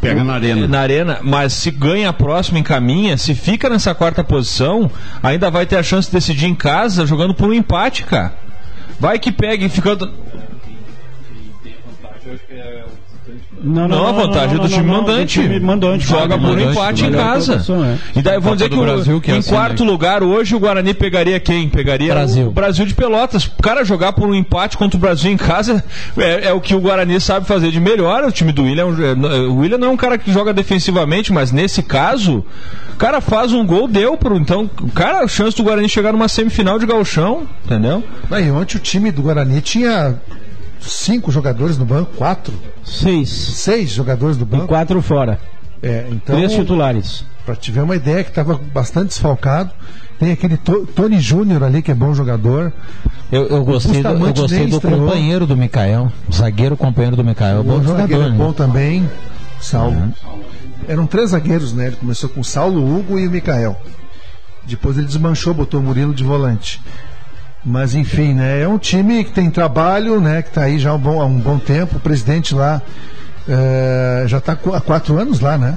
Pega 0.00 0.22
na 0.24 0.34
arena. 0.34 0.68
Na 0.68 0.80
arena, 0.80 1.18
mas 1.22 1.52
se 1.52 1.70
ganha 1.70 2.08
a 2.08 2.12
próxima, 2.12 2.58
encaminha, 2.58 3.16
se 3.16 3.34
fica 3.34 3.68
nessa 3.68 3.94
quarta 3.94 4.22
posição, 4.22 4.90
ainda 5.22 5.50
vai 5.50 5.66
ter 5.66 5.76
a 5.76 5.82
chance 5.82 6.08
de 6.08 6.14
decidir 6.14 6.46
em 6.46 6.54
casa 6.54 7.06
jogando 7.06 7.34
por 7.34 7.48
um 7.48 7.52
empate, 7.52 8.02
cara. 8.04 8.34
Vai 8.98 9.18
que 9.18 9.30
pega 9.30 9.64
e 9.64 9.68
ficando. 9.68 10.10
Não, 13.66 13.88
Não, 13.88 14.06
a 14.06 14.12
vantagem 14.12 14.56
é 14.58 14.62
do 14.62 14.68
time 14.68 14.84
mandante. 14.90 15.38
do 15.40 15.42
time 15.42 15.60
mandante. 15.60 16.06
Joga 16.06 16.38
por 16.38 16.58
empate 16.58 17.04
em 17.04 17.10
casa. 17.12 17.56
é. 18.14 18.18
E 18.18 18.22
daí 18.22 18.38
vamos 18.38 18.58
dizer 18.58 18.70
que, 18.70 18.76
o- 18.78 18.82
Brasil, 18.82 19.20
que 19.20 19.30
é 19.30 19.34
em 19.34 19.38
assim, 19.38 19.50
quarto 19.50 19.84
né? 19.84 19.90
lugar 19.90 20.22
hoje 20.22 20.54
o 20.54 20.60
Guarani 20.60 20.94
pegaria 20.94 21.40
quem? 21.40 21.68
Pegaria 21.68 22.14
Brasil. 22.14 22.46
o 22.46 22.50
Brasil 22.52 22.86
de 22.86 22.94
Pelotas. 22.94 23.46
O 23.46 23.62
cara 23.62 23.84
jogar 23.84 24.12
por 24.12 24.28
um 24.28 24.34
empate 24.34 24.78
contra 24.78 24.96
o 24.96 25.00
Brasil 25.00 25.30
em 25.32 25.36
casa 25.36 25.82
é, 26.16 26.48
é 26.48 26.52
o 26.52 26.60
que 26.60 26.74
o 26.74 26.80
Guarani 26.80 27.20
sabe 27.20 27.46
fazer 27.46 27.70
de 27.70 27.80
melhor. 27.80 28.22
O 28.24 28.30
time 28.32 28.52
do 28.52 28.62
William, 28.62 28.86
é, 28.86 29.40
o 29.48 29.56
William 29.56 29.78
não 29.78 29.88
é 29.88 29.90
um 29.90 29.96
cara 29.96 30.16
que 30.16 30.30
joga 30.32 30.52
defensivamente, 30.54 31.32
mas 31.32 31.50
nesse 31.50 31.82
caso, 31.82 32.44
o 32.92 32.96
cara 32.96 33.20
faz 33.20 33.52
um 33.52 33.66
gol, 33.66 33.88
deu 33.88 34.16
pro. 34.16 34.36
Então, 34.36 34.70
cara, 34.94 35.24
a 35.24 35.28
chance 35.28 35.56
do 35.56 35.62
Guarani 35.64 35.88
chegar 35.88 36.12
numa 36.12 36.28
semifinal 36.28 36.78
de 36.78 36.86
gauchão, 36.86 37.42
entendeu? 37.64 38.04
Aí, 38.30 38.50
ontem 38.50 38.76
o 38.76 38.80
time 38.80 39.10
do 39.10 39.22
Guarani 39.22 39.60
tinha 39.60 40.14
cinco 40.86 41.30
jogadores 41.30 41.76
no 41.78 41.84
banco, 41.84 42.12
quatro, 42.16 42.52
Seis. 42.84 43.28
seis 43.30 43.90
jogadores 43.90 44.36
no 44.36 44.42
E 44.44 44.46
banco. 44.46 44.66
quatro 44.68 45.00
fora. 45.02 45.38
É, 45.82 46.06
então, 46.10 46.36
Três 46.36 46.52
titulares. 46.52 47.24
para 47.44 47.54
te 47.54 47.70
ver 47.70 47.82
uma 47.82 47.94
ideia 47.96 48.24
que 48.24 48.30
estava 48.30 48.58
bastante 48.72 49.08
desfalcado. 49.08 49.70
Tem 50.18 50.32
aquele 50.32 50.56
To- 50.56 50.86
Tony 50.86 51.20
Júnior 51.20 51.62
ali, 51.62 51.82
que 51.82 51.90
é 51.90 51.94
bom 51.94 52.14
jogador. 52.14 52.72
eu, 53.30 53.46
eu 53.48 53.64
gostei, 53.64 54.02
do, 54.02 54.08
eu 54.08 54.32
gostei 54.32 54.66
do 54.66 54.76
estreou. 54.76 55.00
companheiro 55.00 55.46
do 55.46 55.54
Mikael 55.56 56.10
zagueiro 56.32 56.76
companheiro 56.76 57.14
do 57.16 57.22
Mikael 57.22 57.62
bom 57.62 57.78
o 57.78 57.82
zagueiro 57.84 58.00
jogador 58.22 58.26
é 58.26 58.30
né? 58.30 58.36
bom 58.38 58.52
também, 58.52 59.10
Saulo. 59.60 60.12
Eram 60.88 61.06
três 61.06 61.30
zagueiros, 61.30 61.72
né? 61.72 61.88
Ele 61.88 61.96
começou 61.96 62.30
com 62.30 62.40
o 62.40 62.44
Saulo, 62.44 62.80
o 62.80 62.98
Hugo 62.98 63.18
e 63.18 63.28
o 63.28 63.30
Mikael. 63.30 63.76
Depois 64.64 64.96
ele 64.96 65.06
desmanchou, 65.06 65.52
botou 65.52 65.80
o 65.80 65.82
Murilo 65.82 66.14
de 66.14 66.24
volante. 66.24 66.80
Mas 67.68 67.96
enfim, 67.96 68.32
né? 68.32 68.62
É 68.62 68.68
um 68.68 68.78
time 68.78 69.24
que 69.24 69.32
tem 69.32 69.50
trabalho, 69.50 70.20
né? 70.20 70.40
Que 70.40 70.48
está 70.50 70.62
aí 70.62 70.78
já 70.78 70.90
há 70.90 70.94
um 70.94 70.98
bom, 70.98 71.20
há 71.20 71.26
um 71.26 71.40
bom 71.40 71.58
tempo. 71.58 71.96
O 71.96 72.00
presidente 72.00 72.54
lá 72.54 72.80
eh, 73.48 74.24
já 74.28 74.38
está 74.38 74.52
há 74.52 74.80
quatro 74.80 75.18
anos 75.18 75.40
lá, 75.40 75.58
né? 75.58 75.76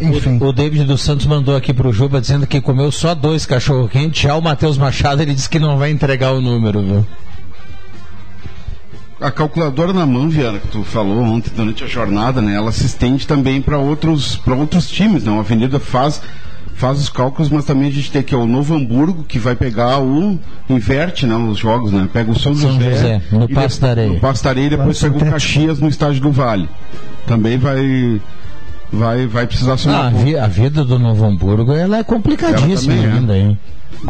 Enfim. 0.00 0.36
O 0.42 0.52
David 0.52 0.84
dos 0.84 1.02
Santos 1.02 1.26
mandou 1.26 1.54
aqui 1.54 1.72
pro 1.72 1.92
Juba 1.92 2.20
dizendo 2.20 2.44
que 2.44 2.60
comeu 2.60 2.90
só 2.90 3.14
dois 3.14 3.46
cachorro 3.46 3.88
quentes. 3.88 4.20
Já 4.20 4.34
o 4.34 4.42
Matheus 4.42 4.76
Machado 4.76 5.22
ele 5.22 5.32
disse 5.32 5.48
que 5.48 5.60
não 5.60 5.78
vai 5.78 5.92
entregar 5.92 6.32
o 6.32 6.40
número, 6.40 6.82
viu? 6.82 7.06
A 9.20 9.30
calculadora 9.30 9.92
na 9.92 10.04
mão, 10.04 10.28
Viana, 10.28 10.58
que 10.58 10.66
tu 10.66 10.82
falou 10.82 11.22
ontem 11.22 11.52
durante 11.54 11.84
a 11.84 11.86
jornada, 11.86 12.42
né? 12.42 12.56
Ela 12.56 12.72
se 12.72 12.84
estende 12.84 13.28
também 13.28 13.62
para 13.62 13.78
outros, 13.78 14.36
para 14.36 14.54
outros 14.54 14.88
times, 14.88 15.22
né? 15.22 15.32
A 15.32 15.38
Avenida 15.38 15.78
faz 15.78 16.20
faz 16.74 16.98
os 16.98 17.08
cálculos, 17.08 17.50
mas 17.50 17.64
também 17.64 17.88
a 17.88 17.92
gente 17.92 18.10
tem 18.10 18.20
aqui 18.20 18.34
ó, 18.34 18.40
o 18.42 18.46
Novo 18.46 18.74
Hamburgo, 18.74 19.22
que 19.24 19.38
vai 19.38 19.54
pegar 19.54 20.00
o 20.00 20.38
inverte, 20.68 21.26
né, 21.26 21.34
os 21.36 21.58
jogos, 21.58 21.92
né? 21.92 22.08
Pega 22.12 22.30
o 22.30 22.38
São, 22.38 22.54
São 22.54 22.72
José, 22.80 23.22
no 23.30 23.44
e 23.44 23.54
Passo 23.54 23.80
da 23.80 23.90
Areia. 23.90 24.08
No 24.08 24.20
Passo 24.20 24.44
da 24.44 24.50
Areia 24.50 24.66
e 24.66 24.70
depois 24.70 25.02
no 25.02 25.12
pega 25.12 25.24
o. 25.24 25.30
Caxias 25.32 25.78
no 25.80 25.88
estádio 25.88 26.20
do 26.20 26.32
Vale. 26.32 26.68
Também 27.26 27.56
vai 27.58 28.20
vai 28.92 29.26
vai 29.26 29.46
precisar 29.46 29.76
ser 29.76 29.88
Ah, 29.90 30.06
a, 30.06 30.10
vi- 30.10 30.36
a 30.38 30.46
vida 30.46 30.84
do 30.84 30.98
Novo 30.98 31.24
Hamburgo 31.24 31.72
ela 31.72 31.98
é 31.98 32.04
complicadíssima 32.04 32.94
Ela 32.94 33.06
é. 33.06 33.12
ainda, 33.12 33.36
hein? 33.38 33.58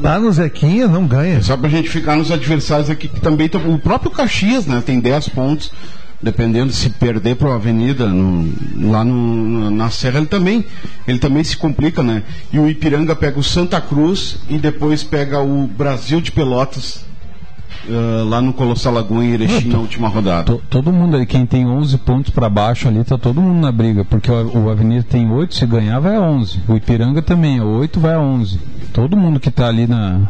Lá 0.03 0.19
no 0.19 0.33
Zequinha 0.33 0.89
não 0.89 1.07
ganha. 1.07 1.41
Só 1.43 1.57
pra 1.57 1.69
gente 1.69 1.89
ficar 1.89 2.17
nos 2.17 2.31
adversários 2.33 2.91
aqui 2.91 3.07
que 3.07 3.21
também 3.21 3.49
o 3.69 3.79
próprio 3.79 4.11
Caxias, 4.11 4.67
né, 4.67 4.83
tem 4.85 4.99
10 4.99 5.29
pontos. 5.29 5.71
Dependendo 6.25 6.73
se 6.73 6.89
perder 6.89 7.37
para 7.37 7.51
a 7.51 7.55
Avenida 7.57 8.07
no- 8.09 8.51
lá 8.91 9.05
no- 9.05 9.71
na 9.71 9.91
Serra, 9.91 10.19
ele 10.19 10.27
também, 10.27 10.65
ele 11.07 11.19
também 11.19 11.45
se 11.45 11.57
complica, 11.57 12.03
né? 12.03 12.23
E 12.53 12.59
o 12.59 12.67
Ipiranga 12.69 13.15
pega 13.15 13.39
o 13.39 13.43
Santa 13.43 13.79
Cruz 13.81 14.39
e 14.49 14.57
depois 14.59 15.03
pega 15.05 15.41
o 15.41 15.67
Brasil 15.67 16.21
de 16.23 16.33
Pelotas 16.33 17.05
ah, 17.87 18.25
lá 18.27 18.41
no 18.41 18.55
Colossal 18.55 18.95
Lagoa 18.95 19.23
em 19.23 19.33
Erechim 19.33 19.69
na 19.69 19.79
última 19.79 20.09
rodada. 20.09 20.45
To- 20.45 20.63
todo 20.71 20.91
mundo 20.91 21.17
aí, 21.19 21.27
quem 21.27 21.45
tem 21.45 21.67
11 21.67 21.99
pontos 21.99 22.31
para 22.31 22.49
baixo 22.49 22.89
ali, 22.89 23.05
tá 23.05 23.19
todo 23.19 23.43
mundo 23.43 23.61
na 23.61 23.71
briga, 23.71 24.05
porque 24.07 24.31
o, 24.31 24.65
o 24.65 24.71
Avenida 24.71 25.03
tem 25.07 25.31
8, 25.31 25.55
se 25.55 25.67
ganhar 25.67 26.01
vai 26.01 26.17
a 26.17 26.21
11. 26.23 26.61
O 26.67 26.75
Ipiranga 26.77 27.21
também, 27.21 27.59
é 27.59 27.63
8 27.63 28.01
vai 28.01 28.15
a 28.15 28.21
11. 28.21 28.59
Todo 28.95 29.15
mundo 29.17 29.39
que 29.39 29.51
tá 29.51 29.67
ali 29.69 29.87
na 29.87 30.23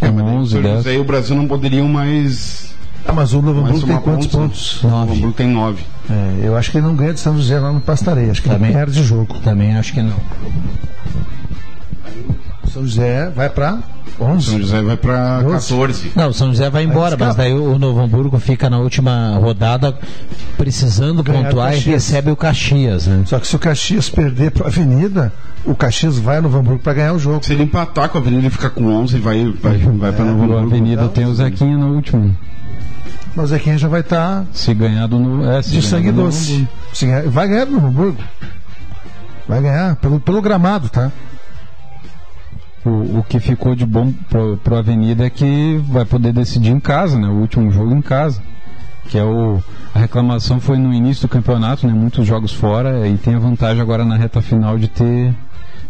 É, 0.00 0.08
com 0.08 0.20
11, 0.22 0.52
São 0.52 0.62
10. 0.62 0.76
José 0.78 0.94
e 0.96 0.98
o 0.98 1.04
Brasil 1.04 1.34
não 1.36 1.48
poderiam 1.48 1.88
mais. 1.88 2.68
Ah, 3.08 3.12
mas 3.14 3.32
o 3.32 3.38
Hamburgo 3.38 3.86
tem 3.86 3.96
quantos 4.00 4.26
pontos? 4.26 4.84
O 4.84 4.88
Novo 4.88 5.12
Hamburgo 5.14 5.32
tem 5.32 5.48
9. 5.48 5.82
É, 6.10 6.46
eu 6.46 6.56
acho 6.56 6.70
que 6.70 6.76
ele 6.76 6.86
não 6.86 6.94
ganha 6.94 7.14
de 7.14 7.20
São 7.20 7.36
José 7.36 7.58
lá 7.58 7.72
no 7.72 7.80
Pastareia. 7.80 8.30
Acho 8.30 8.42
que 8.42 8.50
Também. 8.50 8.68
ele 8.68 8.78
perde 8.78 9.02
jogo. 9.02 9.34
Também 9.40 9.76
acho 9.76 9.94
que 9.94 10.02
não. 10.02 10.16
São 12.70 12.82
José 12.82 13.30
vai 13.34 13.48
pra 13.48 13.78
11. 14.20 14.50
São 14.50 14.60
José 14.60 14.82
vai 14.82 14.96
para 14.96 15.40
Doze. 15.40 15.54
14. 15.54 16.12
Não, 16.14 16.28
o 16.28 16.34
São 16.34 16.48
José 16.48 16.68
vai 16.68 16.84
embora, 16.84 17.16
mas 17.18 17.34
daí 17.34 17.52
o 17.54 17.72
o 17.72 17.78
Novo 17.78 18.00
Hamburgo 18.00 18.38
fica 18.38 18.68
na 18.68 18.78
última 18.78 19.38
rodada 19.38 19.96
precisando 20.56 21.22
Ganhar 21.22 21.44
pontuar 21.44 21.74
e 21.74 21.78
recebe 21.80 22.30
o 22.30 22.36
Caxias, 22.36 23.06
né? 23.06 23.22
Só 23.24 23.38
que 23.38 23.46
se 23.46 23.56
o 23.56 23.58
Caxias 23.58 24.10
perder 24.10 24.50
pra 24.50 24.66
Avenida, 24.66 25.32
o 25.64 25.74
Caxias 25.74 26.18
vai 26.18 26.40
no 26.40 26.48
Hamburgo 26.48 26.80
pra 26.82 26.92
ganhar 26.92 27.14
o 27.14 27.18
jogo. 27.18 27.44
Se 27.44 27.52
ele 27.52 27.62
empatar 27.62 28.08
com 28.10 28.18
a 28.18 28.20
Avenida, 28.20 28.42
ele 28.42 28.50
fica 28.50 28.68
com 28.68 28.86
11 28.86 29.16
e 29.16 29.20
vai, 29.20 29.52
vai, 29.62 29.78
vai 29.78 30.12
para 30.12 30.24
Novo 30.24 30.40
O 30.40 30.44
Hamburgo. 30.44 30.66
Avenida 30.66 31.08
tem 31.08 31.24
o 31.24 31.34
Zequinha 31.34 31.76
no 31.76 31.94
último. 31.94 32.36
Mas 33.38 33.44
o 33.44 33.48
Zequinha 33.54 33.78
já 33.78 33.86
vai 33.86 34.00
estar 34.00 34.44
Se 34.52 34.74
ganhar 34.74 35.06
do 35.06 35.16
no, 35.16 35.48
é, 35.48 35.60
de 35.60 35.80
sangue 35.80 36.10
do 36.10 36.16
Novo 36.22 36.30
doce. 36.30 36.66
Se 36.92 37.06
ganhar- 37.06 37.28
vai 37.28 37.46
ganhar 37.46 37.66
do 37.66 37.70
Novo 37.70 37.86
Hamburgo. 37.86 38.18
Vai 39.46 39.62
ganhar 39.62 39.94
pelo, 39.94 40.18
pelo 40.18 40.42
gramado, 40.42 40.88
tá? 40.88 41.12
O, 42.84 43.18
o 43.18 43.24
que 43.28 43.38
ficou 43.38 43.76
de 43.76 43.86
bom 43.86 44.12
pro, 44.28 44.56
pro 44.56 44.76
Avenida 44.76 45.24
é 45.24 45.30
que 45.30 45.80
vai 45.88 46.04
poder 46.04 46.32
decidir 46.32 46.72
em 46.72 46.80
casa, 46.80 47.16
né? 47.16 47.28
O 47.28 47.34
último 47.34 47.70
jogo 47.70 47.94
em 47.94 48.02
casa. 48.02 48.42
Que 49.08 49.16
é 49.16 49.22
o. 49.22 49.62
A 49.94 50.00
reclamação 50.00 50.58
foi 50.58 50.76
no 50.76 50.92
início 50.92 51.28
do 51.28 51.30
campeonato, 51.30 51.86
né? 51.86 51.92
Muitos 51.92 52.26
jogos 52.26 52.52
fora, 52.52 53.06
e 53.06 53.16
tem 53.18 53.36
a 53.36 53.38
vantagem 53.38 53.80
agora 53.80 54.04
na 54.04 54.16
reta 54.16 54.42
final 54.42 54.76
de 54.76 54.88
ter. 54.88 55.32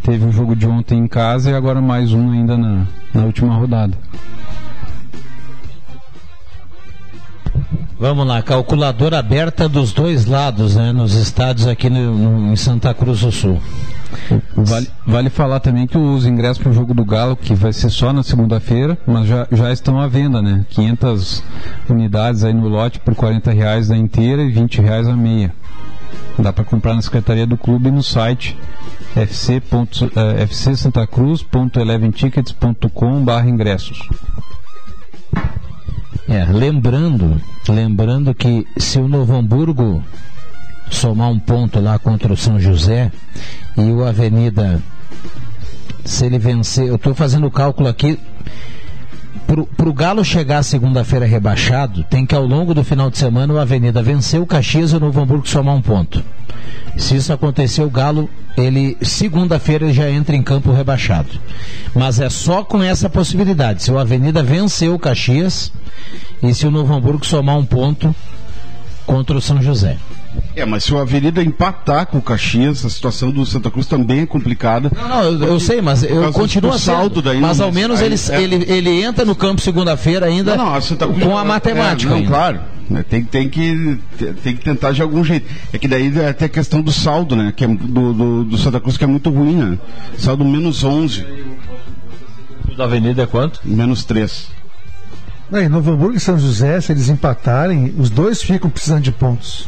Teve 0.03 0.27
o 0.27 0.31
jogo 0.33 0.55
de 0.55 0.67
ontem 0.67 0.99
em 0.99 1.09
casa 1.09 1.51
e 1.51 1.55
agora 1.55 1.81
mais 1.81 2.13
um 2.13 2.31
ainda 2.31 2.59
na, 2.59 2.85
na 3.15 3.25
última 3.25 3.55
rodada. 3.57 3.97
Vamos 7.99 8.27
lá, 8.27 8.41
calculadora 8.43 9.19
aberta 9.19 9.69
dos 9.69 9.93
dois 9.93 10.25
lados, 10.25 10.77
né? 10.77 10.91
Nos 10.93 11.13
estádios 11.15 11.67
aqui 11.67 11.91
no, 11.91 12.15
no- 12.17 12.53
em 12.53 12.57
Santa 12.57 12.95
Cruz 12.95 13.21
do 13.21 13.31
Sul. 13.33 13.61
Vale, 14.57 14.89
vale 15.07 15.29
falar 15.29 15.61
também 15.61 15.87
que 15.87 15.99
os 15.99 16.25
ingressos 16.25 16.57
para 16.63 16.71
o 16.71 16.75
jogo 16.75 16.95
do 16.95 17.05
Galo, 17.05 17.37
que 17.37 17.55
vai 17.55 17.73
ser 17.75 17.91
só 17.91 18.11
na 18.13 18.23
segunda-feira, 18.23 18.97
mas 19.07 19.27
já, 19.27 19.47
já 19.53 19.71
estão 19.73 20.01
à 20.01 20.07
venda, 20.07 20.41
né? 20.41 20.65
500 20.71 21.43
unidades 21.91 22.43
aí 22.45 22.55
no 22.55 22.69
lote 22.69 22.99
por 23.01 23.15
40 23.15 23.51
reais 23.51 23.91
a 23.91 23.97
inteira 23.97 24.43
e 24.43 24.51
20 24.51 24.81
reais 24.81 25.07
a 25.07 25.15
meia. 25.17 25.53
Dá 26.39 26.51
para 26.53 26.65
comprar 26.65 26.95
na 26.95 27.03
secretaria 27.03 27.47
do 27.47 27.59
clube 27.59 27.89
e 27.89 27.93
no 27.93 28.03
site 28.03 28.57
fc. 29.15 29.61
ponto- 29.61 30.11
eh, 30.17 30.47
fcsantacruz.eleventickets.com.br 30.47 33.47
ingressos. 33.47 34.09
É, 36.29 36.45
lembrando, 36.45 37.41
lembrando 37.67 38.35
que 38.35 38.67
se 38.77 38.99
o 38.99 39.09
Novo 39.09 39.35
Hamburgo 39.35 40.05
somar 40.91 41.31
um 41.31 41.39
ponto 41.39 41.81
lá 41.81 41.99
contra 41.99 42.31
o 42.31 42.37
São 42.37 42.61
José 42.61 43.11
e 43.75 43.81
o 43.81 44.05
Avenida, 44.05 44.79
se 46.05 46.27
ele 46.27 46.39
vencer, 46.39 46.87
eu 46.87 46.97
estou 46.97 47.15
fazendo 47.15 47.47
o 47.47 47.51
cálculo 47.51 47.89
aqui, 47.89 48.19
para 49.49 49.89
o 49.89 49.95
Galo 49.95 50.23
chegar 50.23 50.63
segunda-feira 50.63 51.25
rebaixado, 51.25 52.05
tem 52.05 52.27
que 52.27 52.35
ao 52.35 52.45
longo 52.45 52.75
do 52.75 52.85
final 52.85 53.11
de 53.11 53.17
semana 53.17 53.55
o 53.55 53.59
Avenida 53.59 54.03
vencer 54.03 54.39
o 54.39 54.47
Caxias 54.47 54.93
e 54.93 54.97
o 54.97 55.01
Novo 55.01 55.19
Hamburgo 55.23 55.49
somar 55.49 55.75
um 55.75 55.81
ponto. 55.81 56.23
Se 56.99 57.17
isso 57.17 57.33
acontecer, 57.33 57.83
o 57.83 57.89
Galo, 57.89 58.29
ele 58.59 58.99
segunda-feira 59.01 59.91
já 59.91 60.11
entra 60.11 60.37
em 60.37 60.43
campo 60.43 60.71
rebaixado. 60.71 61.31
Mas 61.95 62.21
é 62.21 62.29
só 62.29 62.63
com 62.63 62.83
essa 62.83 63.09
possibilidade. 63.09 63.83
Se 63.83 63.91
o 63.91 63.99
Avenida 63.99 64.43
vencer 64.43 64.91
o 64.91 64.99
Caxias 64.99 65.73
e 66.43 66.53
se 66.53 66.67
o 66.67 66.71
Novo 66.71 66.93
Hamburgo 66.93 67.25
somar 67.25 67.57
um 67.57 67.65
ponto 67.65 68.15
contra 69.07 69.39
o 69.39 69.41
São 69.41 69.63
José. 69.63 69.97
É, 70.57 70.65
mas 70.65 70.85
se 70.85 70.93
o 70.93 70.99
Avenida 70.99 71.43
empatar 71.43 72.07
com 72.07 72.19
o 72.19 72.23
Caxias, 72.23 72.85
a 72.85 72.91
situação 72.91 73.31
do 73.31 73.45
Santa 73.47 73.71
Cruz 73.71 73.87
também 73.87 74.21
é 74.21 74.27
complicada. 74.27 74.91
Não, 74.95 75.09
não, 75.09 75.23
eu, 75.23 75.43
eu 75.45 75.61
sei, 75.61 75.81
mas 75.81 76.03
eu 76.03 76.33
continuo 76.33 76.71
do 76.73 76.77
assim. 76.77 76.87
saldo 76.87 77.23
daí, 77.23 77.41
mas 77.41 77.61
ao 77.61 77.71
menos 77.73 78.01
aí- 78.01 78.07
ele, 78.07 78.17
é. 78.31 78.43
ele, 78.43 78.73
ele 78.73 79.03
entra 79.03 79.25
no 79.25 79.35
campo 79.37 79.61
segunda-feira 79.61 80.27
ainda 80.27 80.57
Não, 80.57 80.67
não, 80.67 80.75
a 80.75 80.81
Santa 80.81 81.07
Cruz- 81.07 81.23
com 81.23 81.37
a 81.39 81.45
matemática. 81.45 82.11
É, 82.11 82.11
não, 82.11 82.17
ainda. 82.19 82.29
claro. 82.29 82.61
né, 82.91 83.05
Tem, 83.09 83.23
tem, 83.23 83.49
que, 83.49 83.99
tem 84.43 84.57
que 84.57 84.65
tentar 84.65 84.93
de 84.93 85.01
algum 85.03 85.23
jeito. 85.23 85.47
É 85.73 85.79
que 85.79 85.87
daí 85.87 86.13
é 86.19 86.29
até 86.31 86.47
a 86.47 86.49
questão 86.49 86.81
do 86.81 86.91
saldo, 86.91 87.37
né? 87.37 87.53
Que 87.57 87.65
é 87.65 87.69
do, 87.69 88.13
do, 88.13 88.45
do 88.45 88.59
Santa 88.59 88.81
Cruz 88.81 88.97
que 88.97 89.05
é 89.05 89.07
muito 89.07 89.31
ruim, 89.31 89.55
né? 89.57 89.79
Saldo 90.19 90.45
menos 90.45 90.83
11, 90.83 91.25
O 92.69 92.75
da 92.75 92.85
Avenida 92.85 93.23
é 93.23 93.27
quanto? 93.27 93.61
menos 93.65 94.05
3. 94.05 94.49
Aí, 95.53 95.69
Novo 95.69 95.93
Hamburgo 95.93 96.17
e 96.17 96.21
São 96.21 96.39
José, 96.39 96.79
se 96.81 96.93
eles 96.93 97.09
empatarem, 97.09 97.95
os 97.99 98.11
dois 98.11 98.43
ficam 98.43 98.69
precisando 98.69 99.03
de 99.03 99.13
pontos. 99.13 99.67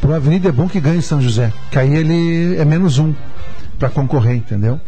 Pro 0.00 0.14
Avenida 0.14 0.48
é 0.48 0.52
bom 0.52 0.68
que 0.68 0.80
ganhe 0.80 1.02
São 1.02 1.20
José, 1.20 1.52
que 1.70 1.78
aí 1.78 1.94
ele 1.94 2.56
é 2.56 2.64
menos 2.64 2.98
um 2.98 3.14
para 3.78 3.88
concorrer, 3.88 4.36
entendeu? 4.36 4.80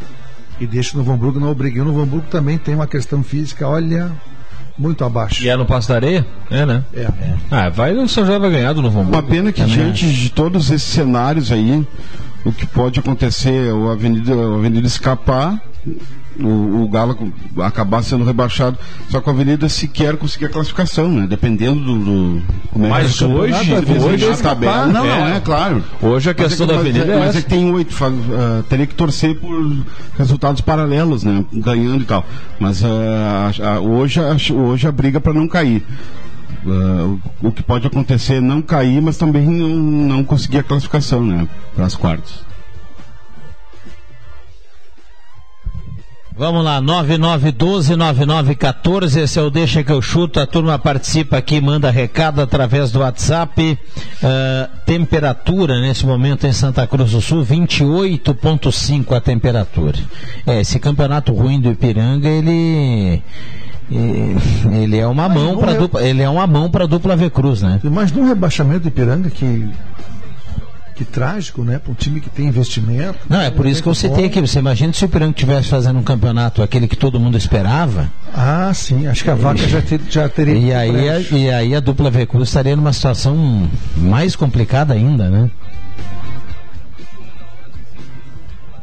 E 0.61 0.67
deixa 0.67 0.95
o 0.95 0.99
Novo 0.99 1.13
Hamburgo 1.13 1.41
na 1.41 1.49
obriga. 1.49 1.79
E 1.79 1.81
o 1.81 1.85
Novo 1.85 2.03
Hamburgo 2.03 2.27
também 2.31 2.59
tem 2.59 2.75
uma 2.75 2.87
questão 2.87 3.23
física, 3.23 3.67
olha, 3.67 4.11
muito 4.79 5.05
abaixo. 5.05 5.43
E 5.43 5.49
é 5.49 5.57
no 5.57 5.67
Passo 5.67 5.89
da 5.89 5.97
Areia? 5.97 6.27
É, 6.51 6.65
né? 6.65 6.85
É. 6.95 7.09
Ah, 7.51 7.69
vai, 7.69 7.93
o 7.93 8.09
São 8.09 8.25
José 8.25 8.39
vai 8.39 8.51
ganhar 8.51 8.73
do 8.73 8.83
Novo 8.83 9.01
Hamburgo. 9.01 9.17
Uma 9.17 9.23
pena 9.23 9.53
que 9.53 9.61
Também 9.61 9.77
diante 9.77 10.13
de 10.13 10.31
todos 10.31 10.71
esses 10.71 10.89
cenários 10.89 11.53
aí, 11.53 11.87
o 12.45 12.53
que 12.53 12.67
pode 12.67 13.01
acontecer 13.01 13.69
é 13.69 13.73
o 13.73 13.91
Avenida, 13.91 14.35
o 14.35 14.55
Avenida 14.57 14.87
escapar, 14.87 15.61
o, 16.41 16.83
o 16.85 16.89
Galo 16.89 17.33
acabar 17.65 18.03
sendo 18.03 18.25
rebaixado, 18.25 18.79
só 19.11 19.21
que 19.21 19.29
a 19.29 19.33
Avenida 19.33 19.69
sequer 19.69 20.17
conseguir 20.17 20.47
a 20.47 20.49
classificação, 20.49 21.09
né? 21.09 21.27
Dependendo 21.29 21.81
do. 21.81 21.99
do 21.99 22.43
como 22.73 22.87
é 22.87 22.89
Mas 22.89 23.21
é 23.21 23.27
hoje- 23.27 23.73
hoje 24.07 24.29
a 24.31 24.37
tabela. 24.37 24.87
Não, 24.87 25.05
não, 25.05 25.27
é. 25.27 25.37
é 25.37 25.41
claro. 25.41 25.83
Hoje 26.01 26.31
a 26.31 26.35
Mas 26.39 26.47
questão 26.49 26.67
é 26.67 26.69
que- 26.69 26.75
da 26.75 26.79
mas 26.79 26.87
Avenida 26.89 27.13
é 27.13 27.19
Mas 27.19 27.37
é 27.37 27.43
que 27.43 27.49
tem 27.49 27.73
oito, 27.73 27.95
ah, 28.05 28.63
teria 28.69 28.87
que 28.87 28.95
torcer 28.95 29.35
por 29.41 29.77
resultados 30.17 30.61
paralelos, 30.61 31.25
né? 31.25 31.45
Ganhando 31.53 32.03
e 32.03 32.07
tal. 32.07 32.25
Mas 32.61 32.83
a- 32.85 33.81
hoje, 33.81 34.21
a- 34.21 34.37
hoje 34.55 34.87
a 34.87 34.93
briga 34.93 35.21
para 35.21 35.33
não 35.35 35.49
cair. 35.49 35.83
O, 36.65 37.49
o 37.49 37.53
que 37.53 37.63
pode 37.63 37.87
acontecer 37.87 38.35
é 38.35 38.41
não 38.41 38.61
cair, 38.61 39.01
mas 39.01 39.17
também 39.17 39.47
não, 39.47 39.69
não 40.17 40.25
conseguir 40.25 40.59
a 40.59 40.63
classificação, 40.63 41.25
né? 41.25 41.49
Para 41.75 41.87
as 41.87 41.95
quartas. 41.95 42.47
Vamos 46.39 46.65
lá, 46.65 46.81
9912-9914, 46.81 49.17
esse 49.17 49.41
é 49.41 49.43
o 49.43 49.51
Deixa 49.51 49.83
que 49.83 49.91
eu 49.91 50.01
chuto. 50.01 50.39
A 50.39 50.47
turma 50.47 50.79
participa 50.79 51.37
aqui, 51.37 51.61
manda 51.61 51.91
recado 51.91 52.41
através 52.41 52.93
do 52.93 53.01
WhatsApp. 53.01 53.77
Ah, 54.23 54.71
temperatura 54.87 55.81
nesse 55.81 56.07
momento 56.07 56.47
em 56.47 56.53
Santa 56.53 56.87
Cruz 56.87 57.11
do 57.11 57.21
Sul, 57.21 57.45
28,5 57.45 59.17
a 59.17 59.21
temperatura. 59.21 59.99
É, 60.47 60.61
esse 60.61 60.79
campeonato 60.79 61.33
ruim 61.33 61.61
do 61.61 61.73
Ipiranga, 61.73 62.29
ele. 62.29 63.21
Ele 63.91 64.97
é 64.97 65.07
uma 65.09 65.29
mão 65.29 65.57
para 65.57 65.73
é- 65.73 65.79
dupla, 65.79 66.03
ele 66.03 66.23
é 66.23 66.29
uma 66.29 66.47
mão 66.47 66.71
para 66.71 66.87
dupla 66.87 67.17
V 67.17 67.31
Cruz, 67.31 67.63
né? 67.63 67.81
Imagina 67.83 68.21
um 68.21 68.29
rebaixamento 68.29 68.81
do 68.81 68.89
Ipiranga 68.89 69.29
que. 69.29 69.69
Que 70.99 71.05
trágico, 71.05 71.63
né? 71.63 71.79
Para 71.79 71.93
um 71.93 71.95
time 71.95 72.21
que 72.21 72.29
tem 72.29 72.49
investimento. 72.49 73.21
Não, 73.29 73.41
é 73.41 73.53
por 73.53 73.67
isso 73.67 73.81
que 73.81 73.89
eu 73.89 73.95
citei 73.95 74.25
aqui. 74.25 74.41
Você 74.41 74.59
imagina 74.59 74.93
se 74.93 75.05
o 75.05 75.07
Ipiranga 75.07 75.31
estivesse 75.31 75.69
fazendo 75.69 75.97
um 75.97 76.03
campeonato, 76.03 76.61
aquele 76.61 76.89
que 76.89 76.97
todo 76.97 77.21
mundo 77.21 77.39
esperava. 77.39 78.11
Ah, 78.35 78.73
sim. 78.75 79.07
Acho 79.07 79.23
que 79.23 79.31
a 79.31 79.37
vaca 79.37 79.59
já, 79.69 79.81
ter, 79.81 80.01
já 80.11 80.29
teria. 80.29 80.59
E 80.59 80.75
aí, 80.75 81.09
a, 81.09 81.21
e 81.21 81.51
aí 81.51 81.75
a 81.77 81.79
dupla 81.79 82.11
V 82.11 82.27
Cruz 82.27 82.49
estaria 82.49 82.75
numa 82.75 82.93
situação 82.93 83.71
mais 83.97 84.35
complicada 84.35 84.93
ainda, 84.93 85.31
né? 85.31 85.49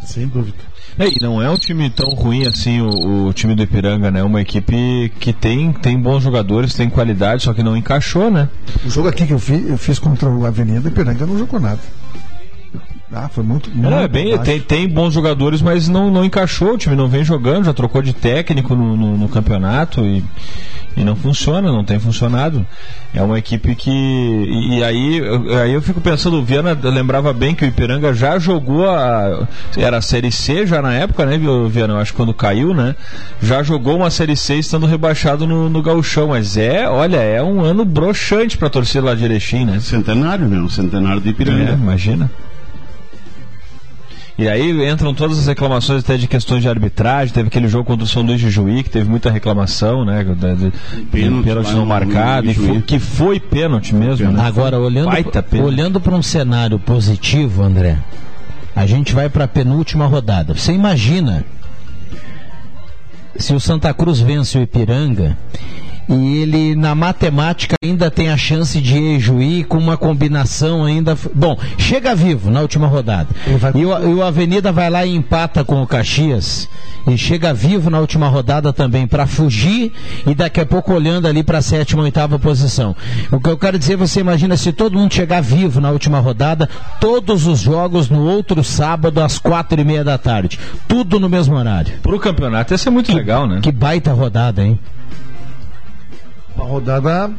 Sem 0.06 0.26
dúvida. 0.26 0.65
É, 0.98 1.08
e 1.10 1.18
não 1.22 1.42
é 1.42 1.50
um 1.50 1.58
time 1.58 1.90
tão 1.90 2.10
ruim 2.10 2.48
assim, 2.48 2.80
o, 2.80 3.28
o 3.28 3.34
time 3.34 3.54
do 3.54 3.62
Ipiranga, 3.64 4.10
né? 4.10 4.24
Uma 4.24 4.42
equipe 4.42 5.12
que 5.20 5.34
tem, 5.34 5.74
tem 5.74 6.00
bons 6.00 6.24
jogadores, 6.24 6.74
tem 6.74 6.90
qualidade, 6.90 7.44
só 7.44 7.54
que 7.54 7.62
não 7.62 7.76
encaixou, 7.76 8.32
né? 8.32 8.48
O 8.86 8.90
jogo 8.90 9.10
aqui 9.10 9.28
que 9.28 9.34
eu 9.34 9.40
fiz, 9.40 9.68
eu 9.68 9.78
fiz 9.78 10.00
contra 10.00 10.30
o 10.30 10.46
Avenida, 10.46 10.88
o 10.88 10.92
Ipiranga 10.92 11.26
não 11.26 11.38
jogou 11.38 11.60
nada. 11.60 11.82
Ah, 13.18 13.30
foi 13.30 13.44
muito, 13.46 13.70
muito 13.70 13.90
Não, 13.90 14.00
é 14.00 14.08
bem, 14.10 14.38
tem, 14.40 14.60
tem 14.60 14.90
bons 14.90 15.14
jogadores, 15.14 15.62
mas 15.62 15.88
não, 15.88 16.12
não 16.12 16.26
encaixou. 16.26 16.74
O 16.74 16.78
time 16.78 16.98
não 16.98 17.08
vem 17.08 17.24
jogando, 17.24 17.64
já 17.64 17.74
trocou 17.74 18.02
de 18.02 18.12
técnico 18.12 18.76
no, 18.76 18.98
no- 18.98 19.18
no 19.18 19.30
campeonato 19.30 20.02
e, 20.02 20.22
e 20.98 21.04
não 21.06 21.16
funciona, 21.16 21.72
não 21.72 21.86
tem 21.86 21.98
funcionado. 21.98 22.66
É 23.14 23.22
uma 23.24 23.40
equipe 23.40 23.74
que. 23.74 23.90
E, 23.90 24.80
e 24.80 24.84
aí, 24.84 25.18
eu- 25.20 25.58
aí 25.60 25.72
eu 25.74 25.82
fico 25.82 26.02
pensando, 26.02 26.36
o 26.36 26.44
Viana 26.44 26.78
lembrava 26.84 27.32
bem 27.32 27.56
que 27.56 27.64
o 27.64 27.68
Ipiranga 27.70 28.14
já 28.14 28.38
jogou 28.38 28.90
a. 28.90 29.48
Era 29.78 29.96
a 30.00 30.02
Série 30.02 30.30
C 30.30 30.68
já 30.68 30.82
na 30.82 30.94
época, 30.94 31.26
né, 31.26 31.40
Viana? 31.70 31.94
Eu 31.94 32.00
acho 32.00 32.12
que 32.12 32.18
quando 32.18 32.34
caiu, 32.34 32.74
né? 32.74 32.98
Já 33.42 33.64
jogou 33.64 33.96
uma 33.96 34.10
Série 34.10 34.36
C 34.36 34.56
estando 34.56 34.86
rebaixado 34.86 35.48
no, 35.48 35.70
no 35.70 35.82
Gauchão. 35.82 36.28
Mas 36.30 36.58
é, 36.58 36.90
olha, 36.90 37.16
é 37.18 37.42
um 37.42 37.62
ano 37.62 37.86
broxante 37.86 38.58
pra 38.58 38.70
torcida 38.70 39.06
lá 39.06 39.16
de 39.16 39.24
Erechim, 39.24 39.64
né? 39.64 39.80
Centenário, 39.80 40.50
né? 40.50 40.60
O 40.60 40.70
centenário 40.70 41.22
de 41.22 41.30
É, 41.30 41.32
Ipiranga. 41.32 41.72
imagina. 41.72 42.30
E 44.38 44.50
aí 44.50 44.90
entram 44.90 45.14
todas 45.14 45.40
as 45.40 45.48
reclamações 45.48 46.04
até 46.04 46.18
de 46.18 46.28
questões 46.28 46.62
de 46.62 46.68
arbitragem. 46.68 47.34
Teve 47.34 47.48
aquele 47.48 47.70
jogo 47.70 47.86
contra 47.86 48.04
o 48.04 48.08
São 48.08 48.22
Luís 48.22 48.40
de 48.42 48.50
Juí, 48.50 48.84
que 48.84 48.90
teve 48.90 49.10
muita 49.10 49.32
reclamação, 49.32 50.04
né? 50.04 50.24
De, 50.26 50.72
Pênalti 51.10 51.44
pênalti 51.46 51.72
não 51.72 51.86
marcado, 51.86 52.52
e 52.52 52.54
foi- 52.54 52.82
que 52.82 53.00
foi 53.00 53.40
pênalti 53.40 53.96
mesmo, 53.96 54.30
né? 54.32 54.42
Agora, 54.46 54.78
olhando, 54.78 55.10
olhando 55.64 56.02
para 56.02 56.14
um 56.16 56.22
cenário 56.22 56.78
positivo, 56.78 57.64
André, 57.64 57.98
a 58.76 58.86
gente 58.86 59.14
vai 59.14 59.30
para 59.30 59.46
a 59.46 59.48
penúltima 59.48 60.06
rodada. 60.06 60.54
Você 60.54 60.74
imagina 60.74 61.46
se 63.38 63.54
o 63.54 63.60
Santa 63.60 63.94
Cruz 63.94 64.20
vence 64.20 64.58
o 64.58 64.62
Ipiranga 64.62 65.38
e 66.08 66.38
ele 66.38 66.76
na 66.76 66.94
matemática 66.94 67.76
ainda 67.84 68.12
tem 68.12 68.30
a 68.30 68.38
chance 68.38 68.80
de 68.80 68.98
ir 68.98 69.20
Juí 69.20 69.64
com 69.64 69.78
uma 69.78 69.98
combinação 69.98 70.84
ainda. 70.84 71.18
Bom, 71.34 71.58
chega 71.78 72.16
vivo 72.16 72.50
na 72.52 72.62
última 72.62 72.88
rodada. 72.88 73.30
E 73.74 73.86
o, 73.86 74.12
e 74.12 74.14
o 74.14 74.24
Avenida 74.24 74.72
vai 74.72 74.90
lá 74.90 75.06
e 75.06 75.16
empata 75.16 75.64
com 75.64 75.82
o 75.82 75.88
Caxias 75.88 76.70
e 77.08 77.18
chega 77.18 77.54
vivo 77.54 77.90
na 77.90 78.00
última 78.00 78.28
rodada 78.28 78.74
também 78.74 79.08
para 79.08 79.28
fugir 79.28 79.92
e 80.26 80.34
daqui 80.34 80.60
a 80.60 80.66
pouco 80.66 80.94
olhando 80.94 81.28
ali 81.28 81.44
para 81.44 81.60
a 81.60 81.62
sétima, 81.62 82.04
oitava 82.04 82.40
posição. 82.40 82.96
O 83.32 83.40
que 83.40 83.50
eu 83.50 83.58
quero 83.58 83.78
dizer, 83.78 83.96
você 83.96 84.20
imagina 84.20 84.58
se 84.58 84.72
todo 84.72 84.98
mundo 84.98 85.14
chegar 85.14 85.42
vivo 85.42 85.80
na 85.80 85.92
última 85.92 86.20
rodada, 86.20 86.70
todos 87.00 87.46
os 87.46 87.60
jogos 87.60 88.10
no 88.10 88.24
outro 88.24 88.64
sábado 88.64 89.22
às 89.22 89.38
quatro 89.38 89.80
e 89.80 89.84
meia 89.84 90.04
da 90.04 90.18
tarde, 90.18 90.60
tudo 90.88 91.20
no 91.20 91.30
mesmo 91.30 91.56
horário. 91.56 91.94
Pro 92.02 92.20
campeonato 92.20 92.74
ia 92.74 92.78
ser 92.78 92.90
muito 92.90 93.14
legal, 93.14 93.48
né? 93.48 93.60
Que 93.62 93.72
baita 93.72 94.12
rodada, 94.12 94.64
hein? 94.64 94.80
Uma 96.56 96.66
rodada 96.66 97.32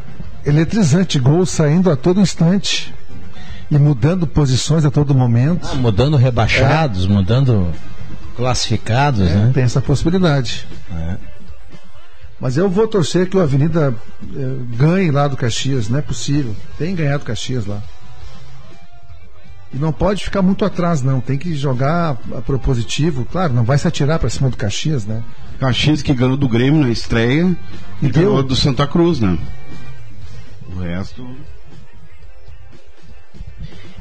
eletrizante, 0.44 1.18
gols 1.18 1.50
saindo 1.50 1.90
a 1.90 1.96
todo 1.96 2.20
instante 2.20 2.94
e 3.70 3.78
mudando 3.78 4.26
posições 4.26 4.84
a 4.84 4.90
todo 4.90 5.14
momento. 5.14 5.66
Ah, 5.72 5.74
mudando 5.74 6.16
rebaixados, 6.16 7.06
mudando 7.06 7.72
classificados, 8.36 9.28
É, 9.28 9.34
né? 9.34 9.50
Tem 9.52 9.64
essa 9.64 9.80
possibilidade. 9.80 10.66
Mas 12.38 12.56
eu 12.56 12.68
vou 12.68 12.86
torcer 12.86 13.28
que 13.30 13.36
o 13.36 13.40
Avenida 13.40 13.94
eh, 14.22 14.56
ganhe 14.76 15.10
lá 15.10 15.26
do 15.26 15.36
Caxias, 15.38 15.88
não 15.88 15.98
é 15.98 16.02
possível. 16.02 16.54
Tem 16.78 16.94
ganhado 16.94 17.24
Caxias 17.24 17.64
lá. 17.64 17.82
E 19.76 19.78
não 19.78 19.92
pode 19.92 20.24
ficar 20.24 20.40
muito 20.40 20.64
atrás, 20.64 21.02
não. 21.02 21.20
Tem 21.20 21.36
que 21.36 21.54
jogar 21.54 22.16
a 22.34 22.40
propositivo. 22.40 23.26
Claro, 23.30 23.52
não 23.52 23.62
vai 23.62 23.76
se 23.76 23.86
atirar 23.86 24.18
para 24.18 24.30
cima 24.30 24.48
do 24.48 24.56
Caxias, 24.56 25.04
né? 25.04 25.22
Caxias 25.60 26.00
que 26.00 26.14
ganhou 26.14 26.36
do 26.36 26.48
Grêmio 26.48 26.80
na 26.80 26.88
estreia 26.90 27.54
e, 28.00 28.06
E 28.06 28.10
deu- 28.10 28.30
ganhou 28.30 28.42
do 28.42 28.56
Santa 28.56 28.86
Cruz, 28.86 29.20
né? 29.20 29.38
O 30.74 30.80
resto. 30.80 31.26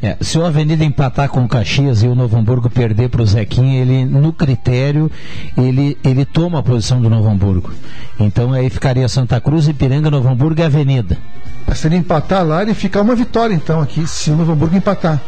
É, 0.01 0.17
se 0.21 0.37
o 0.37 0.45
Avenida 0.45 0.83
empatar 0.83 1.29
com 1.29 1.43
o 1.43 1.47
Caxias 1.47 2.03
e 2.03 2.07
o 2.07 2.13
Novo 2.15 2.37
Hamburgo 2.37 2.69
perder 2.69 3.09
para 3.09 3.21
o 3.21 3.25
Zequinha, 3.25 3.81
ele, 3.81 4.05
no 4.05 4.31
critério, 4.31 5.09
ele, 5.57 5.97
ele 6.03 6.25
toma 6.25 6.59
a 6.59 6.63
posição 6.63 7.01
do 7.01 7.09
Novo 7.09 7.27
Hamburgo. 7.29 7.71
Então 8.19 8.53
aí 8.53 8.69
ficaria 8.69 9.07
Santa 9.07 9.41
Cruz, 9.41 9.67
Ipiranga, 9.67 10.11
Novo 10.11 10.27
Hamburgo 10.29 10.59
e 10.59 10.63
Avenida. 10.63 11.17
Mas 11.65 11.79
se 11.79 11.87
ele 11.87 11.95
empatar 11.95 12.45
lá, 12.45 12.61
ele 12.61 12.73
fica 12.75 13.01
uma 13.01 13.15
vitória, 13.15 13.53
então, 13.53 13.81
aqui, 13.81 14.05
se 14.05 14.29
o 14.29 14.35
Novo 14.35 14.51
Hamburgo 14.51 14.75
empatar. 14.77 15.19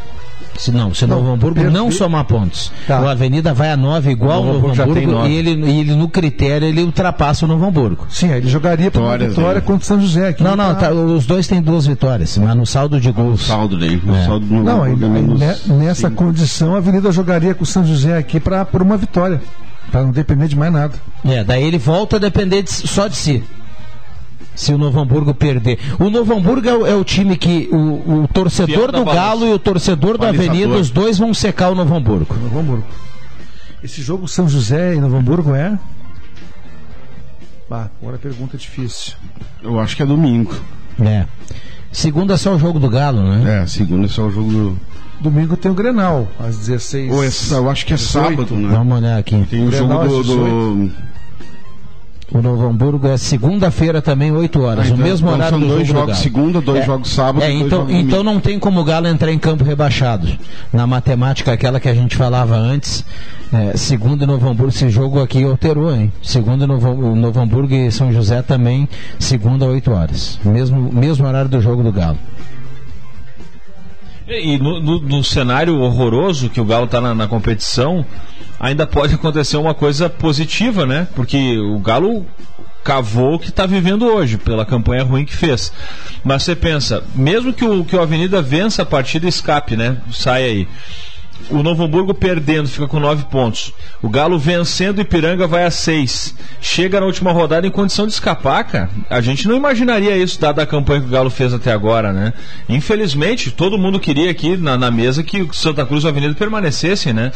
Se 0.57 0.71
não, 0.71 0.93
se 0.93 1.05
o 1.05 1.07
Novo 1.07 1.29
Hamburgo 1.31 1.55
perder- 1.55 1.71
não 1.71 1.91
somar 1.91 2.23
pontos. 2.25 2.71
Tá. 2.87 2.99
O 3.01 3.07
Avenida 3.07 3.53
vai 3.53 3.71
a 3.71 3.77
9 3.77 4.09
igual 4.11 4.41
O 4.41 4.45
Novo 4.45 4.67
Novo 4.69 4.81
Hamburgo 4.81 5.25
e 5.27 5.35
ele, 5.35 5.51
e 5.51 5.79
ele, 5.81 5.95
no 5.95 6.09
critério, 6.09 6.67
ele 6.67 6.81
ultrapassa 6.83 7.45
o 7.45 7.47
Novo 7.47 7.65
Hamburgo. 7.65 8.07
Sim, 8.09 8.31
ele 8.31 8.49
jogaria 8.49 8.89
para 8.89 9.17
vitória 9.27 9.55
né? 9.59 9.61
contra 9.61 9.83
o 9.83 9.85
São 9.85 10.01
José 10.01 10.29
aqui. 10.29 10.43
Não, 10.43 10.55
não, 10.55 10.73
tá, 10.75 10.91
os 10.91 11.25
dois 11.27 11.47
têm 11.47 11.61
duas 11.61 11.85
vitórias, 11.85 12.37
mas 12.37 12.55
no 12.55 12.65
saldo 12.65 12.99
de 12.99 13.11
gols. 13.11 13.45
Saldo. 13.45 13.77
O 13.77 14.15
É. 14.15 14.25
saldo 14.25 14.45
do 14.45 14.55
Não, 14.63 14.81
aí, 14.83 14.93
é 14.93 14.95
ne- 14.95 15.75
nessa 15.77 16.09
cinco. 16.09 16.23
condição 16.23 16.73
a 16.73 16.77
Avenida 16.77 17.11
jogaria 17.11 17.53
com 17.53 17.63
o 17.63 17.67
São 17.67 17.85
José 17.85 18.17
aqui 18.17 18.39
para 18.39 18.65
por 18.65 18.81
uma 18.81 18.97
vitória. 18.97 19.39
Para 19.91 20.01
não 20.03 20.11
depender 20.11 20.47
de 20.49 20.55
mais 20.55 20.73
nada. 20.73 20.95
É, 21.23 21.43
daí 21.45 21.63
ele 21.63 21.77
volta 21.77 22.17
a 22.17 22.19
depender 22.19 22.61
de- 22.63 22.69
só 22.71 23.07
de 23.07 23.15
si. 23.15 23.43
Se 24.57 24.73
o 24.73 24.77
Novo 24.77 24.99
Hamburgo 24.99 25.35
perder. 25.35 25.77
O 25.99 26.09
Novo 26.09 26.33
Hamburgo 26.33 26.67
é 26.67 26.73
o, 26.73 26.87
é 26.87 26.95
o 26.95 27.03
time 27.03 27.37
que 27.37 27.69
o, 27.71 28.23
o 28.23 28.27
torcedor 28.27 28.91
da 28.91 28.99
do. 28.99 29.05
Galo 29.05 29.45
e 29.45 29.53
o 29.53 29.59
torcedor 29.59 30.13
do 30.13 30.19
Balizador. 30.19 30.49
Avenida, 30.49 30.73
os 30.73 30.89
dois 30.89 31.19
vão 31.19 31.31
secar 31.31 31.69
o 31.69 31.75
Novo 31.75 31.95
Hamburgo. 31.95 32.35
Novo 32.41 32.59
Hamburgo. 32.59 32.87
Esse 33.83 34.01
jogo 34.01 34.27
São 34.27 34.49
José 34.49 34.95
e 34.95 34.99
Novo 34.99 35.15
Hamburgo 35.15 35.53
é? 35.53 35.77
Ah, 37.69 37.87
agora 38.01 38.15
a 38.15 38.19
pergunta 38.19 38.57
é 38.57 38.59
difícil. 38.59 39.13
Eu 39.61 39.79
acho 39.79 39.95
que 39.95 40.01
é 40.01 40.05
domingo. 40.05 40.55
É. 40.99 41.27
Segunda 41.91 42.33
é 42.33 42.37
só 42.37 42.55
o 42.55 42.59
jogo 42.59 42.79
do 42.79 42.89
Galo, 42.89 43.21
né? 43.21 43.61
É, 43.61 43.67
segunda 43.67 44.07
é 44.07 44.09
só 44.09 44.23
o 44.25 44.31
jogo 44.31 44.51
do. 44.51 44.79
Domingo 45.19 45.57
tem 45.57 45.69
o 45.69 45.73
Grenal, 45.73 46.27
às 46.39 46.57
16. 46.57 47.11
Ou 47.11 47.23
é, 47.23 47.29
eu 47.51 47.69
acho 47.69 47.85
que 47.85 47.93
é 47.93 47.95
18. 47.95 48.29
sábado, 48.29 48.55
né? 48.55 48.69
Vamos 48.71 48.97
olhar 48.97 49.17
aqui. 49.17 49.45
Tem 49.49 49.67
o 49.67 49.69
Grenal 49.69 50.09
jogo 50.09 50.23
do. 50.23 50.85
do... 50.85 50.91
O 52.29 52.41
Novo 52.41 52.67
Hamburgo 52.67 53.07
é 53.07 53.15
segunda-feira 53.15 54.01
também, 54.01 54.31
8 54.33 54.61
horas. 54.61 54.87
Ah, 54.87 54.91
o 54.91 54.93
então- 54.95 55.05
mesmo 55.05 55.27
então 55.27 55.35
horário 55.39 55.57
são 55.57 55.59
do 55.61 55.67
dois 55.73 55.87
jogo 55.87 55.93
do 55.93 55.99
jogos 55.99 56.11
Galo. 56.13 56.23
segunda, 56.23 56.61
dois 56.61 56.79
É. 56.81 56.85
jogos 56.85 57.09
sábado, 57.09 57.43
É, 57.43 57.47
dois 57.47 57.61
então, 57.61 57.79
jogos 57.79 57.93
então 57.95 58.23
não 58.23 58.39
tem 58.41 58.59
como 58.59 58.81
o 58.81 58.83
Galo 58.83 59.07
entrar 59.07 59.31
em 59.31 59.39
campo 59.39 59.63
rebaixado. 59.63 60.27
Na 60.73 60.85
matemática, 60.85 61.53
aquela 61.53 61.79
que 61.79 61.87
a 61.87 61.93
gente 61.93 62.17
falava 62.17 62.53
antes, 62.55 63.05
é, 63.53 63.77
segundo 63.77 64.23
e 64.23 64.27
Novo 64.27 64.45
Hamburgo, 64.49 64.73
esse 64.73 64.89
jogo 64.89 65.21
aqui 65.21 65.41
alterou, 65.43 65.89
hein? 65.95 66.11
Segundo 66.21 66.65
e 66.65 66.67
Novo, 66.67 67.15
Novo 67.15 67.39
Hamburgo 67.39 67.73
e 67.73 67.89
São 67.93 68.11
José 68.11 68.41
também, 68.41 68.89
segunda, 69.17 69.65
8 69.65 69.89
horas. 69.93 70.37
Mesmo, 70.43 70.91
mesmo 70.91 71.25
horário 71.25 71.49
do 71.49 71.61
jogo 71.61 71.81
do 71.81 71.93
Galo. 71.93 72.17
E 74.27 74.55
e 74.55 74.57
no, 74.59 74.81
no- 74.81 74.99
no 74.99 75.23
cenário 75.23 75.79
horroroso 75.79 76.49
que 76.49 76.59
o 76.59 76.65
Galo 76.65 76.83
está 76.85 76.99
na, 76.99 77.15
na 77.15 77.27
competição, 77.27 78.05
ainda 78.59 78.85
pode 78.87 79.15
acontecer 79.15 79.57
uma 79.57 79.73
coisa 79.73 80.09
positiva, 80.09 80.85
né? 80.85 81.07
Porque 81.15 81.57
o 81.57 81.79
Galo 81.79 82.25
cavou 82.83 83.35
o 83.35 83.39
que 83.39 83.49
está 83.49 83.65
vivendo 83.65 84.05
hoje, 84.05 84.37
pela 84.37 84.65
campanha 84.65 85.03
ruim 85.03 85.25
que 85.25 85.35
fez. 85.35 85.73
Mas 86.23 86.43
você 86.43 86.55
pensa, 86.55 87.03
mesmo 87.13 87.51
que 87.51 87.65
o, 87.65 87.83
que 87.83 87.95
o 87.95 88.01
Avenida 88.01 88.41
vença 88.41 88.83
a 88.83 88.85
partida 88.85 89.27
escape, 89.27 89.75
né? 89.75 89.97
Sai 90.11 90.43
aí. 90.43 90.67
O 91.49 91.63
Novo 91.63 91.83
Hamburgo 91.83 92.13
perdendo, 92.13 92.67
fica 92.67 92.87
com 92.87 92.99
nove 92.99 93.23
pontos. 93.25 93.73
O 94.01 94.09
Galo 94.09 94.37
vencendo 94.37 94.97
o 94.97 95.01
Ipiranga 95.01 95.47
vai 95.47 95.63
a 95.63 95.71
seis. 95.71 96.35
Chega 96.59 96.99
na 96.99 97.05
última 97.05 97.31
rodada 97.31 97.65
em 97.65 97.71
condição 97.71 98.05
de 98.05 98.13
escapar, 98.13 98.63
cara. 98.65 98.89
A 99.09 99.21
gente 99.21 99.47
não 99.47 99.55
imaginaria 99.55 100.17
isso, 100.17 100.41
dada 100.41 100.61
a 100.61 100.65
campanha 100.65 101.01
que 101.01 101.07
o 101.07 101.11
Galo 101.11 101.29
fez 101.29 101.53
até 101.53 101.71
agora, 101.71 102.11
né? 102.11 102.33
Infelizmente, 102.67 103.49
todo 103.51 103.77
mundo 103.77 103.99
queria 103.99 104.29
aqui 104.29 104.57
na, 104.57 104.77
na 104.77 104.91
mesa 104.91 105.23
que 105.23 105.41
o 105.41 105.53
Santa 105.53 105.85
Cruz 105.85 106.03
e 106.03 106.07
o 106.07 106.09
Avenida 106.09 106.33
permanecessem, 106.33 107.13
né? 107.13 107.31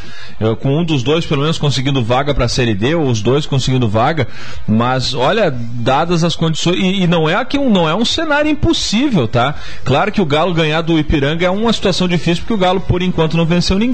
Com 0.60 0.82
um 0.82 0.84
dos 0.84 1.04
dois, 1.04 1.26
pelo 1.26 1.42
menos, 1.42 1.58
conseguindo 1.58 2.04
vaga 2.04 2.34
para 2.34 2.46
a 2.46 2.50
Série 2.50 2.76
D, 2.76 2.96
ou 2.96 3.08
os 3.08 3.22
dois 3.22 3.46
conseguindo 3.46 3.88
vaga. 3.88 4.28
Mas, 4.68 5.14
olha, 5.14 5.50
dadas 5.52 6.24
as 6.24 6.36
condições. 6.36 6.78
E, 6.78 7.04
e 7.04 7.08
não 7.08 7.30
é 7.30 7.36
aqui 7.36 7.58
não 7.58 7.88
é 7.88 7.96
um 7.96 8.04
cenário 8.04 8.50
impossível, 8.50 9.28
tá? 9.28 9.56
Claro 9.86 10.12
que 10.12 10.22
o 10.22 10.26
Galo 10.26 10.54
ganhar 10.54 10.82
do 10.82 11.00
Ipiranga 11.00 11.46
é 11.46 11.50
uma 11.50 11.72
situação 11.72 12.08
difícil, 12.08 12.44
porque 12.44 12.54
o 12.54 12.58
Galo, 12.58 12.82
por 12.82 13.02
enquanto, 13.02 13.38
não 13.38 13.46
venceu 13.46 13.78
ninguém. 13.78 13.91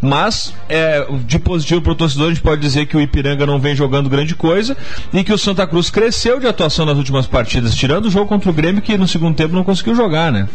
Mas, 0.00 0.54
é, 0.68 1.06
de 1.24 1.38
positivo 1.38 1.82
para 1.82 1.92
o 1.92 1.96
torcedor, 1.96 2.26
a 2.26 2.30
gente 2.30 2.42
pode 2.42 2.60
dizer 2.60 2.86
que 2.86 2.96
o 2.96 3.00
Ipiranga 3.00 3.46
não 3.46 3.58
vem 3.58 3.74
jogando 3.74 4.08
grande 4.08 4.34
coisa 4.34 4.76
e 5.12 5.22
que 5.22 5.32
o 5.32 5.38
Santa 5.38 5.66
Cruz 5.66 5.90
cresceu 5.90 6.40
de 6.40 6.46
atuação 6.46 6.86
nas 6.86 6.96
últimas 6.96 7.26
partidas, 7.26 7.74
tirando 7.74 8.06
o 8.06 8.10
jogo 8.10 8.26
contra 8.26 8.50
o 8.50 8.54
Grêmio, 8.54 8.82
que 8.82 8.96
no 8.96 9.06
segundo 9.06 9.36
tempo 9.36 9.54
não 9.54 9.64
conseguiu 9.64 9.94
jogar, 9.94 10.32
né? 10.32 10.48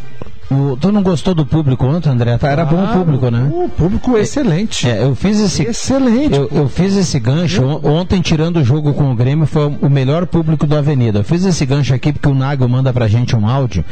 O- 0.52 0.76
tu 0.76 0.92
não 0.92 1.02
gostou 1.02 1.34
do 1.34 1.46
público 1.46 1.86
ontem, 1.86 2.10
André? 2.10 2.38
Tá, 2.38 2.50
Era 2.50 2.66
bom 2.66 2.84
o 2.84 2.88
público, 2.90 3.30
né? 3.32 3.50
O 3.54 3.70
público 3.70 4.18
é 4.18 4.22
excelente. 4.22 4.88
É, 4.90 5.02
eu 5.04 5.16
fiz 5.16 5.40
esse. 5.40 5.64
Excelente. 5.64 6.36
Eu, 6.36 6.50
eu 6.52 6.68
fiz 6.68 6.96
esse 6.98 7.18
gancho. 7.20 7.64
On- 7.64 7.82
Ontem, 8.02 8.20
tirando 8.22 8.58
o 8.58 8.64
jogo 8.64 8.94
com 8.94 9.12
o 9.12 9.16
Grêmio, 9.16 9.46
foi 9.48 9.68
o 9.82 9.90
melhor 9.90 10.26
público 10.28 10.68
da 10.68 10.80
Avenida. 10.80 11.20
Eu 11.20 11.24
fiz 11.24 11.46
esse 11.46 11.66
gancho 11.66 11.94
aqui 11.94 12.12
porque 12.12 12.28
o 12.28 12.34
Nago 12.36 12.68
manda 12.68 12.92
pra 12.92 13.08
gente 13.08 13.36
um 13.36 13.48
áudio. 13.48 13.86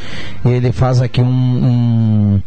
E 0.43 0.49
ele 0.49 0.71
faz 0.73 1.01
aqui 1.01 1.21
um, 1.21 2.39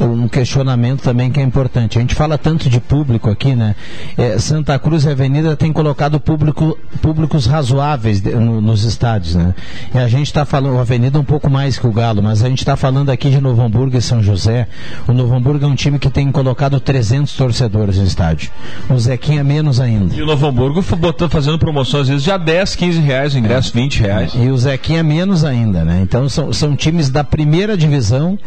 um, 0.00 0.04
um 0.04 0.28
questionamento 0.28 1.02
também 1.02 1.30
que 1.30 1.38
é 1.38 1.42
importante. 1.42 1.98
A 1.98 2.00
gente 2.00 2.14
fala 2.14 2.38
tanto 2.38 2.70
de 2.70 2.80
público 2.80 3.28
aqui, 3.30 3.54
né? 3.54 3.74
É, 4.16 4.38
Santa 4.38 4.78
Cruz 4.78 5.04
e 5.04 5.10
Avenida 5.10 5.54
tem 5.56 5.72
colocado 5.72 6.18
público, 6.18 6.78
públicos 7.02 7.44
razoáveis 7.46 8.20
de- 8.20 8.30
no- 8.34 8.60
nos 8.62 8.84
estádios, 8.84 9.34
né? 9.34 9.54
E 9.94 9.98
a 9.98 10.08
gente 10.08 10.26
está 10.28 10.44
falando, 10.46 10.78
a 10.78 10.80
Avenida 10.80 11.18
um 11.20 11.24
pouco 11.24 11.50
mais 11.50 11.78
que 11.78 11.86
o 11.86 11.92
Galo, 11.92 12.22
mas 12.22 12.42
a 12.42 12.48
gente 12.48 12.60
está 12.60 12.76
falando 12.76 13.10
aqui 13.10 13.28
de 13.30 13.41
Novo 13.42 13.60
Hamburgo 13.60 13.96
e 13.96 14.00
São 14.00 14.22
José. 14.22 14.66
O 15.06 15.12
Novo 15.12 15.34
Hamburgo 15.34 15.64
é 15.64 15.68
um 15.68 15.74
time 15.74 15.98
que 15.98 16.08
tem 16.08 16.30
colocado 16.32 16.80
300 16.80 17.32
torcedores 17.34 17.98
no 17.98 18.04
estádio. 18.04 18.50
O 18.88 18.98
Zequinha 18.98 19.44
menos 19.44 19.80
ainda. 19.80 20.14
E 20.14 20.22
o 20.22 20.26
Novo 20.26 20.46
Hamburgo 20.46 20.80
foi 20.80 20.96
botando, 20.96 21.30
fazendo 21.30 21.58
promoções 21.58 22.02
às 22.02 22.08
vezes 22.08 22.24
já 22.24 22.36
10, 22.36 22.76
15 22.76 23.00
reais 23.00 23.34
o 23.34 23.38
ingresso, 23.38 23.72
20 23.74 24.00
reais. 24.00 24.32
E 24.34 24.48
o 24.48 24.56
Zequinha 24.56 25.02
menos 25.02 25.44
ainda, 25.44 25.84
né? 25.84 26.00
Então 26.02 26.28
são, 26.28 26.52
são 26.52 26.74
times 26.74 27.10
da 27.10 27.22
primeira 27.22 27.76
divisão 27.76 28.38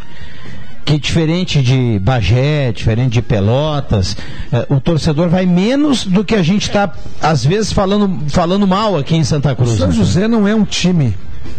que 0.86 0.98
diferente 0.98 1.60
de 1.60 1.98
Bagé, 1.98 2.70
diferente 2.70 3.14
de 3.14 3.22
Pelotas, 3.22 4.16
eh, 4.52 4.66
o 4.70 4.80
torcedor 4.80 5.28
vai 5.28 5.44
menos 5.44 6.04
do 6.04 6.24
que 6.24 6.34
a 6.36 6.42
gente 6.44 6.62
está, 6.62 6.92
às 7.20 7.44
vezes, 7.44 7.72
falando, 7.72 8.30
falando 8.30 8.68
mal 8.68 8.96
aqui 8.96 9.16
em 9.16 9.24
Santa 9.24 9.52
O 9.52 9.56
Cruz. 9.56 9.78
São 9.78 9.88
né? 9.88 9.92
José 9.92 10.28
não 10.28 10.46
é 10.46 10.54
um 10.54 10.64
time. 10.64 11.12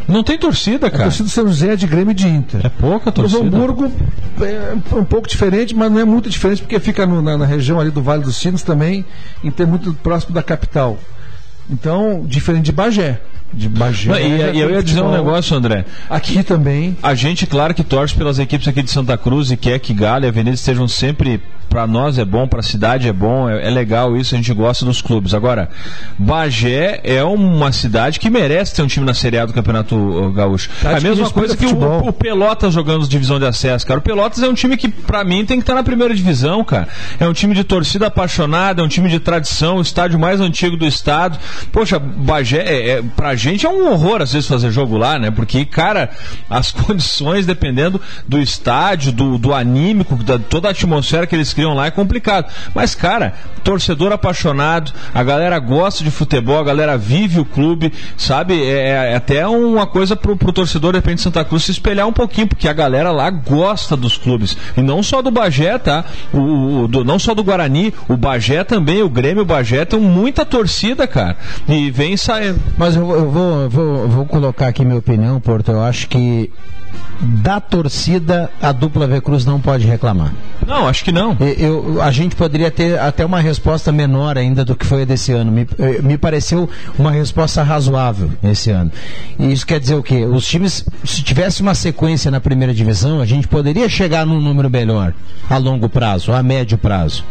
Não 0.07 0.23
tem 0.23 0.38
torcida, 0.38 0.88
A 0.88 0.91
cara. 0.91 1.03
torcida 1.03 1.25
do 1.25 1.29
São 1.29 1.47
José 1.47 1.73
é 1.73 1.75
de 1.75 1.85
Grêmio 1.88 2.11
e 2.11 2.13
de 2.15 2.27
Inter. 2.27 2.61
É 2.65 2.69
pouca 2.69 3.09
O 3.09 3.13
torcida. 3.13 3.43
Novo 3.43 3.55
Hamburgo 3.57 3.91
é 4.41 4.73
um 4.95 5.03
pouco 5.03 5.27
diferente, 5.27 5.75
mas 5.75 5.91
não 5.91 5.99
é 5.99 6.05
muito 6.05 6.29
diferente 6.29 6.61
porque 6.61 6.79
fica 6.79 7.05
no- 7.05 7.21
na, 7.21 7.38
na 7.38 7.45
região 7.45 7.79
ali 7.79 7.91
do 7.91 8.01
Vale 8.01 8.23
dos 8.23 8.38
Sinos 8.38 8.63
também, 8.63 9.03
e 9.43 9.51
tem 9.51 9.65
muito 9.65 9.93
próximo 9.95 10.33
da 10.33 10.41
capital. 10.43 10.97
Então, 11.69 12.23
diferente 12.25 12.65
de 12.65 12.71
Bagé. 12.71 13.19
De 13.53 13.67
Bagé. 13.69 14.09
Não, 14.11 14.17
e, 14.19 14.38
já 14.39 14.47
e 14.51 14.59
eu 14.59 14.69
ia 14.71 14.83
dizer 14.83 15.01
um 15.01 15.11
negócio, 15.11 15.55
André. 15.55 15.85
Aqui 16.09 16.43
também. 16.43 16.97
A 17.03 17.13
gente, 17.13 17.45
claro, 17.45 17.73
que 17.73 17.83
torce 17.83 18.13
pelas 18.15 18.39
equipes 18.39 18.67
aqui 18.67 18.81
de 18.81 18.89
Santa 18.91 19.17
Cruz 19.17 19.51
e 19.51 19.57
quer 19.57 19.79
que 19.79 19.93
Galo 19.93 20.25
e 20.25 20.27
Avenida 20.27 20.53
estejam 20.55 20.88
sempre. 20.88 21.41
Pra 21.70 21.86
nós 21.86 22.18
é 22.18 22.26
bom, 22.26 22.47
pra 22.47 22.61
cidade 22.61 23.07
é 23.07 23.13
bom, 23.13 23.49
é, 23.49 23.68
é 23.68 23.70
legal 23.70 24.15
isso, 24.15 24.34
a 24.34 24.38
gente 24.38 24.53
gosta 24.53 24.86
dos 24.86 25.01
clubes. 25.01 25.34
Agora, 25.34 25.70
Bagé 26.18 27.01
é 27.03 27.24
uma 27.24 27.72
cidade 27.72 28.20
que 28.20 28.30
merece 28.30 28.74
ter 28.74 28.82
um 28.82 28.88
time 28.88 29.05
na 29.05 29.13
Série 29.13 29.38
A 29.38 29.45
do 29.45 29.53
Campeonato 29.53 30.32
Gaúcho. 30.36 30.70
Cidade 30.78 31.05
a 31.05 31.09
mesma 31.09 31.30
coisa 31.30 31.57
que 31.57 31.65
o, 31.65 32.07
o 32.07 32.13
Pelotas 32.13 32.74
jogando 32.74 33.07
divisão 33.07 33.39
de 33.39 33.45
acesso, 33.45 33.86
cara. 33.86 33.99
O 33.99 34.03
Pelotas 34.03 34.41
é 34.41 34.47
um 34.47 34.53
time 34.53 34.78
que, 34.78 34.88
pra 34.88 35.24
mim, 35.24 35.45
tem 35.45 35.57
que 35.57 35.63
estar 35.63 35.76
na 35.76 35.84
primeira 35.84 36.13
divisão, 36.15 36.63
cara. 36.63 36.88
É 37.20 37.28
um 37.28 37.34
time 37.34 37.53
de 37.53 37.63
torcida 37.63 38.07
apaixonada, 38.07 38.82
é 38.82 38.86
um 38.86 38.88
time 38.88 39.09
de 39.09 39.20
tradição, 39.20 39.78
o 39.78 39.82
estádio 39.82 40.18
mais 40.20 40.39
antigo 40.39 40.78
do 40.78 40.86
estado. 40.86 41.38
Poxa, 41.72 41.99
Bagé, 41.99 42.63
é, 42.63 42.89
é, 42.89 43.01
pra 43.15 43.36
gente 43.36 43.65
é 43.65 43.70
um 43.70 43.91
horror 43.91 44.22
às 44.22 44.34
vezes 44.34 44.47
fazer 44.47 44.72
jogo 44.72 44.97
lá, 44.97 45.20
né? 45.20 45.32
Porque, 45.32 45.65
cara, 45.65 46.09
as 46.49 46.72
condições, 46.72 47.45
dependendo 47.45 47.99
do 48.28 48.39
estádio, 48.39 49.11
do, 49.11 49.38
do 49.38 49.53
anímico, 49.53 50.15
da 50.15 50.38
toda 50.39 50.68
a 50.68 50.72
atmosfera 50.72 51.28
que 51.28 51.36
eles 51.36 51.53
criam 51.58 51.74
lá, 51.74 51.88
é 51.88 51.91
complicado. 51.91 52.51
Mas, 52.76 52.93
cara, 52.93 53.34
torcedor 53.64 54.12
apaixonado, 54.12 54.91
a 55.12 55.24
galera 55.24 55.58
gosta 55.58 56.03
de 56.03 56.12
futebol, 56.12 56.60
a 56.60 56.64
galera 56.64 56.95
vive 56.95 57.39
o 57.39 57.45
clube, 57.45 57.91
sabe? 58.16 58.62
É, 58.64 59.12
é 59.12 59.16
até 59.16 59.47
uma 59.47 59.88
coisa 59.88 60.16
pro, 60.16 60.38
pro 60.38 60.53
torcedor, 60.53 60.91
de 60.93 60.99
repente, 60.99 61.16
de 61.16 61.22
Santa 61.24 61.43
Cruz 61.43 61.64
se 61.64 61.72
espelhar 61.72 62.08
um 62.08 62.14
pouquinho, 62.14 62.45
porque 62.47 62.68
a 62.68 62.74
galera 62.74 63.12
lá 63.12 63.32
gosta 63.32 63.97
dos 63.97 64.18
clubes. 64.18 64.55
E 64.78 64.82
não 64.84 65.01
só 65.01 65.20
do 65.24 65.32
Bagé, 65.32 65.80
tá? 65.80 66.05
O, 66.32 66.84
o- 66.84 66.88
do- 66.88 67.03
não 67.03 67.18
só 67.18 67.34
do 67.34 67.43
Guarani, 67.43 67.91
o 68.08 68.16
Bagé 68.16 68.64
também, 68.64 69.01
o 69.01 69.10
Grêmio 69.10 69.41
o 69.41 69.45
Bagé 69.45 69.84
tem 69.84 69.99
muita 69.99 70.45
torcida, 70.45 71.08
cara. 71.08 71.38
E 71.68 71.89
vem 71.89 72.16
saindo. 72.16 72.60
Mas 72.78 72.95
eu, 72.95 73.01
eu 73.10 73.32
vou, 73.32 73.62
eu 73.64 73.70
vou, 73.70 73.97
eu 74.03 74.08
vou 74.10 74.26
colocar 74.28 74.68
aqui 74.68 74.86
minha 74.86 74.99
opinião, 74.99 75.39
Porto. 75.39 75.72
Eu 75.72 75.82
acho 75.82 76.08
que 76.08 76.51
da 77.20 77.60
torcida 77.60 78.50
a 78.62 78.72
dupla 78.72 79.08
V 79.08 79.22
Cruz 79.22 79.45
não 79.45 79.60
pode 79.60 79.88
reclamar. 79.88 80.34
Não, 80.66 80.88
acho 80.88 81.04
que 81.04 81.12
não. 81.12 81.36
Eu, 81.58 82.02
a 82.02 82.12
gente 82.12 82.36
poderia 82.36 82.70
ter 82.70 83.00
até 83.00 83.26
uma 83.26 83.39
resposta 83.39 83.91
menor 83.91 84.38
ainda 84.38 84.64
do 84.64 84.76
que 84.76 84.86
foi 84.86 85.02
a 85.02 85.06
desse 85.06 85.32
ano. 85.32 85.52
Me, 85.52 85.68
eh, 85.80 86.02
me 86.02 86.18
pareceu 86.18 86.70
uma 86.98 87.12
resposta 87.12 87.64
razoável 87.64 88.32
esse 88.43 88.70
ano. 88.70 88.91
E 89.39 89.52
isso 89.52 89.66
quer 89.66 89.80
dizer 89.80 89.95
o 89.95 90.04
quê? 90.04 90.26
Os 90.26 90.48
times, 90.48 90.86
se 91.04 91.24
tivesse 91.24 91.62
uma 91.62 91.74
sequência 91.74 92.30
na 92.30 92.39
primeira 92.39 92.74
divisão, 92.74 93.20
a 93.20 93.26
gente 93.26 93.48
poderia 93.48 93.89
chegar 93.89 94.26
num 94.26 94.41
número 94.41 94.70
melhor 94.70 95.14
a 95.50 95.58
longo 95.58 95.89
prazo, 95.89 96.32
a 96.34 96.43
médio 96.43 96.78
prazo. 96.78 97.24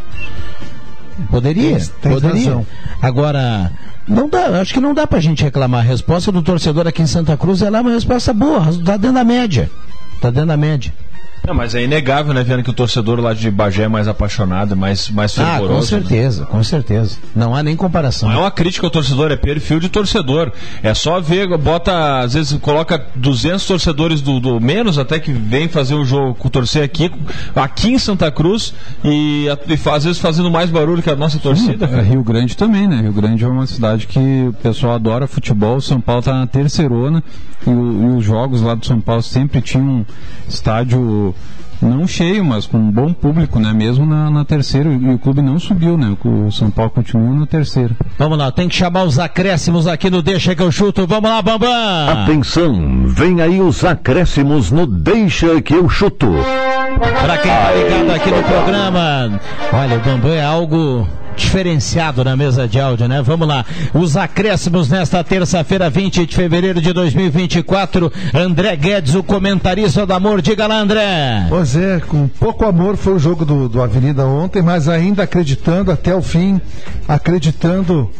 Poderia, 1.31 1.79
tens 2.01 2.15
poderia. 2.15 2.45
razão. 2.45 2.67
Agora, 3.01 3.73
não 4.07 4.29
dá, 4.29 4.61
acho 4.61 4.75
que 4.75 4.81
não 4.81 4.95
dá 4.95 5.07
pra 5.07 5.21
gente 5.21 5.43
reclamar. 5.43 5.81
A 5.81 5.89
resposta 5.89 6.31
do 6.31 6.43
torcedor 6.43 6.87
aqui 6.87 7.03
em 7.03 7.07
Santa 7.07 7.37
Cruz 7.37 7.63
ela 7.63 7.79
é 7.79 7.81
uma 7.81 7.93
resposta 7.93 8.33
boa, 8.33 8.65
tá 8.85 8.97
dentro 8.97 9.15
da 9.15 9.25
média. 9.25 9.71
Tá 10.21 10.31
dentro 10.31 10.49
da 10.49 10.57
média. 10.57 10.93
Não, 11.47 11.55
mas 11.55 11.75
é 11.77 11.83
inegável, 11.85 12.35
né, 12.35 12.43
vendo 12.43 12.63
que 12.65 12.71
o 12.71 12.73
torcedor 12.73 13.21
lá 13.21 13.33
de 13.33 13.49
Bagé 13.53 13.85
é 13.85 13.89
mais 13.89 14.09
apaixonado, 14.09 14.77
mais, 14.77 15.09
mais 15.11 15.39
Ah, 15.39 15.45
fervoroso. 15.59 15.69
com 15.69 15.81
né? 15.81 15.87
certeza, 16.03 16.45
com 16.47 16.63
certeza. 16.65 17.19
Não 17.37 17.55
há 17.55 17.63
nem 17.63 17.77
comparação. 17.77 18.29
Não 18.29 18.37
é 18.37 18.41
uma 18.41 18.51
crítica 18.51 18.85
ao 18.85 18.91
torcedor, 18.91 19.31
é 19.31 19.37
perfil 19.37 19.79
de 19.79 19.89
torcedor. 19.89 20.51
É 20.83 20.93
só 20.93 21.21
ver, 21.21 21.47
bota, 21.57 22.19
às 22.19 22.35
vezes 22.35 22.59
coloca 22.61 23.01
200 23.15 23.65
torcedores 23.65 24.21
do, 24.21 24.41
do 24.41 24.61
menos 24.61 24.99
até 24.99 25.21
que 25.21 25.33
vem 25.33 25.69
fazer 25.69 25.95
um 25.95 26.05
jogo, 26.05 26.35
com 26.35 26.49
torcer 26.49 26.83
aqui, 26.83 27.13
aqui 27.55 27.93
em 27.93 27.99
Santa 27.99 28.29
Cruz 28.33 28.75
e, 29.05 29.45
e 29.69 29.89
às 29.95 30.05
vezes 30.05 30.19
fazendo 30.19 30.51
mais 30.51 30.69
barulho 30.69 31.01
que 31.01 31.11
a 31.11 31.15
nossa 31.17 31.39
torcida. 31.39 31.85
É, 31.85 31.89
cara. 31.89 32.03
Rio 32.03 32.25
Grande 32.25 32.57
também, 32.57 32.89
né? 32.89 33.03
Rio 33.03 33.13
Grande 33.13 33.45
é 33.45 33.47
uma 33.49 33.67
cidade 33.69 34.09
que 34.09 34.19
o 34.49 34.53
pessoal 34.63 34.95
adora 34.97 35.29
futebol. 35.29 35.81
São 35.81 36.01
Paulo 36.01 36.19
está 36.21 36.33
na 36.35 36.47
terceirona 36.49 37.23
e, 37.65 37.71
o- 37.71 38.03
e 38.15 38.19
os 38.19 38.25
jogos 38.25 38.63
lá 38.63 38.75
do 38.75 38.85
São 38.85 39.01
Paulo 39.01 39.23
sempre 39.23 39.61
tinham 39.61 39.87
um 39.87 40.05
estádio 40.49 41.26
não 41.81 42.07
cheio, 42.07 42.45
mas 42.45 42.67
com 42.67 42.79
um 42.79 42.91
bom 42.91 43.13
público, 43.13 43.59
né? 43.59 43.73
Mesmo 43.73 44.07
na, 44.07 44.31
na 44.31 44.45
terceira 44.45 44.91
e 44.91 45.15
o 45.15 45.19
clube 45.19 45.43
não 45.43 45.59
subiu, 45.59 45.97
né? 45.97 46.17
O 46.25 46.51
São 46.51 46.71
Paulo 46.71 46.91
continua 46.91 47.35
na 47.35 47.47
terceira. 47.47 47.95
Vamos 48.19 48.39
lá, 48.39 48.51
tem 48.51 48.69
que 48.69 48.75
chamar 48.75 49.05
os 49.05 49.19
acréscimos 49.19 49.87
aqui 49.87 50.09
no 50.09 50.23
Deixa 50.23 50.55
que 50.55 50.63
eu 50.63 50.73
chuto. 50.73 51.07
Vamos 51.07 51.29
lá, 51.31 51.43
Bambam! 51.43 51.69
Atenção, 52.09 53.07
vem 53.07 53.41
aí 53.43 53.61
os 53.61 53.85
acréscimos 53.85 54.71
no 54.71 54.87
Deixa 54.87 55.61
que 55.61 55.75
eu 55.75 55.89
chuto. 55.89 56.29
Pra 57.23 57.39
quem 57.39 57.51
tá 57.51 57.73
ligado 57.73 58.11
aqui 58.17 58.31
no 58.31 58.43
programa, 58.43 59.41
olha, 59.73 59.97
o 59.97 60.01
Bambam 60.01 60.33
é 60.33 60.43
algo 60.43 61.07
diferenciado 61.37 62.25
na 62.25 62.37
mesa 62.37 62.67
de 62.67 62.81
áudio, 62.81 63.07
né? 63.07 63.23
Vamos 63.23 63.47
lá. 63.47 63.65
Os 63.95 64.17
acréscimos 64.17 64.89
nesta 64.89 65.23
terça-feira, 65.23 65.91
20 65.91 66.27
de 66.27 66.35
fevereiro 66.35 66.81
de 66.81 66.93
2024. 66.93 68.13
André 68.35 68.75
Guedes, 68.77 69.15
o 69.15 69.23
comentarista 69.23 70.07
do 70.07 70.15
amor. 70.15 70.41
Diga 70.41 70.67
lá, 70.67 70.79
André. 70.79 71.47
Pois 71.49 71.77
é, 71.77 72.01
com 72.01 72.27
pouco 72.27 72.65
amor 72.65 72.97
foi 72.97 73.15
o 73.15 73.19
jogo 73.19 73.45
do, 73.45 73.69
do 73.69 73.83
Avenida 73.83 74.25
ontem, 74.27 74.63
mas 74.63 74.89
ainda 74.89 75.23
acreditando 75.23 75.93
até 75.93 76.15
o 76.15 76.23
fim, 76.23 76.61
acreditando 77.07 78.11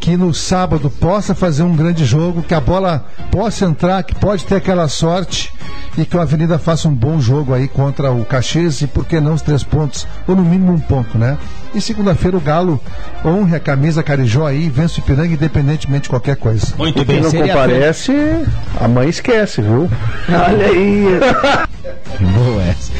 que 0.00 0.16
no 0.16 0.32
sábado 0.32 0.88
possa 0.88 1.34
fazer 1.34 1.62
um 1.62 1.74
grande 1.74 2.04
jogo, 2.04 2.42
que 2.42 2.54
a 2.54 2.60
bola 2.60 3.06
possa 3.30 3.64
entrar, 3.64 4.02
que 4.02 4.14
pode 4.14 4.44
ter 4.44 4.56
aquela 4.56 4.88
sorte 4.88 5.50
e 5.98 6.04
que 6.04 6.16
o 6.16 6.20
Avenida 6.20 6.58
faça 6.58 6.88
um 6.88 6.94
bom 6.94 7.18
jogo 7.20 7.54
aí 7.54 7.66
contra 7.66 8.12
o 8.12 8.24
Caxias 8.24 8.80
e 8.82 8.86
por 8.86 9.04
que 9.04 9.20
não 9.20 9.34
os 9.34 9.42
três 9.42 9.62
pontos, 9.62 10.06
ou 10.26 10.36
no 10.36 10.42
mínimo 10.42 10.72
um 10.72 10.78
ponto, 10.78 11.16
né? 11.18 11.38
E 11.74 11.80
segunda-feira 11.80 12.36
o 12.36 12.40
Galo 12.40 12.80
honre 13.24 13.56
a 13.56 13.60
camisa 13.60 14.02
Carijó 14.02 14.46
aí 14.46 14.66
e 14.66 14.70
vence 14.70 15.00
o 15.00 15.02
Ipiranga 15.02 15.34
independentemente 15.34 16.04
de 16.04 16.08
qualquer 16.10 16.36
coisa. 16.36 16.74
Muito 16.76 17.02
E 17.02 17.04
quem 17.04 17.20
não 17.20 17.30
comparece, 17.30 18.12
a 18.80 18.86
mãe 18.86 19.08
esquece, 19.08 19.62
viu? 19.62 19.90
Olha 20.28 20.66
aí. 20.66 21.06
Boa 22.20 22.62
essa. 22.62 22.92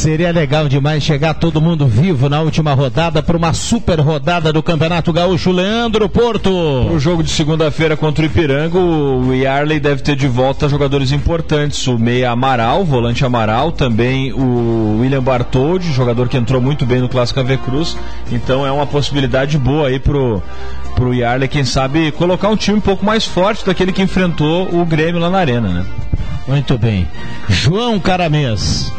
Seria 0.00 0.32
legal 0.32 0.66
demais 0.66 1.02
chegar 1.02 1.34
todo 1.34 1.60
mundo 1.60 1.86
vivo 1.86 2.26
na 2.26 2.40
última 2.40 2.72
rodada 2.72 3.22
para 3.22 3.36
uma 3.36 3.52
super 3.52 4.00
rodada 4.00 4.50
do 4.50 4.62
Campeonato 4.62 5.12
Gaúcho. 5.12 5.52
Leandro 5.52 6.08
Porto. 6.08 6.50
O 6.50 6.98
jogo 6.98 7.22
de 7.22 7.28
segunda-feira 7.28 7.98
contra 7.98 8.22
o 8.22 8.26
Ipiranga, 8.26 8.78
o 8.78 9.34
Yarley 9.34 9.78
deve 9.78 10.00
ter 10.00 10.16
de 10.16 10.26
volta 10.26 10.70
jogadores 10.70 11.12
importantes. 11.12 11.86
O 11.86 11.98
Meia 11.98 12.30
Amaral, 12.30 12.82
volante 12.82 13.26
Amaral, 13.26 13.72
também 13.72 14.32
o 14.32 15.00
William 15.02 15.22
Bartoldi, 15.22 15.92
jogador 15.92 16.30
que 16.30 16.36
entrou 16.38 16.62
muito 16.62 16.86
bem 16.86 17.00
no 17.00 17.08
Clássico 17.08 17.40
AV 17.40 17.58
Cruz. 17.58 17.94
Então 18.32 18.66
é 18.66 18.72
uma 18.72 18.86
possibilidade 18.86 19.58
boa 19.58 19.88
aí 19.88 19.98
pro, 19.98 20.42
pro 20.94 21.12
Yarley, 21.12 21.46
quem 21.46 21.62
sabe, 21.62 22.10
colocar 22.12 22.48
um 22.48 22.56
time 22.56 22.78
um 22.78 22.80
pouco 22.80 23.04
mais 23.04 23.26
forte 23.26 23.66
daquele 23.66 23.92
que 23.92 24.00
enfrentou 24.00 24.66
o 24.74 24.82
Grêmio 24.86 25.20
lá 25.20 25.28
na 25.28 25.40
Arena, 25.40 25.68
né? 25.68 25.86
Muito 26.48 26.78
bem. 26.78 27.06
João 27.50 28.00
Caramês. 28.00 28.90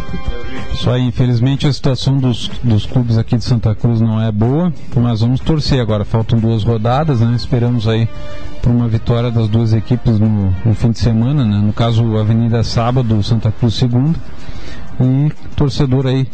Só 0.76 0.98
infelizmente 0.98 1.68
a 1.68 1.74
situação 1.74 2.18
dos, 2.18 2.48
dos 2.64 2.86
clubes 2.86 3.18
aqui 3.18 3.38
de 3.38 3.44
Santa 3.44 3.76
Cruz 3.76 4.02
não 4.02 4.22
é 4.22 4.32
boa, 4.32 4.74
mas 4.96 5.22
vamos 5.22 5.40
torcer 5.40 5.80
agora. 5.80 6.04
Faltam 6.04 6.40
duas 6.40 6.64
rodadas, 6.64 7.22
né? 7.22 7.34
Esperamos 7.36 7.88
aí 7.88 8.08
por 8.62 8.72
uma 8.72 8.88
vitória 8.88 9.30
das 9.30 9.48
duas 9.48 9.74
equipes 9.74 10.20
no, 10.20 10.54
no 10.66 10.74
fim 10.74 10.92
de 10.92 11.00
semana, 11.00 11.46
né? 11.46 11.58
No 11.58 11.74
caso, 11.74 12.18
Avenida 12.18 12.64
sábado, 12.64 13.22
Santa 13.22 13.52
Cruz 13.52 13.76
segunda. 13.76 14.18
E 15.00 15.32
torcedor 15.56 16.08
aí 16.08 16.28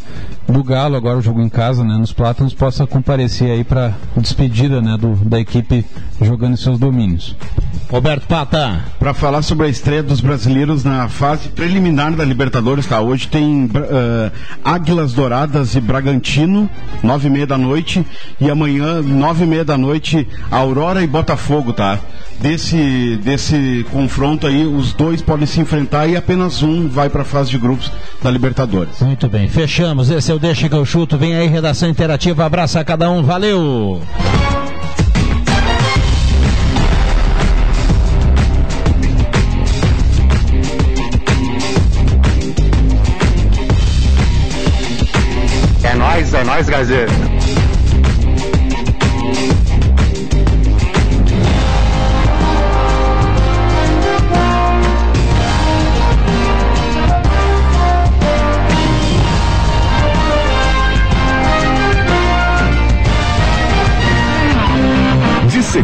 do 0.48 0.62
Galo, 0.62 0.96
agora 0.96 1.18
o 1.18 1.22
jogo 1.22 1.40
em 1.40 1.48
casa, 1.48 1.84
né, 1.84 1.96
nos 1.96 2.12
Plátanos, 2.12 2.54
possa 2.54 2.86
comparecer 2.86 3.50
aí 3.50 3.64
para 3.64 3.94
despedida, 4.16 4.80
né, 4.80 4.96
do, 4.96 5.14
da 5.16 5.38
equipe 5.38 5.84
jogando 6.20 6.54
em 6.54 6.56
seus 6.56 6.78
domínios. 6.78 7.36
Roberto 7.90 8.26
Pata. 8.26 8.84
Para 8.98 9.14
falar 9.14 9.40
sobre 9.40 9.66
a 9.66 9.68
estreia 9.70 10.02
dos 10.02 10.20
brasileiros 10.20 10.84
na 10.84 11.08
fase 11.08 11.48
preliminar 11.48 12.12
da 12.12 12.22
Libertadores, 12.22 12.86
tá? 12.86 13.00
Hoje 13.00 13.28
tem 13.28 13.64
uh, 13.64 14.30
Águilas 14.62 15.14
Douradas 15.14 15.74
e 15.74 15.80
Bragantino, 15.80 16.68
nove 17.02 17.28
e 17.28 17.30
meia 17.30 17.46
da 17.46 17.56
noite, 17.56 18.04
e 18.38 18.50
amanhã, 18.50 19.00
nove 19.00 19.44
e 19.44 19.46
meia 19.46 19.64
da 19.64 19.78
noite, 19.78 20.28
Aurora 20.50 21.02
e 21.02 21.06
Botafogo, 21.06 21.72
tá? 21.72 21.98
Desse, 22.38 23.18
desse 23.24 23.84
confronto 23.90 24.46
aí, 24.46 24.64
os 24.64 24.92
dois 24.92 25.22
podem 25.22 25.46
se 25.46 25.60
enfrentar 25.60 26.06
e 26.06 26.16
apenas 26.16 26.62
um 26.62 26.88
vai 26.88 27.08
para 27.08 27.22
a 27.22 27.24
fase 27.24 27.50
de 27.50 27.58
grupos 27.58 27.90
da 28.22 28.30
Libertadores. 28.30 28.47
Muito 29.00 29.28
bem, 29.28 29.48
fechamos. 29.48 30.10
Esse 30.10 30.30
é 30.30 30.34
o 30.34 30.38
Deixa 30.38 30.68
que 30.68 30.74
eu 30.74 30.84
chuto. 30.84 31.18
Vem 31.18 31.36
aí, 31.36 31.46
redação 31.46 31.88
interativa. 31.88 32.44
Abraça 32.44 32.80
a 32.80 32.84
cada 32.84 33.10
um. 33.10 33.22
Valeu! 33.22 34.00
É 45.82 45.94
nóis, 45.94 46.34
é 46.34 46.44
nóis, 46.44 46.68
Gazeiro. 46.68 47.27